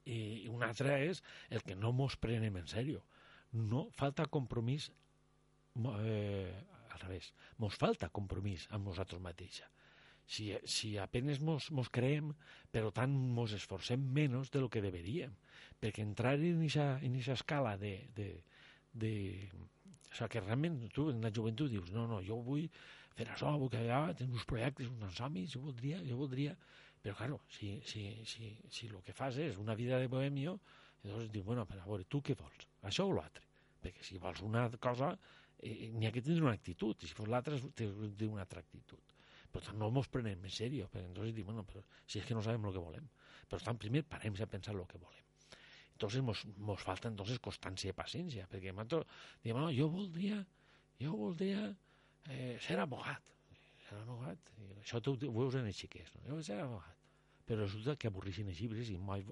I 0.10 0.48
una 0.50 0.70
altra 0.72 0.98
és 1.06 1.22
el 1.54 1.62
que 1.66 1.76
no 1.78 1.92
ens 1.94 2.16
prenem 2.18 2.58
en 2.58 2.70
sèrio. 2.70 3.04
No 3.54 3.88
falta 3.98 4.26
compromís 4.32 4.90
eh, 4.90 6.54
al 6.90 7.00
revés, 7.04 7.34
mos 7.58 7.78
falta 7.78 8.10
compromís 8.10 8.68
amb 8.72 8.90
nosaltres 8.90 9.22
mateixa. 9.22 9.68
Si, 10.30 10.52
si 10.70 10.92
apenes 11.02 11.40
mos, 11.42 11.72
mos 11.74 11.90
creem, 11.90 12.30
però 12.70 12.92
tant 12.94 13.14
mos 13.34 13.54
esforcem 13.58 14.02
menys 14.14 14.52
de 14.54 14.62
lo 14.62 14.70
que 14.70 14.84
deberíem, 14.84 15.34
perquè 15.82 16.06
entrar 16.06 16.36
en 16.38 16.62
aquesta 16.70 17.34
escala 17.34 17.78
de, 17.82 17.96
de, 18.16 18.30
de... 18.94 19.14
O 20.10 20.14
sigui, 20.14 20.30
que 20.34 20.42
realment 20.42 20.78
tu 20.94 21.10
en 21.10 21.22
la 21.22 21.34
joventut 21.34 21.70
dius, 21.70 21.90
no, 21.94 22.06
no, 22.10 22.22
jo 22.26 22.38
vull 22.46 22.70
fer 23.18 23.28
això, 23.34 23.54
que 23.72 23.82
allà, 23.82 24.02
tenir 24.18 24.36
uns 24.38 24.46
projectes, 24.50 24.92
uns 24.92 25.18
somnis, 25.18 25.56
jo 25.56 25.66
voldria, 25.70 26.04
jo 26.06 26.20
voldria... 26.20 26.56
Però, 27.00 27.16
claro, 27.16 27.38
si, 27.48 27.78
si, 27.88 28.10
si, 28.28 28.50
si 28.68 28.90
el 28.90 28.98
que 29.06 29.14
fas 29.16 29.38
és 29.40 29.56
una 29.58 29.72
vida 29.80 29.96
de 30.02 30.10
bohemio, 30.12 30.58
llavors 31.06 31.30
dius, 31.32 31.46
bueno, 31.48 31.64
però 31.66 31.86
a 31.86 31.88
veure, 31.88 32.08
tu 32.12 32.20
què 32.20 32.36
vols? 32.36 32.66
Això 32.90 33.06
o 33.08 33.14
l'altre? 33.16 33.46
Perquè 33.80 34.04
si 34.04 34.20
vols 34.20 34.42
una 34.44 34.66
cosa, 34.84 35.14
eh, 35.64 35.88
n'hi 35.94 36.10
ha 36.10 36.12
que 36.12 36.20
tindre 36.26 36.44
una 36.44 36.58
actitud, 36.58 37.00
i 37.00 37.08
si 37.08 37.16
fos 37.16 37.32
l'altre, 37.32 37.62
té 37.80 37.88
una 38.28 38.44
altra 38.44 38.60
actitud. 38.60 39.16
Per 39.50 39.64
tant, 39.66 39.80
no 39.80 39.88
ens 39.90 40.12
prenem 40.12 40.44
en 40.44 40.54
sèrio, 40.54 40.90
perquè 40.92 41.08
entonces 41.08 41.34
dic, 41.38 41.48
bueno, 41.48 41.64
però 41.66 41.82
si 42.06 42.20
és 42.20 42.28
que 42.28 42.36
no 42.38 42.44
sabem 42.46 42.68
el 42.68 42.76
que 42.76 42.84
volem. 42.84 43.08
Per 43.50 43.62
tant, 43.64 43.80
primer 43.82 44.04
parem 44.12 44.36
a 44.36 44.52
pensar 44.52 44.76
el 44.76 44.86
que 44.92 45.00
volem. 45.02 45.26
Entonces 45.96 46.22
mos, 46.24 46.46
mos 46.64 46.84
falta 46.84 47.10
entonces 47.10 47.42
constància 47.44 47.92
i 47.92 47.96
paciència, 47.96 48.46
perquè 48.52 48.72
nosaltres 48.72 49.08
diem, 49.44 49.58
no, 49.60 49.72
jo 49.76 49.90
voldria, 49.92 50.38
jo 51.02 51.16
voldria 51.26 51.66
eh, 52.28 52.58
ser 52.66 52.80
abogat. 52.80 53.34
Ser 53.88 54.00
abogat. 54.04 54.52
I 54.60 54.72
això 54.82 55.02
tu 55.04 55.16
ho 55.16 55.36
veus 55.40 55.56
en 55.60 55.70
els 55.70 55.80
xiquets, 55.80 56.16
no? 56.18 56.26
Jo 56.28 56.40
vull 56.40 56.48
ser 56.48 56.60
abogat. 56.64 56.96
Però 57.50 57.64
resulta 57.64 57.96
que 57.98 58.10
avorreixen 58.12 58.50
els 58.52 58.60
llibres 58.62 58.92
i 58.94 58.98
mai, 59.02 59.24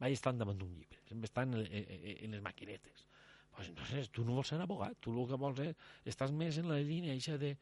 mai 0.00 0.12
estan 0.12 0.40
davant 0.40 0.58
d'un 0.58 0.72
llibre. 0.76 1.00
Sempre 1.08 1.30
estan 1.30 1.54
en, 1.56 1.64
en, 1.66 2.18
en 2.26 2.36
les 2.36 2.42
maquinetes. 2.44 3.06
Pues 3.52 3.68
entonces 3.68 4.10
tu 4.10 4.24
no 4.24 4.34
vols 4.36 4.48
ser 4.48 4.60
abogat, 4.60 4.96
tu 5.00 5.12
el 5.12 5.28
que 5.28 5.38
vols 5.40 5.60
és, 5.60 5.88
estàs 6.08 6.32
més 6.32 6.56
en 6.60 6.70
la 6.70 6.78
línia 6.80 7.12
eixa 7.12 7.36
de, 7.40 7.52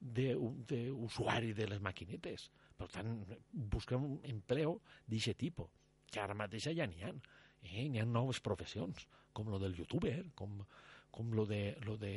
d'usuari 0.00 1.52
de, 1.52 1.56
de 1.62 1.68
les 1.72 1.80
maquinetes. 1.82 2.48
Per 2.78 2.88
tant, 2.88 3.10
busca 3.52 3.98
un 3.98 4.20
empleo 4.30 4.78
d'aquest 5.10 5.38
tipus, 5.42 5.70
que 6.10 6.22
ara 6.22 6.38
mateix 6.38 6.70
ja 6.70 6.86
n'hi 6.86 7.02
ha. 7.04 7.10
Eh? 7.66 7.88
N'hi 7.90 8.00
ha 8.00 8.06
noves 8.06 8.40
professions, 8.40 9.06
com 9.36 9.50
lo 9.50 9.58
del 9.62 9.74
youtuber, 9.76 10.16
com, 10.38 10.62
com 11.10 11.34
lo 11.36 11.44
de, 11.46 11.76
lo 11.84 11.98
de 11.98 12.14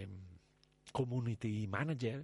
community 0.95 1.65
manager, 1.67 2.21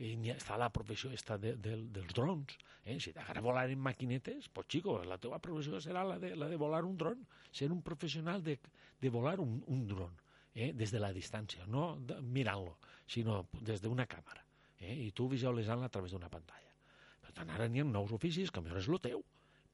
i 0.00 0.14
està 0.32 0.56
la 0.56 0.70
professió 0.72 1.10
està 1.12 1.36
de, 1.36 1.52
de, 1.60 1.74
dels 1.92 2.14
drons. 2.16 2.54
Eh? 2.88 2.96
Si 3.04 3.12
t'agrada 3.12 3.42
volar 3.44 3.66
en 3.68 3.80
maquinetes, 3.84 4.48
pues 4.48 4.68
xico, 4.72 4.96
la 5.04 5.18
teva 5.20 5.38
professió 5.44 5.80
serà 5.84 6.06
la 6.08 6.16
de, 6.18 6.32
la 6.40 6.48
de 6.48 6.56
volar 6.60 6.86
un 6.88 6.96
dron, 6.96 7.20
ser 7.52 7.68
un 7.72 7.82
professional 7.84 8.42
de, 8.42 8.56
de 9.00 9.10
volar 9.12 9.38
un, 9.44 9.58
un 9.68 9.84
dron, 9.86 10.14
eh? 10.54 10.72
des 10.72 10.94
de 10.94 11.02
la 11.02 11.12
distància, 11.12 11.66
no 11.68 11.98
mirant-lo, 12.22 12.78
sinó 13.06 13.42
des 13.60 13.84
d'una 13.84 14.08
càmera. 14.08 14.46
Eh? 14.80 14.94
I 15.04 15.10
tu 15.12 15.28
visualitzant-la 15.28 15.90
a 15.90 15.92
través 15.92 16.16
d'una 16.16 16.32
pantalla. 16.32 16.72
Per 17.20 17.34
tant, 17.36 17.52
ara 17.52 17.68
n'hi 17.68 17.84
ha 17.84 17.86
nous 17.86 18.16
oficis 18.16 18.50
que 18.50 18.64
millor 18.64 18.80
és 18.80 18.88
el 18.88 19.02
teu. 19.04 19.20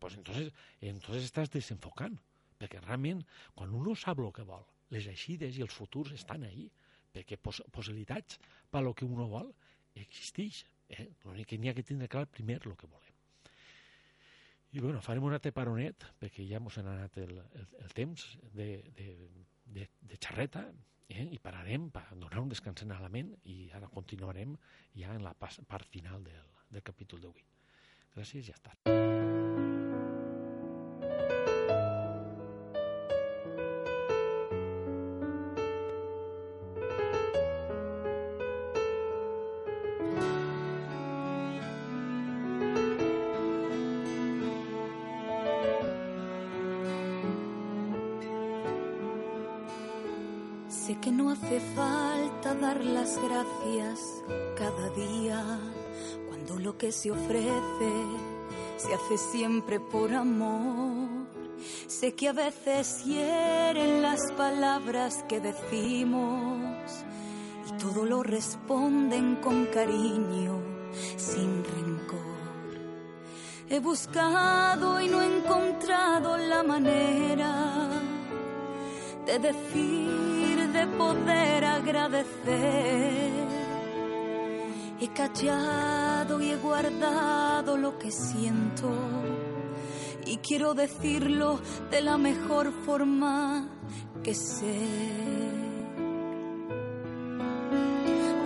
Pues 0.03 0.19
entonces, 0.19 0.51
entonces 0.83 1.31
estàs 1.31 1.49
desenfocant, 1.55 2.19
perquè 2.59 2.83
realment, 2.83 3.23
quan 3.55 3.71
uno 3.79 3.95
sap 3.97 4.19
el 4.21 4.35
que 4.35 4.45
vol, 4.45 4.67
les 4.91 5.07
eixides 5.09 5.57
i 5.57 5.65
els 5.65 5.73
futurs 5.73 6.13
estan 6.19 6.45
ahí, 6.45 6.67
perquè 7.17 7.39
pos 7.41 7.63
possibilitats 7.73 8.41
per 8.71 8.85
lo 8.85 8.95
que 8.95 9.09
uno 9.09 9.29
vol 9.33 9.53
existeix. 9.97 10.65
Eh? 10.89 11.09
L'únic 11.25 11.51
que 11.53 11.59
n'hi 11.59 11.73
ha 11.73 11.77
que 11.77 11.87
tindre 11.87 12.09
clar 12.13 12.27
primer 12.31 12.61
el 12.63 12.77
que 12.77 12.87
volem. 12.87 13.15
I 14.77 14.83
bueno, 14.83 15.01
farem 15.01 15.25
un 15.25 15.33
altre 15.33 15.55
paronet, 15.57 16.05
perquè 16.21 16.45
ja 16.45 16.61
ens 16.61 16.77
ha 16.77 16.85
anat 16.85 17.17
el, 17.23 17.39
el, 17.39 17.71
el 17.85 17.95
temps 17.97 18.27
de, 18.53 18.69
de, 18.99 19.09
de, 19.73 19.87
de 20.11 20.19
xarreta, 20.21 20.67
eh? 21.09 21.25
i 21.33 21.41
pararem 21.43 21.89
per 21.95 22.05
donar 22.13 22.43
un 22.43 22.53
descans 22.53 22.85
a 22.85 23.01
la 23.01 23.13
ment 23.13 23.33
i 23.45 23.71
ara 23.79 23.89
continuarem 23.89 24.57
ja 24.99 25.15
en 25.15 25.25
la 25.25 25.35
part 25.39 25.89
final 25.89 26.23
del, 26.27 26.53
del 26.71 26.85
capítol 26.85 27.25
d'avui. 27.25 27.49
Gràcies 28.17 28.45
i 28.45 28.53
ja 28.53 28.61
està. 28.61 28.96
Las 52.95 53.19
gracias 53.23 54.23
cada 54.57 54.91
día 54.91 55.59
cuando 56.29 56.59
lo 56.59 56.77
que 56.79 56.93
se 56.93 57.11
ofrece 57.11 57.93
se 58.77 58.95
hace 58.95 59.19
siempre 59.19 59.81
por 59.81 60.13
amor. 60.13 61.09
Sé 61.87 62.15
que 62.15 62.29
a 62.29 62.33
veces 62.33 63.05
hieren 63.05 64.03
las 64.03 64.33
palabras 64.33 65.25
que 65.29 65.41
decimos 65.41 67.05
y 67.69 67.73
todo 67.79 68.05
lo 68.05 68.23
responden 68.23 69.37
con 69.37 69.67
cariño, 69.67 70.61
sin 71.17 71.65
rencor. 71.65 72.17
He 73.69 73.81
buscado 73.81 75.01
y 75.01 75.09
no 75.09 75.23
he 75.23 75.39
encontrado 75.39 76.37
la 76.37 76.63
manera 76.63 78.16
de 79.27 79.39
decir, 79.41 80.73
de 80.73 80.87
poder 80.87 81.65
agradecer. 81.65 83.47
He 85.01 85.09
callado 85.09 86.41
y 86.41 86.51
he 86.51 86.57
guardado 86.57 87.77
lo 87.77 87.99
que 87.99 88.11
siento 88.11 88.89
y 90.25 90.39
quiero 90.39 90.75
decirlo 90.75 91.61
de 91.91 92.01
la 92.01 92.17
mejor 92.17 92.73
forma 92.85 93.69
que 94.23 94.35
sé. 94.35 94.81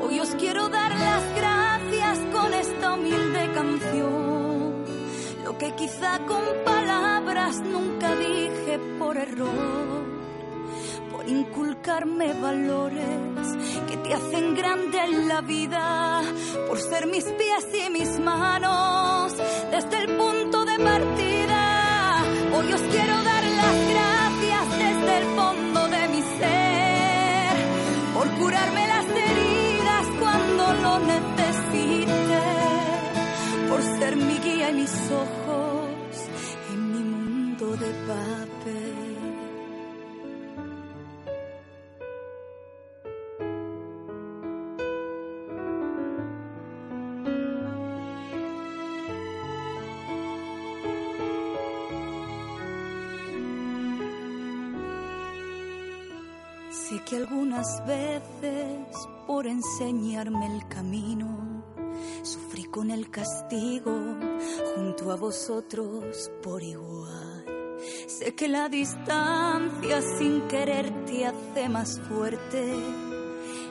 Hoy 0.02 0.18
os 0.18 0.30
quiero 0.30 0.68
dar 0.70 0.90
las 0.90 1.34
gracias 1.36 2.18
con 2.32 2.54
esta 2.54 2.94
humilde 2.94 3.52
canción, 3.54 4.84
lo 5.44 5.56
que 5.56 5.72
quizá 5.76 6.18
con 6.26 6.42
palabras 6.64 7.60
nunca 7.60 8.16
dije 8.16 8.80
por 8.98 9.16
error 9.16 10.09
inculcarme 11.30 12.32
valores 12.34 13.46
que 13.88 13.96
te 13.98 14.14
hacen 14.14 14.54
grande 14.54 14.98
en 14.98 15.28
la 15.28 15.40
vida, 15.40 16.22
por 16.68 16.78
ser 16.78 17.06
mis 17.06 17.24
pies 17.24 17.66
y 17.86 17.90
mis 17.90 18.18
manos 18.18 19.32
desde 19.70 19.98
el 20.04 20.16
punto 20.16 20.64
de 20.64 20.78
partida. 20.78 22.22
Hoy 22.56 22.72
os 22.72 22.80
quiero 22.80 23.22
dar 23.22 23.44
las 23.44 23.76
gracias 23.94 24.78
desde 24.78 25.18
el 25.18 25.24
fondo 25.36 25.88
de 25.88 26.08
mi 26.08 26.22
ser, 26.38 27.54
por 28.14 28.30
curarme 28.38 28.86
las 28.88 29.06
heridas 29.06 30.06
cuando 30.18 30.72
lo 30.82 30.98
necesite, 30.98 32.42
por 33.68 33.82
ser 33.82 34.16
mi 34.16 34.38
guía 34.38 34.70
y 34.70 34.74
mis 34.74 35.10
ojos 35.10 36.16
en 36.72 36.92
mi 36.92 36.98
mundo 36.98 37.76
de 37.76 37.90
papel. 38.06 38.99
Veces 57.86 59.08
por 59.26 59.46
enseñarme 59.46 60.46
el 60.46 60.66
camino 60.68 61.62
sufrí 62.22 62.64
con 62.64 62.90
el 62.90 63.10
castigo 63.10 63.92
junto 64.74 65.12
a 65.12 65.16
vosotros 65.16 66.30
por 66.42 66.62
igual. 66.62 67.44
Sé 68.06 68.34
que 68.34 68.48
la 68.48 68.68
distancia 68.68 70.00
sin 70.18 70.42
querer 70.48 71.04
te 71.04 71.26
hace 71.26 71.68
más 71.68 72.00
fuerte 72.08 72.74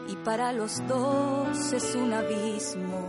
y 0.07 0.15
para 0.17 0.53
los 0.53 0.85
dos 0.87 1.73
es 1.73 1.95
un 1.95 2.13
abismo 2.13 3.07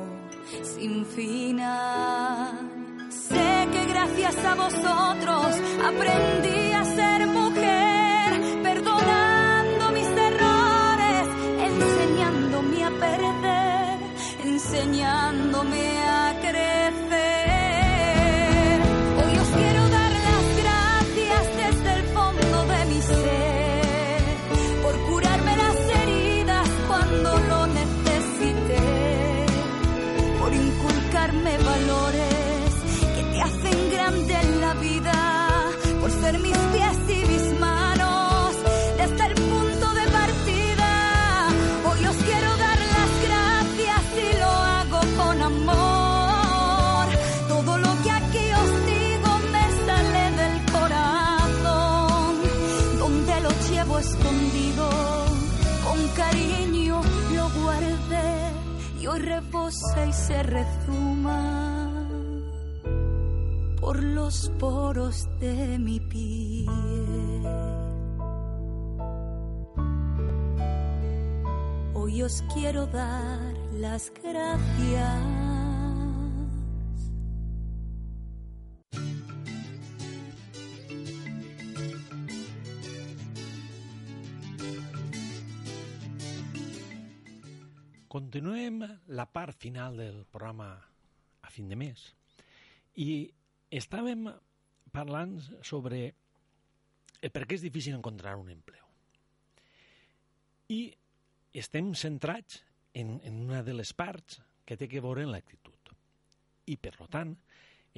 sin 0.63 1.05
final. 1.05 2.71
Sé 3.11 3.69
que 3.73 3.85
gracias 3.87 4.37
a 4.45 4.55
vosotros 4.55 5.57
aprendí 5.85 6.73
a 6.73 6.85
ser 6.85 7.00
y 60.07 60.13
se 60.13 60.43
rezuma 60.43 61.91
por 63.81 64.03
los 64.03 64.51
poros 64.59 65.29
de 65.41 65.79
mi 65.79 66.01
piel. 66.01 67.47
Hoy 71.95 72.23
os 72.23 72.43
quiero 72.55 72.87
dar 72.87 73.55
las 73.73 74.13
gracias 74.23 75.50
continuem 88.31 88.85
la 89.09 89.25
part 89.27 89.57
final 89.59 89.97
del 89.99 90.21
programa 90.31 90.69
a 91.43 91.49
fin 91.51 91.67
de 91.67 91.75
mes 91.75 92.05
i 93.03 93.27
estàvem 93.75 94.29
parlant 94.95 95.33
sobre 95.67 95.99
el 97.27 97.33
per 97.35 97.43
què 97.43 97.59
és 97.59 97.65
difícil 97.65 97.97
encontrar 97.97 98.37
un 98.39 98.53
empleo. 98.55 98.87
I 100.71 100.95
estem 101.59 101.91
centrats 101.99 102.61
en, 102.95 103.17
en 103.27 103.43
una 103.49 103.65
de 103.67 103.75
les 103.75 103.91
parts 103.99 104.39
que 104.63 104.79
té 104.79 104.87
que 104.87 105.03
veure 105.03 105.27
en 105.27 105.35
l'actitud. 105.35 105.91
I, 106.71 106.79
per 106.79 106.95
tant, 107.11 107.35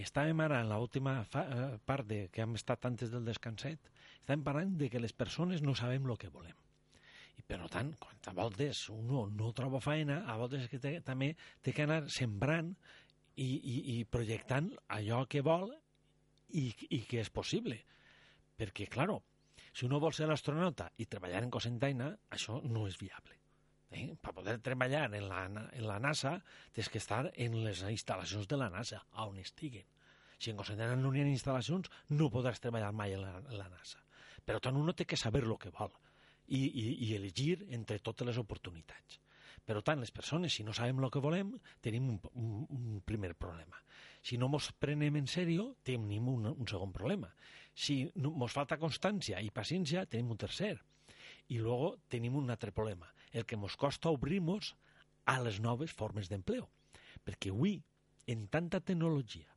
estàvem 0.00 0.40
ara 0.40 0.62
en 0.64 0.72
l'última 0.72 1.18
eh, 1.28 1.76
part 1.84 2.08
de, 2.08 2.24
que 2.32 2.40
hem 2.46 2.56
estat 2.56 2.88
antes 2.88 3.12
del 3.12 3.28
descanset, 3.28 3.92
estàvem 4.22 4.48
parlant 4.48 4.78
de 4.80 4.88
que 4.88 5.04
les 5.04 5.12
persones 5.12 5.60
no 5.60 5.76
sabem 5.76 6.08
el 6.08 6.16
que 6.16 6.32
volem. 6.32 6.56
Per 7.52 7.66
tant, 7.68 7.90
quan 8.00 8.28
a 8.30 8.32
voltes 8.32 8.78
uno 8.88 9.26
no 9.28 9.50
troba 9.52 9.80
feina, 9.84 10.22
a 10.24 10.38
voltes 10.40 10.70
que 10.72 10.78
té, 10.80 10.92
també 11.04 11.34
té 11.60 11.74
que 11.76 11.84
anar 11.84 11.98
sembrant 12.08 12.70
i, 13.36 13.44
i, 13.44 13.74
i 13.92 13.96
projectant 14.08 14.70
allò 14.96 15.18
que 15.28 15.42
vol 15.44 15.66
i, 16.56 16.70
i 16.96 17.02
que 17.08 17.20
és 17.20 17.28
possible. 17.28 17.76
Perquè, 18.56 18.86
claro, 18.88 19.18
si 19.68 19.84
uno 19.84 20.00
vol 20.00 20.14
ser 20.16 20.30
l'astronauta 20.30 20.86
i 20.96 21.04
treballar 21.12 21.42
en 21.44 21.52
cosentaina, 21.52 22.06
això 22.32 22.56
no 22.64 22.86
és 22.88 22.96
viable. 23.00 23.36
Eh? 23.92 24.06
Per 24.16 24.32
poder 24.32 24.56
treballar 24.64 25.02
en 25.10 25.28
la, 25.28 25.42
en 25.44 25.84
la 25.84 25.98
NASA, 26.00 26.38
tens 26.72 26.88
que 26.88 27.02
estar 27.02 27.26
en 27.34 27.58
les 27.66 27.82
instal·lacions 27.90 28.48
de 28.48 28.60
la 28.62 28.70
NASA, 28.72 29.02
on 29.26 29.36
estiguen. 29.42 29.84
Si 30.38 30.54
en 30.54 30.56
cosentaina 30.56 30.96
no 30.96 31.12
hi 31.12 31.20
ha 31.20 31.28
instal·lacions, 31.28 31.92
no 32.16 32.30
podràs 32.32 32.64
treballar 32.64 32.94
mai 32.96 33.12
en 33.18 33.26
la, 33.26 33.34
en 33.42 33.60
la 33.60 33.68
NASA. 33.68 34.00
Per 34.40 34.56
tant, 34.56 34.80
uno 34.80 34.96
té 34.96 35.04
que 35.04 35.20
saber 35.20 35.44
el 35.44 35.58
que 35.60 35.74
vol 35.76 35.92
i, 36.48 36.62
i, 36.62 36.86
i 37.08 37.14
elegir 37.16 37.66
entre 37.70 37.98
totes 38.00 38.26
les 38.26 38.38
oportunitats. 38.40 39.20
Per 39.62 39.78
tant, 39.86 40.00
les 40.02 40.10
persones, 40.10 40.54
si 40.54 40.64
no 40.66 40.74
sabem 40.74 40.98
el 40.98 41.10
que 41.14 41.22
volem, 41.22 41.52
tenim 41.84 42.08
un, 42.10 42.18
un, 42.34 42.64
un 42.66 43.00
primer 43.06 43.34
problema. 43.38 43.78
Si 44.22 44.38
no 44.38 44.48
ens 44.50 44.70
prenem 44.82 45.20
en 45.20 45.28
sèrio, 45.30 45.68
tenim 45.86 46.28
un, 46.30 46.48
un 46.50 46.70
segon 46.70 46.92
problema. 46.94 47.30
Si 47.74 48.02
no, 48.16 48.34
ens 48.34 48.56
falta 48.56 48.80
constància 48.82 49.40
i 49.42 49.52
paciència, 49.54 50.06
tenim 50.10 50.34
un 50.34 50.40
tercer. 50.42 50.74
I 51.54 51.60
luego 51.62 51.96
tenim 52.10 52.36
un 52.38 52.50
altre 52.50 52.74
problema, 52.74 53.10
el 53.30 53.46
que 53.46 53.58
ens 53.58 53.78
costa 53.78 54.10
obrir-nos 54.10 54.74
a 55.30 55.38
les 55.42 55.60
noves 55.62 55.94
formes 55.94 56.30
d'empleo. 56.30 56.68
Perquè 57.22 57.54
avui, 57.54 57.78
en 58.26 58.46
tanta 58.50 58.80
tecnologia 58.80 59.50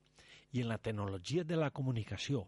i 0.54 0.62
en 0.62 0.70
la 0.70 0.78
tecnologia 0.78 1.44
de 1.44 1.58
la 1.58 1.72
comunicació, 1.74 2.46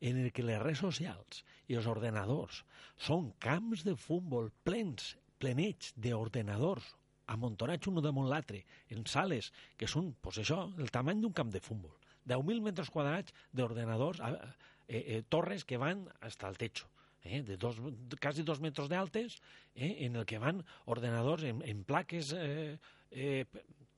en 0.00 0.20
el 0.24 0.32
que 0.32 0.44
les 0.46 0.60
redes 0.62 0.82
socials 0.82 1.44
i 1.68 1.76
els 1.78 1.88
ordenadors 1.90 2.62
són 2.96 3.30
camps 3.42 3.84
de 3.86 3.94
futbol 3.96 4.50
plens, 4.64 5.14
plenets 5.40 5.92
d'ordenadors 5.96 6.94
amuntonats 7.30 7.86
un 7.86 8.00
damunt 8.02 8.28
l'altre, 8.30 8.64
en 8.90 9.04
sales 9.06 9.50
que 9.78 9.88
són, 9.88 10.12
pues 10.22 10.40
això, 10.42 10.64
el 10.82 10.90
tamany 10.90 11.20
d'un 11.22 11.34
camp 11.36 11.52
de 11.54 11.62
futbol. 11.62 11.94
10.000 12.28 12.64
metres 12.64 12.90
quadrats 12.90 13.34
d'ordenadors, 13.56 14.20
eh, 14.20 14.98
eh, 14.98 15.22
torres 15.28 15.64
que 15.64 15.78
van 15.78 16.08
hasta 16.20 16.48
el 16.48 16.58
techo, 16.58 16.88
eh, 17.22 17.42
de 17.42 17.56
dos, 17.56 17.78
quasi 18.20 18.42
dos 18.42 18.60
metres 18.60 18.88
d'altes, 18.88 19.40
eh, 19.74 20.06
en 20.06 20.16
el 20.16 20.26
que 20.26 20.38
van 20.38 20.64
ordenadors 20.86 21.44
en, 21.44 21.62
en 21.62 21.84
plaques 21.84 22.34
eh, 22.36 22.78
eh, 23.10 23.46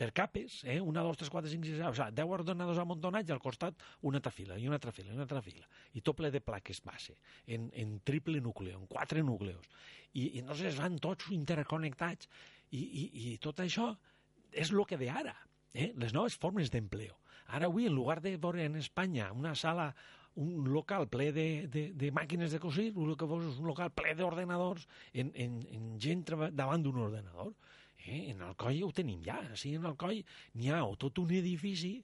per 0.02 0.10
capes, 0.10 0.64
eh? 0.66 0.80
una, 0.82 1.02
dos, 1.06 1.16
tres, 1.20 1.30
quatre, 1.30 1.50
cinc, 1.52 1.68
sis, 1.68 1.78
o 1.78 1.92
sigui, 1.94 2.10
deu 2.18 2.32
ordenadors 2.34 2.80
amuntonats 2.82 3.30
i 3.30 3.34
al 3.34 3.42
costat 3.42 3.84
una 4.08 4.18
altra 4.18 4.32
fila, 4.34 4.56
i 4.58 4.66
una 4.66 4.80
altra 4.80 4.90
fila, 4.90 5.12
i 5.12 5.14
una 5.14 5.28
altra 5.28 5.42
fila, 5.46 5.68
i 5.94 6.02
tot 6.02 6.18
ple 6.18 6.32
de 6.34 6.40
plaques 6.42 6.80
base, 6.82 7.14
en, 7.46 7.68
en 7.78 8.00
triple 8.02 8.40
núcleo, 8.42 8.80
en 8.80 8.88
quatre 8.90 9.22
núcleos. 9.22 9.68
I, 10.12 10.24
i 10.24 10.40
entonces 10.42 10.74
van 10.80 10.98
tots 10.98 11.30
interconnectats, 11.30 12.26
i, 12.74 12.82
i, 12.82 13.04
i 13.28 13.36
tot 13.44 13.62
això 13.62 13.92
és 14.50 14.72
el 14.74 14.82
que 14.90 14.98
de 14.98 15.12
ara, 15.12 15.36
eh? 15.70 15.92
les 15.94 16.16
noves 16.16 16.34
formes 16.34 16.72
d'empleo. 16.72 17.14
Ara 17.54 17.70
avui, 17.70 17.86
en 17.86 17.94
lugar 17.94 18.18
de 18.24 18.34
veure 18.42 18.66
en 18.66 18.80
Espanya 18.80 19.30
una 19.36 19.54
sala 19.54 19.92
un 20.34 20.64
local 20.72 21.06
ple 21.12 21.28
de, 21.36 21.46
de, 21.68 21.82
de 21.92 22.10
màquines 22.10 22.50
de 22.50 22.58
cosir, 22.58 22.88
el 22.96 23.14
que 23.20 23.28
vols 23.28 23.50
és 23.50 23.58
un 23.60 23.68
local 23.68 23.92
ple 23.94 24.14
d'ordenadors, 24.16 24.88
en, 25.12 25.30
en, 25.36 25.58
en 25.76 25.90
gent 26.00 26.24
davant 26.56 26.82
d'un 26.82 27.02
ordenador. 27.06 27.52
Eh? 28.06 28.32
En 28.32 28.42
Alcoi 28.42 28.82
ho 28.82 28.90
tenim 28.94 29.22
ja. 29.26 29.38
Sí, 29.58 29.74
en 29.78 29.86
Alcoi 29.88 30.22
n'hi 30.58 30.70
ha 30.70 30.82
tot 30.98 31.22
un 31.22 31.32
edifici 31.38 31.96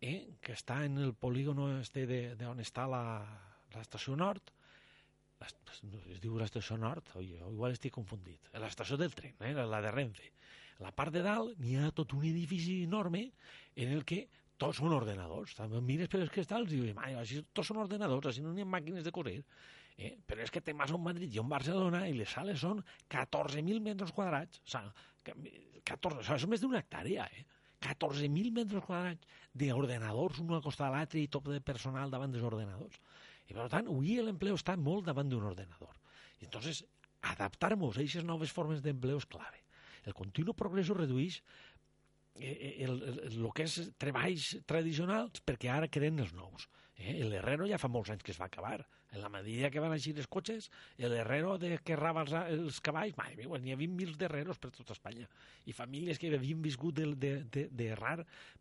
eh? 0.00 0.34
que 0.42 0.56
està 0.56 0.82
en 0.86 0.98
el 0.98 1.14
polígono 1.14 1.68
este 1.80 2.06
de, 2.06 2.20
de 2.38 2.48
on 2.48 2.60
està 2.60 2.88
l'estació 2.90 4.16
nord, 4.18 4.52
es 5.42 6.20
diu 6.22 6.36
l'estació 6.38 6.76
nord, 6.78 7.08
o 7.18 7.22
igual 7.22 7.74
estic 7.74 7.94
confundit, 7.96 8.50
l'estació 8.62 8.98
del 9.00 9.14
tren, 9.18 9.34
eh? 9.40 9.54
la 9.54 9.80
de 9.82 9.90
Renfe. 9.90 10.30
La 10.82 10.92
part 10.94 11.14
de 11.14 11.22
dalt 11.22 11.58
n'hi 11.62 11.76
ha 11.78 11.90
tot 11.94 12.14
un 12.16 12.24
edifici 12.26 12.82
enorme 12.86 13.28
en 13.76 13.92
el 13.94 14.06
que 14.06 14.24
tots 14.58 14.78
són 14.78 14.94
ordenadors. 14.94 15.54
També 15.58 15.80
mires 15.82 16.10
per 16.10 16.22
els 16.22 16.32
cristals 16.34 16.72
i 16.72 16.80
dius, 16.80 16.98
així 17.12 17.42
tots 17.52 17.70
són 17.70 17.82
ordenadors, 17.82 18.30
així 18.30 18.42
no 18.42 18.54
n'hi 18.54 18.64
ha 18.64 18.72
màquines 18.74 19.06
de 19.06 19.14
correr. 19.14 19.40
Eh? 19.98 20.14
Però 20.26 20.42
és 20.42 20.50
que 20.50 20.62
té 20.64 20.74
més 20.74 20.90
un 20.94 21.02
Madrid 21.04 21.34
i 21.34 21.40
un 21.42 21.50
Barcelona 21.50 22.06
i 22.08 22.14
les 22.16 22.30
sales 22.32 22.62
són 22.62 22.80
14.000 23.12 23.82
metres 23.84 24.14
quadrats. 24.16 24.62
O 24.64 24.70
sigui, 24.72 24.92
14, 25.26 26.22
això 26.22 26.38
és 26.38 26.46
més 26.50 26.62
d'una 26.62 26.80
hectàrea, 26.82 27.26
eh? 27.26 27.44
14.000 27.82 28.52
metres 28.54 28.84
quadrats 28.86 29.26
d'ordenadors, 29.58 30.38
un 30.42 30.54
al 30.54 30.62
costat 30.62 30.88
de 30.88 30.96
l'altre 30.96 31.20
i 31.20 31.30
tot 31.30 31.48
de 31.50 31.58
personal 31.60 32.12
davant 32.12 32.30
dels 32.30 32.46
ordenadors. 32.46 33.00
I 33.50 33.56
per 33.56 33.66
tant, 33.72 33.88
avui 33.90 34.14
l'empleo 34.22 34.58
està 34.58 34.76
molt 34.78 35.08
davant 35.08 35.28
d'un 35.28 35.48
ordenador. 35.50 35.96
I 36.40 36.46
entonces, 36.46 36.84
adaptar-nos 37.32 37.98
a 37.98 38.00
aquestes 38.02 38.26
noves 38.26 38.54
formes 38.54 38.82
d'empleo 38.82 39.18
és 39.18 39.26
clave. 39.26 39.60
El 40.06 40.14
continu 40.18 40.54
progrés 40.58 40.90
redueix 40.94 41.40
el, 42.34 42.46
eh, 42.46 42.72
el, 42.86 42.96
el, 43.10 43.20
el 43.28 43.50
que 43.54 43.66
és 43.68 43.92
treballs 44.00 44.48
tradicionals 44.66 45.42
perquè 45.46 45.70
ara 45.70 45.90
creen 45.90 46.22
els 46.22 46.32
nous. 46.34 46.68
Eh? 46.96 47.18
El 47.22 47.36
ja 47.70 47.78
fa 47.78 47.90
molts 47.90 48.10
anys 48.14 48.22
que 48.22 48.32
es 48.34 48.40
va 48.40 48.48
acabar. 48.50 48.80
En 49.12 49.20
la 49.20 49.28
medida 49.28 49.68
que 49.70 49.80
van 49.84 49.92
així 49.92 50.14
els 50.16 50.28
cotxes, 50.32 50.70
el 50.96 51.12
Herrero 51.12 51.58
de 51.60 51.76
que 51.84 51.98
raba 52.00 52.24
els, 52.24 52.32
els 52.32 52.80
cavalls, 52.80 53.16
mai, 53.18 53.36
n'hi 53.36 53.74
havia 53.74 53.92
mils 53.92 54.16
d'Herreros 54.16 54.60
per 54.62 54.70
tota 54.72 54.96
Espanya. 54.96 55.28
I 55.68 55.76
famílies 55.76 56.18
que 56.18 56.32
havien 56.32 56.62
viscut 56.64 56.96
de, 56.96 57.10
de, 57.14 57.32
de, 57.44 57.68
de 57.68 57.92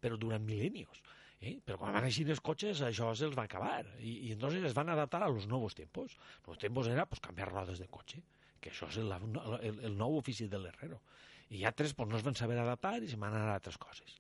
però 0.04 0.20
durant 0.20 0.44
mil·lennios. 0.44 1.04
Eh? 1.42 1.56
Però 1.66 1.80
quan 1.82 1.96
van 1.96 2.06
així 2.06 2.24
els 2.28 2.42
cotxes, 2.44 2.84
això 2.86 3.10
se'ls 3.18 3.38
va 3.38 3.48
acabar. 3.50 3.82
I, 4.00 4.14
i 4.28 4.32
entonces 4.36 4.68
es 4.68 4.76
van 4.78 4.92
adaptar 4.94 5.24
a 5.24 5.30
los 5.30 5.48
nuevos 5.48 5.74
tiempos. 5.76 6.18
Los 6.48 6.60
tiempos 6.62 6.88
era 6.88 7.08
pues, 7.08 7.20
canviar 7.20 7.50
rodes 7.52 7.80
de 7.80 7.88
cotxe, 7.88 8.22
que 8.62 8.70
això 8.70 8.92
és 8.92 9.00
el, 9.02 9.12
el, 9.12 9.80
el 9.90 9.98
nou 9.98 10.20
ofici 10.20 10.48
de 10.52 10.60
l'herrero. 10.62 11.02
I 11.50 11.66
altres 11.66 11.96
pues, 11.98 12.12
no 12.12 12.20
es 12.20 12.28
van 12.28 12.38
saber 12.38 12.60
adaptar 12.62 13.00
i 13.02 13.10
se 13.10 13.18
van 13.18 13.34
anar 13.34 13.50
a 13.50 13.58
altres 13.58 13.80
coses. 13.82 14.20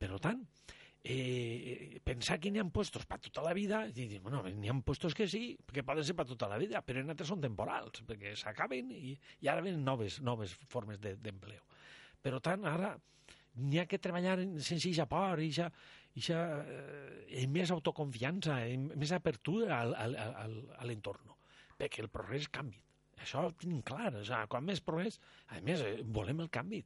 Per 0.00 0.08
tant, 0.22 0.40
eh, 1.04 2.00
pensar 2.04 2.38
que 2.38 2.50
n'hi 2.50 2.60
ha 2.62 2.66
puestos 2.70 3.06
per 3.10 3.18
tota 3.22 3.42
la 3.42 3.52
vida, 3.56 3.82
i 3.88 4.06
dir, 4.06 4.20
bueno, 4.22 4.42
n'hi 4.46 4.70
ha 4.70 4.76
puestos 4.86 5.16
que 5.18 5.26
sí, 5.28 5.56
que 5.72 5.82
poden 5.86 6.06
ser 6.06 6.14
per 6.18 6.26
tota 6.28 6.48
la 6.50 6.58
vida, 6.62 6.82
però 6.86 7.02
en 7.02 7.10
altres 7.10 7.32
són 7.32 7.42
temporals, 7.42 8.04
perquè 8.08 8.36
s'acaben 8.38 8.92
i, 8.94 9.16
i 9.42 9.50
ara 9.50 9.64
venen 9.64 9.82
noves, 9.84 10.20
noves 10.22 10.54
formes 10.70 11.00
d'empleo. 11.02 11.64
De, 11.66 12.22
per 12.22 12.38
tant, 12.44 12.64
ara 12.70 12.94
n'hi 13.58 13.82
ha 13.82 13.86
que 13.88 13.98
treballar 13.98 14.38
sense 14.62 14.88
ixa 14.88 15.08
por, 15.10 15.42
ixa, 15.42 15.68
ixa, 16.18 16.38
eh, 16.62 17.46
més 17.50 17.74
autoconfiança, 17.74 18.62
més 18.94 19.12
apertura 19.12 19.82
al, 19.82 19.94
al, 19.98 20.16
al, 20.16 20.56
a 20.78 20.88
l'entorn, 20.88 21.34
perquè 21.78 22.06
el 22.06 22.12
progrés 22.14 22.48
canvi. 22.48 22.78
Això 23.22 23.44
ho 23.46 23.52
tenim 23.54 23.82
clar, 23.86 24.14
o 24.18 24.24
sigui, 24.24 24.48
quan 24.50 24.64
més 24.66 24.80
progrés, 24.82 25.18
a 25.50 25.60
més, 25.66 25.82
eh, 25.82 25.98
volem 26.06 26.46
el 26.46 26.50
canvi 26.50 26.82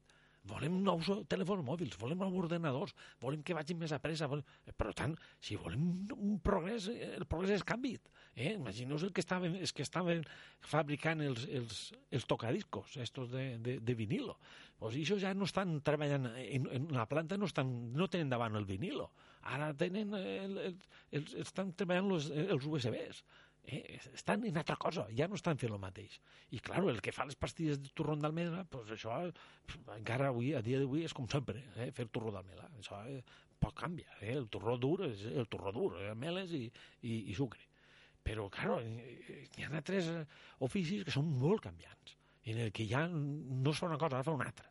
volem 0.47 0.81
nous 0.85 1.09
telèfons 1.31 1.63
mòbils, 1.67 1.97
volem 2.01 2.21
nous 2.23 2.39
ordenadors, 2.43 2.95
volem 3.23 3.43
que 3.43 3.57
vagin 3.57 3.79
més 3.81 3.95
a 3.95 4.01
pressa. 4.03 4.29
Volem... 4.31 4.45
Per 4.77 4.93
tant, 4.97 5.17
si 5.43 5.59
volem 5.61 6.07
un 6.17 6.39
progrés, 6.45 6.89
el 6.89 7.27
progrés 7.29 7.57
és 7.59 7.67
canvi. 7.67 7.97
Eh? 8.37 8.53
Imagineu 8.55 9.01
el 9.01 9.13
que 9.17 9.25
estaven, 9.25 9.57
els 9.61 9.73
que 9.73 9.85
estaven 9.87 10.25
fabricant 10.61 11.23
els, 11.25 11.47
els, 11.49 11.81
els 12.13 12.27
tocadiscos, 12.29 12.99
estos 13.03 13.31
de, 13.33 13.47
de, 13.65 13.79
de 13.81 13.97
vinilo. 13.99 14.37
Pues 14.77 14.99
això 15.01 15.17
ja 15.21 15.33
no 15.33 15.49
estan 15.49 15.79
treballant 15.85 16.29
en, 16.35 16.69
en 16.69 16.91
la 16.93 17.07
planta, 17.09 17.39
no, 17.41 17.49
estan, 17.49 17.73
no 17.97 18.11
tenen 18.13 18.33
davant 18.33 18.59
el 18.59 18.69
vinilo. 18.69 19.09
Ara 19.47 19.71
tenen 19.79 20.13
el, 20.19 20.59
el, 20.59 20.79
el, 21.17 21.27
estan 21.41 21.73
treballant 21.79 22.13
els, 22.19 22.29
els 22.29 22.69
USBs 22.69 23.25
eh, 23.67 24.01
estan 24.15 24.45
en 24.47 24.57
altra 24.57 24.77
cosa, 24.77 25.07
ja 25.17 25.29
no 25.29 25.39
estan 25.39 25.59
fent 25.59 25.75
el 25.75 25.83
mateix. 25.83 26.21
I, 26.55 26.61
clar, 26.65 26.85
el 26.89 27.01
que 27.03 27.15
fa 27.15 27.27
les 27.29 27.39
pastilles 27.39 27.81
de 27.83 27.91
turró 27.95 28.17
d'almendra, 28.17 28.65
pues 28.71 28.93
això 28.95 29.19
encara 29.97 30.31
avui, 30.31 30.53
a 30.55 30.63
dia 30.63 30.81
d'avui, 30.83 31.05
és 31.07 31.15
com 31.17 31.29
sempre, 31.31 31.65
eh, 31.77 31.91
fer 31.97 32.09
turró 32.13 32.33
d'almendra. 32.35 32.69
Això 32.79 33.01
eh, 33.11 33.23
pot 33.61 33.75
canviar, 33.77 34.19
eh? 34.21 34.37
el 34.37 34.49
turró 34.53 34.77
dur 34.79 35.01
és 35.09 35.27
el 35.33 35.49
turró 35.51 35.73
dur, 35.75 35.91
eh? 36.03 36.15
meles 36.15 36.53
i, 36.55 36.67
i, 37.03 37.19
i 37.33 37.37
sucre. 37.37 37.63
Però, 38.27 38.49
clar, 38.51 38.81
hi 38.83 39.65
ha 39.65 39.71
altres 39.71 40.09
oficis 40.67 41.05
que 41.07 41.15
són 41.15 41.29
molt 41.39 41.63
canviants, 41.69 42.17
en 42.47 42.65
el 42.65 42.73
que 42.75 42.87
ja 42.91 43.05
no 43.11 43.71
es 43.71 43.79
fa 43.79 43.87
una 43.91 43.99
cosa, 43.99 44.19
ara 44.19 44.27
fa 44.27 44.35
una 44.35 44.49
altra. 44.51 44.71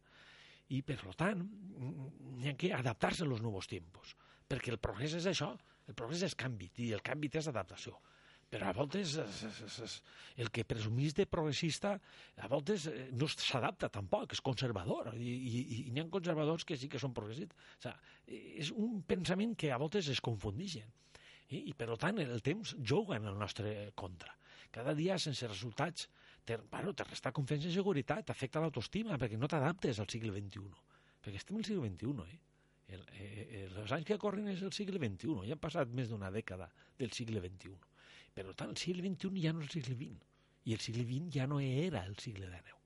I, 0.73 0.81
per 0.81 0.97
tant, 1.15 1.43
hi 2.41 2.49
ha 2.49 2.55
que 2.57 2.71
adaptar-se 2.73 3.23
als 3.27 3.43
nous 3.43 3.69
temps, 3.69 4.15
perquè 4.49 4.73
el 4.73 4.81
progrés 4.81 5.15
és 5.19 5.27
això, 5.29 5.53
el 5.87 5.97
progrés 5.97 6.25
és 6.25 6.35
canvi, 6.35 6.71
i 6.83 6.91
el 6.97 7.03
canvi 7.05 7.29
és 7.31 7.47
adaptació. 7.51 7.95
Però 8.49 8.69
a 8.69 8.75
voltes 8.77 9.15
el 10.37 10.51
que 10.53 10.63
presumís 10.67 11.15
de 11.17 11.25
progressista 11.27 11.95
a 12.37 12.49
voltes 12.51 12.85
eh, 12.91 13.09
no 13.17 13.27
s'adapta 13.31 13.89
tampoc, 13.91 14.35
és 14.35 14.43
conservador 14.45 15.11
i, 15.17 15.31
i, 15.33 15.63
i 15.81 15.91
n'hi 15.91 16.03
ha 16.03 16.07
conservadors 16.13 16.67
que 16.67 16.77
sí 16.79 16.89
que 16.91 17.01
són 17.01 17.15
progressistes. 17.15 17.57
O 17.57 17.87
sigui, 17.87 18.53
és 18.61 18.71
un 18.71 19.01
pensament 19.07 19.55
que 19.59 19.73
a 19.73 19.79
voltes 19.81 20.09
es 20.13 20.21
confundixen. 20.23 20.87
I, 21.49 21.65
i 21.69 21.73
per 21.77 21.91
tant 22.01 22.21
el 22.21 22.41
temps 22.45 22.73
juga 22.79 23.19
en 23.19 23.27
el 23.29 23.37
nostre 23.37 23.91
contra. 23.97 24.33
Cada 24.75 24.95
dia 24.97 25.17
sense 25.21 25.47
resultats 25.47 26.07
te, 26.45 26.57
bueno, 26.71 26.93
te 26.93 27.05
resta 27.05 27.33
confiança 27.35 27.69
i 27.69 27.75
seguretat, 27.75 28.29
afecta 28.29 28.61
l'autoestima 28.61 29.17
perquè 29.21 29.37
no 29.41 29.49
t'adaptes 29.51 30.01
al 30.01 30.09
segle 30.11 30.33
XXI. 30.35 30.65
Perquè 31.25 31.41
estem 31.41 31.59
al 31.59 31.67
segle 31.67 31.89
XXI, 31.89 32.25
eh? 32.29 32.41
El, 32.95 33.01
eh, 33.17 33.27
eh, 33.41 33.61
els 33.81 33.91
anys 33.95 34.05
que 34.05 34.17
corren 34.21 34.51
és 34.51 34.61
el 34.61 34.73
segle 34.75 35.01
XXI, 35.01 35.47
ja 35.49 35.55
han 35.57 35.61
passat 35.61 35.89
més 35.89 36.11
d'una 36.11 36.29
dècada 36.33 36.69
del 36.99 37.13
segle 37.17 37.41
XXI. 37.41 37.94
Per 38.35 38.43
tant, 38.51 38.71
el 38.73 38.79
segle 38.79 39.03
XXI 39.05 39.43
ja 39.45 39.53
no 39.55 39.63
és 39.63 39.69
el 39.69 39.85
segle 39.85 39.95
XX, 39.99 40.25
i 40.67 40.73
el 40.75 40.81
segle 40.83 41.05
XX 41.07 41.35
ja 41.37 41.45
no 41.47 41.59
era 41.63 42.01
el 42.09 42.17
segle 42.19 42.49
XIX. 42.49 42.79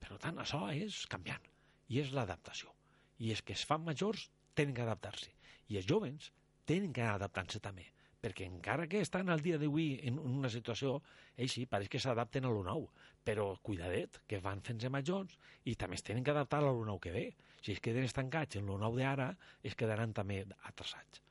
Per 0.00 0.20
tant, 0.22 0.38
això 0.40 0.60
és 0.72 1.02
canviant, 1.12 1.50
i 1.92 2.00
és 2.00 2.12
l'adaptació. 2.16 2.72
I 3.20 3.34
és 3.34 3.42
que 3.44 3.52
es 3.56 3.64
fan 3.68 3.84
majors 3.84 4.30
tenen 4.56 4.76
que 4.76 4.84
adaptar-se, 4.86 5.34
i 5.68 5.76
els 5.80 5.90
jovens 5.90 6.30
tenen 6.70 6.94
que 6.96 7.04
adaptar-se 7.04 7.60
també, 7.66 7.84
perquè 8.24 8.46
encara 8.48 8.86
que 8.88 9.02
estan 9.04 9.28
al 9.28 9.42
dia 9.44 9.58
d'avui 9.60 9.98
en 10.08 10.16
una 10.20 10.48
situació, 10.52 10.94
ells 11.36 11.58
sí, 11.58 11.66
pareix 11.68 11.90
que 11.92 12.00
s'adapten 12.00 12.48
a 12.48 12.52
lo 12.54 12.62
nou, 12.64 12.86
però 13.28 13.50
cuidadet, 13.68 14.22
que 14.28 14.40
van 14.44 14.64
fent-se 14.64 14.88
majors 14.92 15.36
i 15.68 15.76
també 15.80 16.00
es 16.00 16.06
tenen 16.06 16.24
que 16.24 16.32
adaptar 16.32 16.62
a 16.62 16.72
lo 16.72 16.86
nou 16.88 17.00
que 17.00 17.12
ve. 17.12 17.26
Si 17.60 17.76
es 17.76 17.84
queden 17.84 18.08
estancats 18.08 18.56
en 18.56 18.72
lo 18.72 18.80
nou 18.80 18.96
d'ara, 18.96 19.30
es 19.62 19.76
quedaran 19.76 20.16
també 20.16 20.42
atrasats. 20.70 21.23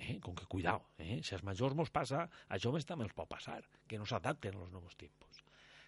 Eh? 0.00 0.16
Com 0.24 0.34
que 0.34 0.48
cuidao, 0.48 0.86
eh? 0.98 1.20
si 1.22 1.34
als 1.36 1.44
majors 1.44 1.76
mos 1.76 1.92
passa, 1.92 2.24
a 2.48 2.58
joves 2.58 2.86
també 2.88 3.04
els 3.04 3.16
pot 3.16 3.28
passar, 3.28 3.60
que 3.86 3.98
no 4.00 4.08
s'adapten 4.08 4.56
als 4.56 4.72
nous 4.72 4.96
temps. 4.96 5.42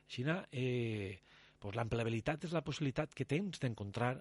Així, 0.04 0.24
eh, 0.52 1.20
pues 1.58 1.78
l'empleabilitat 1.78 2.44
és 2.44 2.52
la 2.52 2.64
possibilitat 2.66 3.14
que 3.16 3.24
tens 3.24 3.62
d'encontrar 3.62 4.12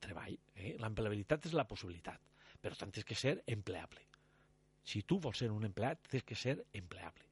treball. 0.00 0.38
Eh? 0.56 0.76
L'empleabilitat 0.80 1.50
és 1.50 1.56
la 1.56 1.66
possibilitat, 1.68 2.20
però 2.62 2.78
tant 2.78 2.94
és 2.96 3.04
que 3.04 3.16
ser 3.18 3.36
empleable. 3.46 4.00
Si 4.84 5.02
tu 5.02 5.18
vols 5.20 5.40
ser 5.40 5.50
un 5.52 5.64
empleat, 5.68 6.00
tens 6.08 6.24
que 6.24 6.36
ser 6.36 6.58
empleable. 6.72 7.28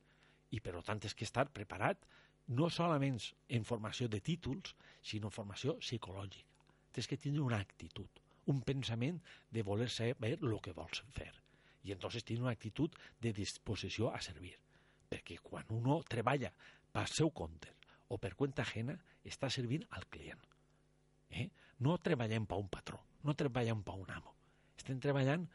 I 0.52 0.60
per 0.60 0.80
tant 0.84 1.00
és 1.08 1.14
que 1.16 1.24
estar 1.28 1.46
preparat 1.52 2.04
no 2.48 2.68
solament 2.68 3.20
en 3.48 3.64
formació 3.64 4.08
de 4.12 4.20
títols, 4.20 4.74
sinó 5.00 5.30
en 5.30 5.36
formació 5.36 5.78
psicològica. 5.80 6.48
Tens 6.92 7.08
que 7.08 7.16
tindre 7.16 7.44
una 7.44 7.60
actitud, 7.64 8.20
un 8.52 8.60
pensament 8.60 9.22
de 9.50 9.62
voler 9.62 9.88
saber 9.88 10.36
el 10.42 10.58
que 10.60 10.76
vols 10.76 11.04
fer. 11.16 11.32
I 11.82 11.92
entonces 11.92 12.24
tindre 12.24 12.44
una 12.44 12.52
actitud 12.52 12.94
de 13.20 13.32
disposició 13.32 14.12
a 14.12 14.20
servir. 14.22 14.54
Perquè 15.10 15.38
quan 15.42 15.66
uno 15.74 16.00
treballa 16.08 16.52
per 16.92 17.08
seu 17.08 17.30
compte 17.30 17.74
o 18.12 18.18
per 18.20 18.34
cuenta 18.36 18.62
ajena, 18.62 18.94
està 19.24 19.48
servint 19.50 19.84
al 19.96 20.06
client. 20.12 20.40
Eh? 21.30 21.48
No 21.80 21.96
treballem 21.98 22.46
per 22.46 22.58
un 22.60 22.68
patró, 22.68 23.00
no 23.24 23.34
treballem 23.34 23.82
per 23.82 23.96
un 23.96 24.10
amo. 24.12 24.34
Estem 24.76 25.00
treballant 25.00 25.46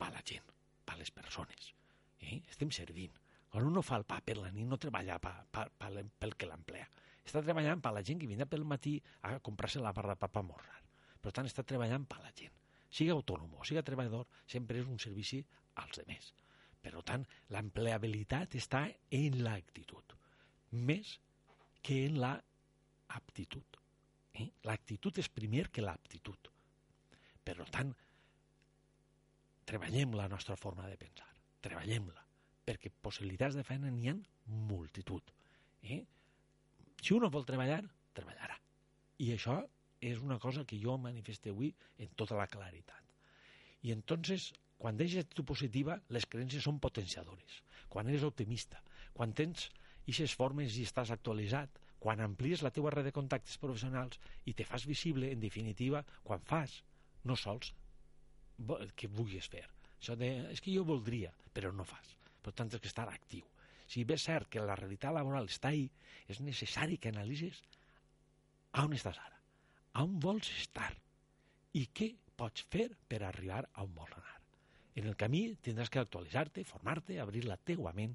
per 0.00 0.08
la 0.14 0.22
gent, 0.24 0.48
per 0.88 0.96
les 0.98 1.12
persones. 1.12 1.72
Eh? 2.20 2.40
Estem 2.48 2.72
servint. 2.72 3.12
Quan 3.52 3.68
uno 3.68 3.82
fa 3.84 3.98
el 4.00 4.06
pa 4.08 4.22
per 4.24 4.38
la 4.38 4.50
nit 4.50 4.64
no 4.68 4.80
treballa 4.80 5.18
pa, 5.20 5.34
pa, 5.52 5.66
pa, 5.68 5.90
pel 5.92 6.36
que 6.40 6.48
l'emplea. 6.48 6.88
Està 7.22 7.42
treballant 7.44 7.82
per 7.84 7.92
la 7.92 8.02
gent 8.06 8.18
que 8.22 8.30
vindrà 8.30 8.48
pel 8.48 8.64
matí 8.64 8.96
a 9.28 9.36
comprar-se 9.44 9.82
la 9.82 9.92
barra 9.92 10.16
de 10.16 10.22
papa 10.24 10.42
morrar. 10.46 10.80
Per 11.22 11.30
tant, 11.36 11.46
està 11.46 11.62
treballant 11.62 12.08
per 12.08 12.22
la 12.24 12.32
gent. 12.34 12.56
Siga 12.92 13.16
autònom 13.16 13.56
o 13.56 13.66
siga 13.66 13.84
treballador, 13.86 14.26
sempre 14.46 14.80
és 14.82 14.88
un 14.88 15.00
servici 15.00 15.40
als 15.80 16.00
demés. 16.02 16.32
Per 16.82 16.92
tant, 17.06 17.24
l'empleabilitat 17.54 18.56
està 18.58 18.82
en 19.18 19.38
l'actitud, 19.44 20.16
més 20.88 21.14
que 21.82 22.02
en 22.06 22.18
la 22.20 22.32
aptitud. 23.16 23.78
Eh? 24.34 24.48
L'actitud 24.66 25.18
és 25.22 25.30
primer 25.30 25.68
que 25.70 25.84
l'aptitud. 25.84 26.50
Per 27.44 27.56
tant, 27.70 27.92
treballem 29.68 30.18
la 30.18 30.28
nostra 30.32 30.56
forma 30.58 30.88
de 30.90 30.98
pensar, 31.00 31.28
treballem-la 31.64 32.26
perquè 32.66 32.92
possibilitats 33.02 33.56
de 33.58 33.64
feina 33.66 33.90
n'hi 33.90 34.10
ha 34.10 34.16
multitud. 34.70 35.30
Eh? 35.82 36.02
Si 37.02 37.14
un 37.14 37.26
vol 37.30 37.46
treballar, 37.46 37.82
treballarà. 38.14 38.58
I 39.22 39.32
això 39.34 39.58
és 40.02 40.20
una 40.20 40.38
cosa 40.42 40.64
que 40.68 40.78
jo 40.82 40.96
manifeste 40.98 41.52
avui 41.54 41.70
en 42.02 42.10
tota 42.18 42.38
la 42.38 42.48
claritat. 42.50 43.00
I 43.86 43.94
entonces, 43.94 44.50
quan 44.78 44.98
deixes 44.98 45.28
tu 45.30 45.44
positiva, 45.46 45.98
les 46.14 46.26
creences 46.26 46.66
són 46.66 46.80
potenciadores. 46.82 47.60
Quan 47.88 48.10
eres 48.10 48.26
optimista, 48.26 48.82
quan 49.14 49.34
tens 49.38 49.68
aquestes 50.02 50.34
formes 50.38 50.78
i 50.78 50.86
estàs 50.88 51.12
actualitzat, 51.14 51.78
quan 52.02 52.22
amplies 52.24 52.64
la 52.66 52.72
teua 52.74 52.90
red 52.90 53.06
de 53.06 53.14
contactes 53.14 53.60
professionals 53.62 54.18
i 54.50 54.56
te 54.58 54.66
fas 54.66 54.88
visible, 54.90 55.30
en 55.30 55.40
definitiva, 55.40 56.02
quan 56.26 56.42
fas, 56.42 56.80
no 57.24 57.38
sols 57.38 57.70
el 58.80 58.90
que 58.98 59.10
vulguis 59.10 59.46
fer. 59.50 59.68
Això 60.00 60.18
de, 60.18 60.32
és 60.50 60.60
que 60.60 60.74
jo 60.74 60.82
voldria, 60.86 61.30
però 61.54 61.70
no 61.70 61.86
fas 61.86 62.16
per 62.42 62.52
tant 62.58 62.72
és 62.74 62.82
que 62.82 62.90
estar 62.90 63.06
actiu. 63.08 63.46
Si 63.86 64.04
bé 64.08 64.16
és 64.18 64.26
cert 64.26 64.50
que 64.50 64.62
la 64.64 64.76
realitat 64.78 65.14
laboral 65.14 65.48
està 65.50 65.70
ahí, 65.70 65.86
és 66.30 66.40
necessari 66.42 66.98
que 66.98 67.12
analitzis 67.12 67.60
on 68.82 68.94
estàs 68.96 69.18
ara, 69.20 69.41
a 69.92 70.04
on 70.04 70.18
vols 70.20 70.48
estar 70.56 70.90
i 71.78 71.86
què 71.92 72.12
pots 72.36 72.64
fer 72.72 72.88
per 73.08 73.22
arribar 73.26 73.62
a 73.72 73.84
on 73.84 73.92
vols 73.96 74.14
anar. 74.16 74.38
En 74.96 75.08
el 75.08 75.16
camí 75.16 75.44
tindràs 75.64 75.90
que 75.92 76.00
actualitzar-te, 76.02 76.64
formar-te, 76.68 77.16
obrir 77.22 77.46
la 77.46 77.56
teua 77.56 77.94
ment, 77.96 78.14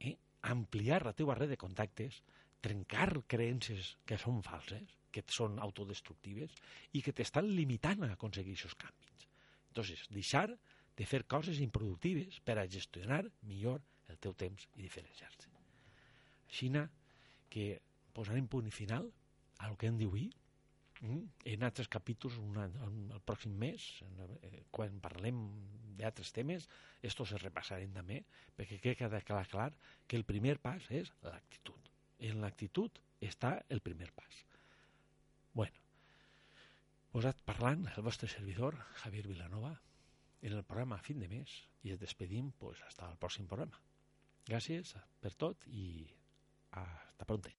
eh? 0.00 0.16
ampliar 0.50 1.04
la 1.06 1.14
teua 1.14 1.36
red 1.38 1.52
de 1.54 1.58
contactes, 1.60 2.20
trencar 2.64 3.10
creences 3.30 3.94
que 4.08 4.18
són 4.18 4.40
falses, 4.42 4.98
que 5.14 5.22
són 5.30 5.60
autodestructives 5.62 6.54
i 6.98 7.02
que 7.04 7.14
t'estan 7.14 7.50
limitant 7.54 8.02
a 8.02 8.14
aconseguir 8.16 8.56
aquests 8.56 8.78
canvis. 8.80 9.26
Entonces, 9.70 10.06
deixar 10.10 10.48
de 10.96 11.06
fer 11.06 11.24
coses 11.30 11.60
improductives 11.62 12.40
per 12.46 12.58
a 12.58 12.66
gestionar 12.70 13.22
millor 13.46 13.82
el 14.10 14.18
teu 14.22 14.34
temps 14.38 14.66
i 14.74 14.82
diferenciar-se. 14.82 15.50
Així 16.48 16.70
que 17.50 17.66
posarem 18.14 18.46
punt 18.50 18.70
final 18.70 19.08
al 19.66 19.76
que 19.78 19.88
hem 19.90 19.98
d'avui 19.98 20.28
en 21.04 21.66
altres 21.66 21.90
capítols 21.92 22.38
una, 22.40 22.66
el 22.66 23.22
pròxim 23.28 23.54
mes 23.60 23.86
eh, 24.06 24.64
quan 24.74 25.00
parlem 25.04 25.40
d'altres 25.98 26.32
temes 26.36 26.68
estos 27.02 27.34
se 27.34 27.40
repassarem 27.42 27.92
també 27.94 28.22
perquè 28.56 28.80
queda 28.82 29.20
clar, 29.20 29.44
clar 29.50 29.70
que 30.06 30.18
el 30.20 30.26
primer 30.28 30.58
pas 30.64 30.88
és 30.90 31.12
l'actitud 31.26 31.90
en 32.30 32.40
l'actitud 32.40 33.00
està 33.20 33.56
el 33.68 33.84
primer 33.84 34.10
pas 34.16 34.44
bueno 35.52 35.82
posat 37.14 37.42
parlant 37.46 37.86
el 37.94 38.06
vostre 38.06 38.28
servidor 38.28 38.80
Javier 39.02 39.26
Vilanova 39.28 39.76
en 40.44 40.52
el 40.52 40.64
programa 40.64 40.98
fin 40.98 41.20
de 41.20 41.28
mes 41.28 41.52
i 41.84 41.92
ens 41.94 42.00
despedim 42.00 42.50
pues, 42.60 42.82
hasta 42.84 43.08
el 43.08 43.16
pròxim 43.20 43.48
programa. 43.48 43.80
Gràcies 44.44 44.92
per 45.24 45.32
tot 45.40 45.64
i 45.72 45.86
hasta 46.76 47.24
pronto. 47.24 47.52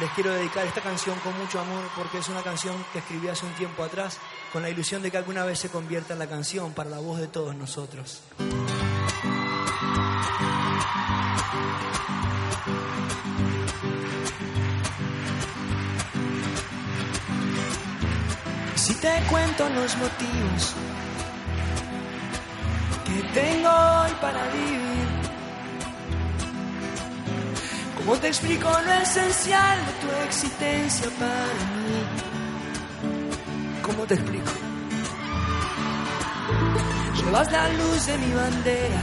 Les 0.00 0.10
quiero 0.12 0.32
dedicar 0.32 0.66
esta 0.66 0.80
canción 0.80 1.18
con 1.20 1.36
mucho 1.38 1.60
amor 1.60 1.84
porque 1.94 2.18
es 2.18 2.28
una 2.28 2.42
canción 2.42 2.74
que 2.92 3.00
escribí 3.00 3.28
hace 3.28 3.44
un 3.44 3.52
tiempo 3.52 3.84
atrás 3.84 4.18
con 4.52 4.62
la 4.62 4.70
ilusión 4.70 5.02
de 5.02 5.10
que 5.10 5.18
alguna 5.18 5.44
vez 5.44 5.58
se 5.58 5.68
convierta 5.68 6.14
en 6.14 6.18
la 6.18 6.26
canción 6.26 6.72
para 6.72 6.88
la 6.88 6.98
voz 6.98 7.18
de 7.18 7.28
todos 7.28 7.54
nosotros. 7.54 8.22
Si 18.76 18.94
te 18.94 19.22
cuento 19.28 19.68
los 19.68 19.96
motivos 19.98 20.74
que 23.04 23.22
tengo 23.34 23.68
hoy 23.68 24.10
para 24.20 24.48
vivir, 24.48 24.91
¿cómo 28.04 28.18
te 28.18 28.28
explico 28.28 28.68
lo 28.68 28.92
esencial 28.92 29.78
de 29.86 29.92
tu 29.92 30.08
existencia 30.26 31.08
para 31.18 31.46
mí? 31.82 32.02
¿Cómo 33.82 34.04
te 34.04 34.14
explico? 34.14 34.52
Llevas 37.16 37.52
la 37.52 37.68
luz 37.68 38.06
de 38.06 38.18
mi 38.18 38.34
bandera 38.34 39.02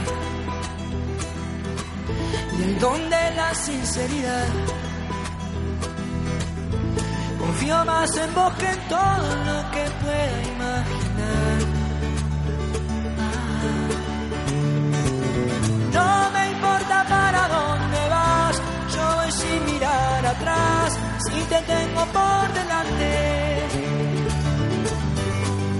y 2.58 2.62
el 2.62 2.78
don 2.78 3.10
de 3.10 3.30
la 3.36 3.54
sinceridad 3.54 4.48
Confío 7.40 7.84
más 7.84 8.16
en 8.16 8.34
vos 8.34 8.52
que 8.54 8.68
en 8.68 8.80
todo 8.88 9.36
lo 9.48 9.70
que 9.72 9.84
pueda 10.02 10.42
imaginar. 10.54 11.58
No 15.92 16.30
me 16.30 16.50
importa 16.50 17.06
para 17.08 17.48
dónde 17.48 17.69
si 20.38 21.40
te 21.48 21.60
tengo 21.62 22.06
por 22.06 22.52
delante. 22.52 23.66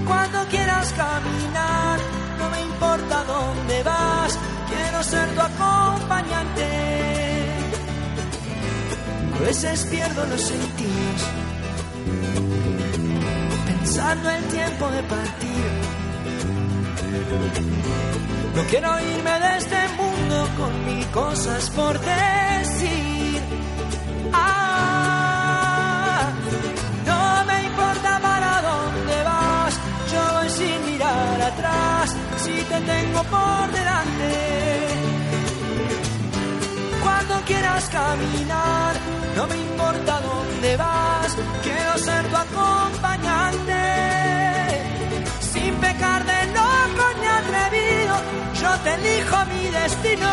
Cuando 0.05 0.45
quieras 0.49 0.93
caminar, 0.93 1.99
no 2.37 2.49
me 2.49 2.61
importa 2.61 3.23
dónde 3.23 3.83
vas, 3.83 4.37
quiero 4.69 5.03
ser 5.03 5.27
tu 5.35 5.41
acompañante. 5.41 6.67
A 9.35 9.39
veces 9.39 9.85
pierdo 9.85 10.25
los 10.25 10.41
sentidos, 10.41 11.21
pensando 13.67 14.29
el 14.29 14.43
tiempo 14.45 14.87
de 14.89 15.03
partir. 15.03 15.71
No 18.55 18.61
quiero 18.69 18.99
irme 18.99 19.39
de 19.39 19.57
este 19.57 19.87
mundo 19.97 20.47
con 20.57 20.85
mil 20.85 21.05
cosas 21.07 21.69
por 21.69 21.97
decir. 21.99 23.00
Si 32.37 32.63
te 32.63 32.79
tengo 32.81 33.23
por 33.23 33.71
delante 33.71 34.71
cuando 37.03 37.41
quieras 37.45 37.89
caminar, 37.89 38.95
no 39.35 39.47
me 39.47 39.55
importa 39.55 40.21
dónde 40.21 40.77
vas, 40.77 41.37
quiero 41.63 41.97
ser 41.97 42.27
tu 42.29 42.35
acompañante. 42.35 43.81
Sin 45.51 45.75
pecar 45.75 46.25
de 46.25 46.45
loco 46.57 47.05
ni 47.19 47.27
atrevido, 47.27 48.15
yo 48.61 48.71
te 48.83 48.93
elijo 48.93 49.37
mi 49.53 49.65
destino 49.69 50.31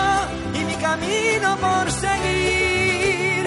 y 0.54 0.64
mi 0.64 0.74
camino 0.74 1.56
por 1.56 1.90
seguir. 1.90 3.46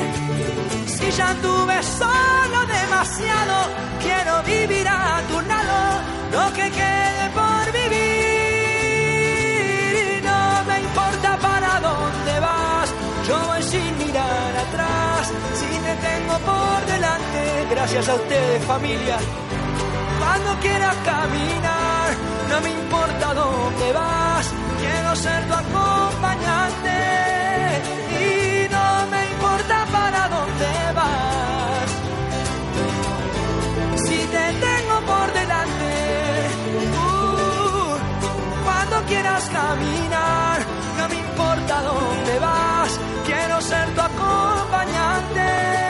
Si 0.87 1.11
ya 1.11 1.29
anduve 1.29 1.83
solo 1.83 2.59
demasiado, 2.65 3.55
quiero 4.01 4.43
vivir 4.43 4.87
a 4.87 5.21
tu 5.29 5.41
lado, 5.41 6.01
lo 6.31 6.53
que 6.53 6.69
quede 6.71 7.10
por 16.39 16.85
delante, 16.85 17.67
gracias 17.69 18.09
a 18.09 18.15
ustedes 18.15 18.63
familia. 18.65 19.17
Cuando 20.19 20.59
quieras 20.61 20.95
caminar, 21.03 22.09
no 22.49 22.61
me 22.61 22.71
importa 22.71 23.33
dónde 23.33 23.93
vas, 23.93 24.45
quiero 24.79 25.15
ser 25.15 25.47
tu 25.47 25.53
acompañante. 25.53 26.97
Y 28.25 28.69
no 28.69 29.07
me 29.11 29.21
importa 29.33 29.85
para 29.91 30.29
dónde 30.29 30.71
vas, 30.99 31.89
si 34.05 34.17
te 34.33 34.45
tengo 34.67 34.95
por 35.11 35.33
delante. 35.33 35.91
Uh, 37.03 37.97
cuando 38.63 38.95
quieras 39.07 39.49
caminar, 39.49 40.59
no 40.97 41.09
me 41.09 41.15
importa 41.15 41.81
dónde 41.81 42.39
vas, 42.39 42.99
quiero 43.25 43.61
ser 43.61 43.87
tu 43.95 44.01
acompañante 44.01 45.80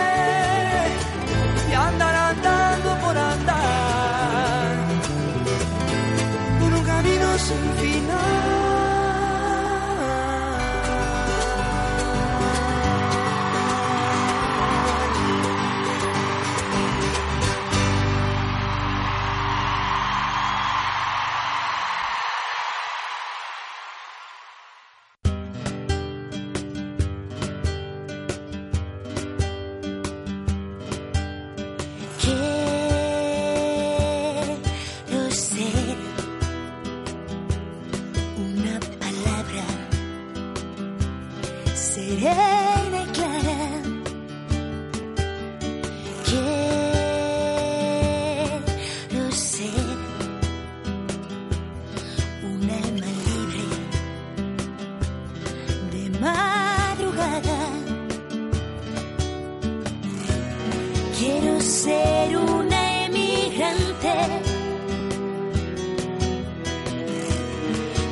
camino 7.52 7.76
sin 7.76 7.92
final. 7.92 8.71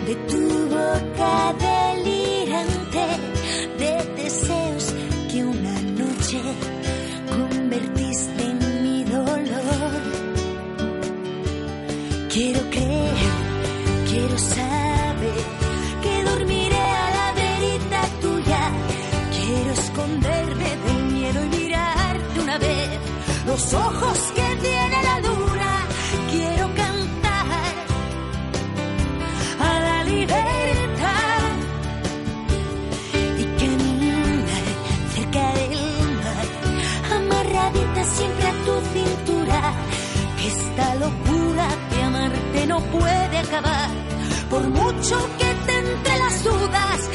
De 0.09 0.15
tu 0.31 0.43
boca 0.75 1.53
delirante 1.67 3.05
de 3.81 3.93
deseos 4.23 4.85
que 5.29 5.43
una 5.43 5.75
noche 6.01 6.41
convertiste 7.29 8.41
en 8.51 8.59
mi 8.83 9.03
dolor. 9.03 9.91
Quiero 12.33 12.61
creer, 12.75 13.17
quiero 14.09 14.37
saber 14.57 15.41
que 16.03 16.13
dormiré 16.29 16.85
a 17.05 17.07
la 17.17 17.27
verita 17.43 18.01
tuya. 18.23 18.63
Quiero 19.37 19.71
esconderme 19.81 20.69
del 20.85 21.03
miedo 21.13 21.39
y 21.45 21.49
mirarte 21.57 22.39
una 22.39 22.57
vez 22.57 22.89
los 23.45 23.73
ojos 23.75 24.17
que 24.35 24.47
tiene 24.65 25.03
la 25.03 25.19
luna. 25.19 25.38
Esta 40.79 40.95
locura 40.95 41.67
de 41.91 42.03
amarte 42.03 42.67
no 42.67 42.79
puede 42.79 43.37
acabar, 43.37 43.89
por 44.49 44.69
mucho 44.69 45.29
que 45.37 45.45
te 45.65 45.77
entre 45.77 46.19
las 46.19 46.43
dudas 46.43 47.09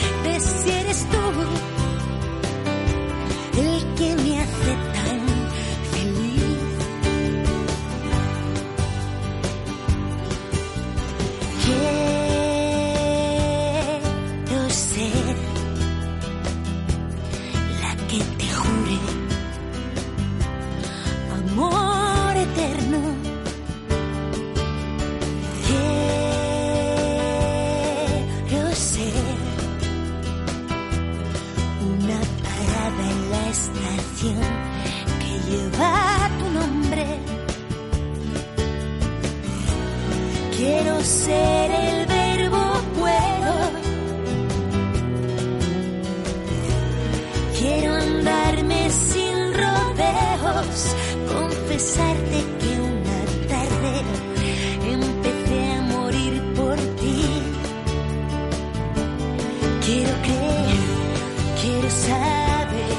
saber 62.08 62.96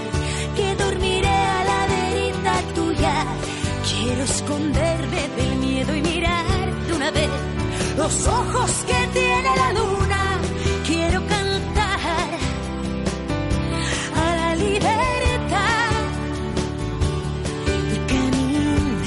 que 0.55 0.67
dormiré 0.83 1.37
a 1.57 1.63
la 1.71 1.81
verita 1.95 2.53
tuya. 2.73 3.15
Quiero 3.89 4.23
esconderme 4.23 5.21
del 5.37 5.55
miedo 5.65 5.95
y 5.95 6.01
mirarte 6.01 6.93
una 6.93 7.11
vez 7.11 7.29
los 7.97 8.27
ojos 8.27 8.71
que 8.89 8.99
tiene 9.19 9.51
la 9.61 9.69
luna. 9.79 10.21
Quiero 10.87 11.19
cantar 11.27 11.99
a 14.23 14.27
la 14.41 14.55
libertad 14.55 15.91
y 17.93 17.97
caminar 18.11 19.03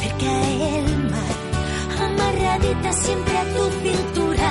cerca 0.00 0.32
del 0.50 0.88
mar, 1.14 1.36
amarradita 2.06 2.92
siempre 2.92 3.34
a 3.38 3.44
tu 3.54 3.64
cintura. 3.84 4.50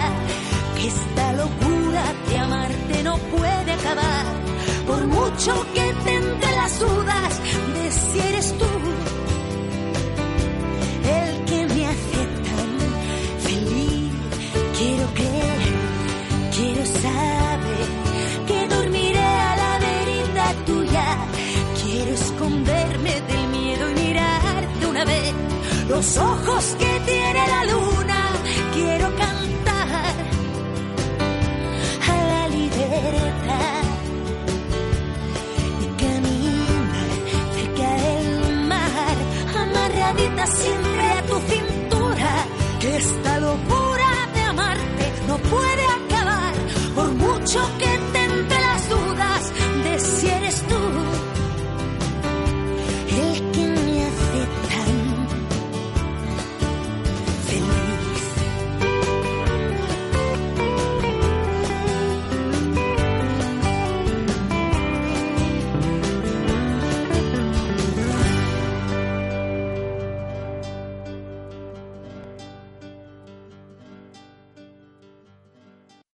Esta 0.92 1.34
locura 1.34 2.04
de 2.30 2.38
amarte 2.38 3.04
no 3.04 3.18
puede 3.18 3.49
mucho 5.40 5.66
que 5.74 5.94
las 6.56 6.80
dudas 6.80 7.42
de 7.74 7.92
si 7.92 8.20
eres 8.20 8.58
tú 8.58 8.66
el 11.18 11.46
que 11.46 11.74
me 11.74 11.88
hace 11.88 12.22
tan 12.48 12.72
feliz. 13.40 14.12
Quiero 14.78 15.06
creer, 15.14 15.62
quiero 16.56 16.86
saber 16.86 17.88
que 18.48 18.76
dormiré 18.76 19.20
a 19.20 19.56
la 19.56 19.80
deriva 19.80 20.66
tuya. 20.66 21.18
Quiero 21.84 22.12
esconderme 22.12 23.22
del 23.22 23.48
miedo 23.48 23.90
y 23.92 23.94
mirarte 23.94 24.88
una 24.88 25.06
vez 25.06 25.34
los 25.88 26.18
ojos 26.18 26.76
que 26.78 26.99
Esta 43.00 43.40
locura 43.40 44.10
de 44.34 44.42
amarte 44.42 45.14
no 45.26 45.38
puede 45.38 45.86
acabar, 45.86 46.54
por 46.94 47.10
mucho 47.14 47.62
que 47.78 47.99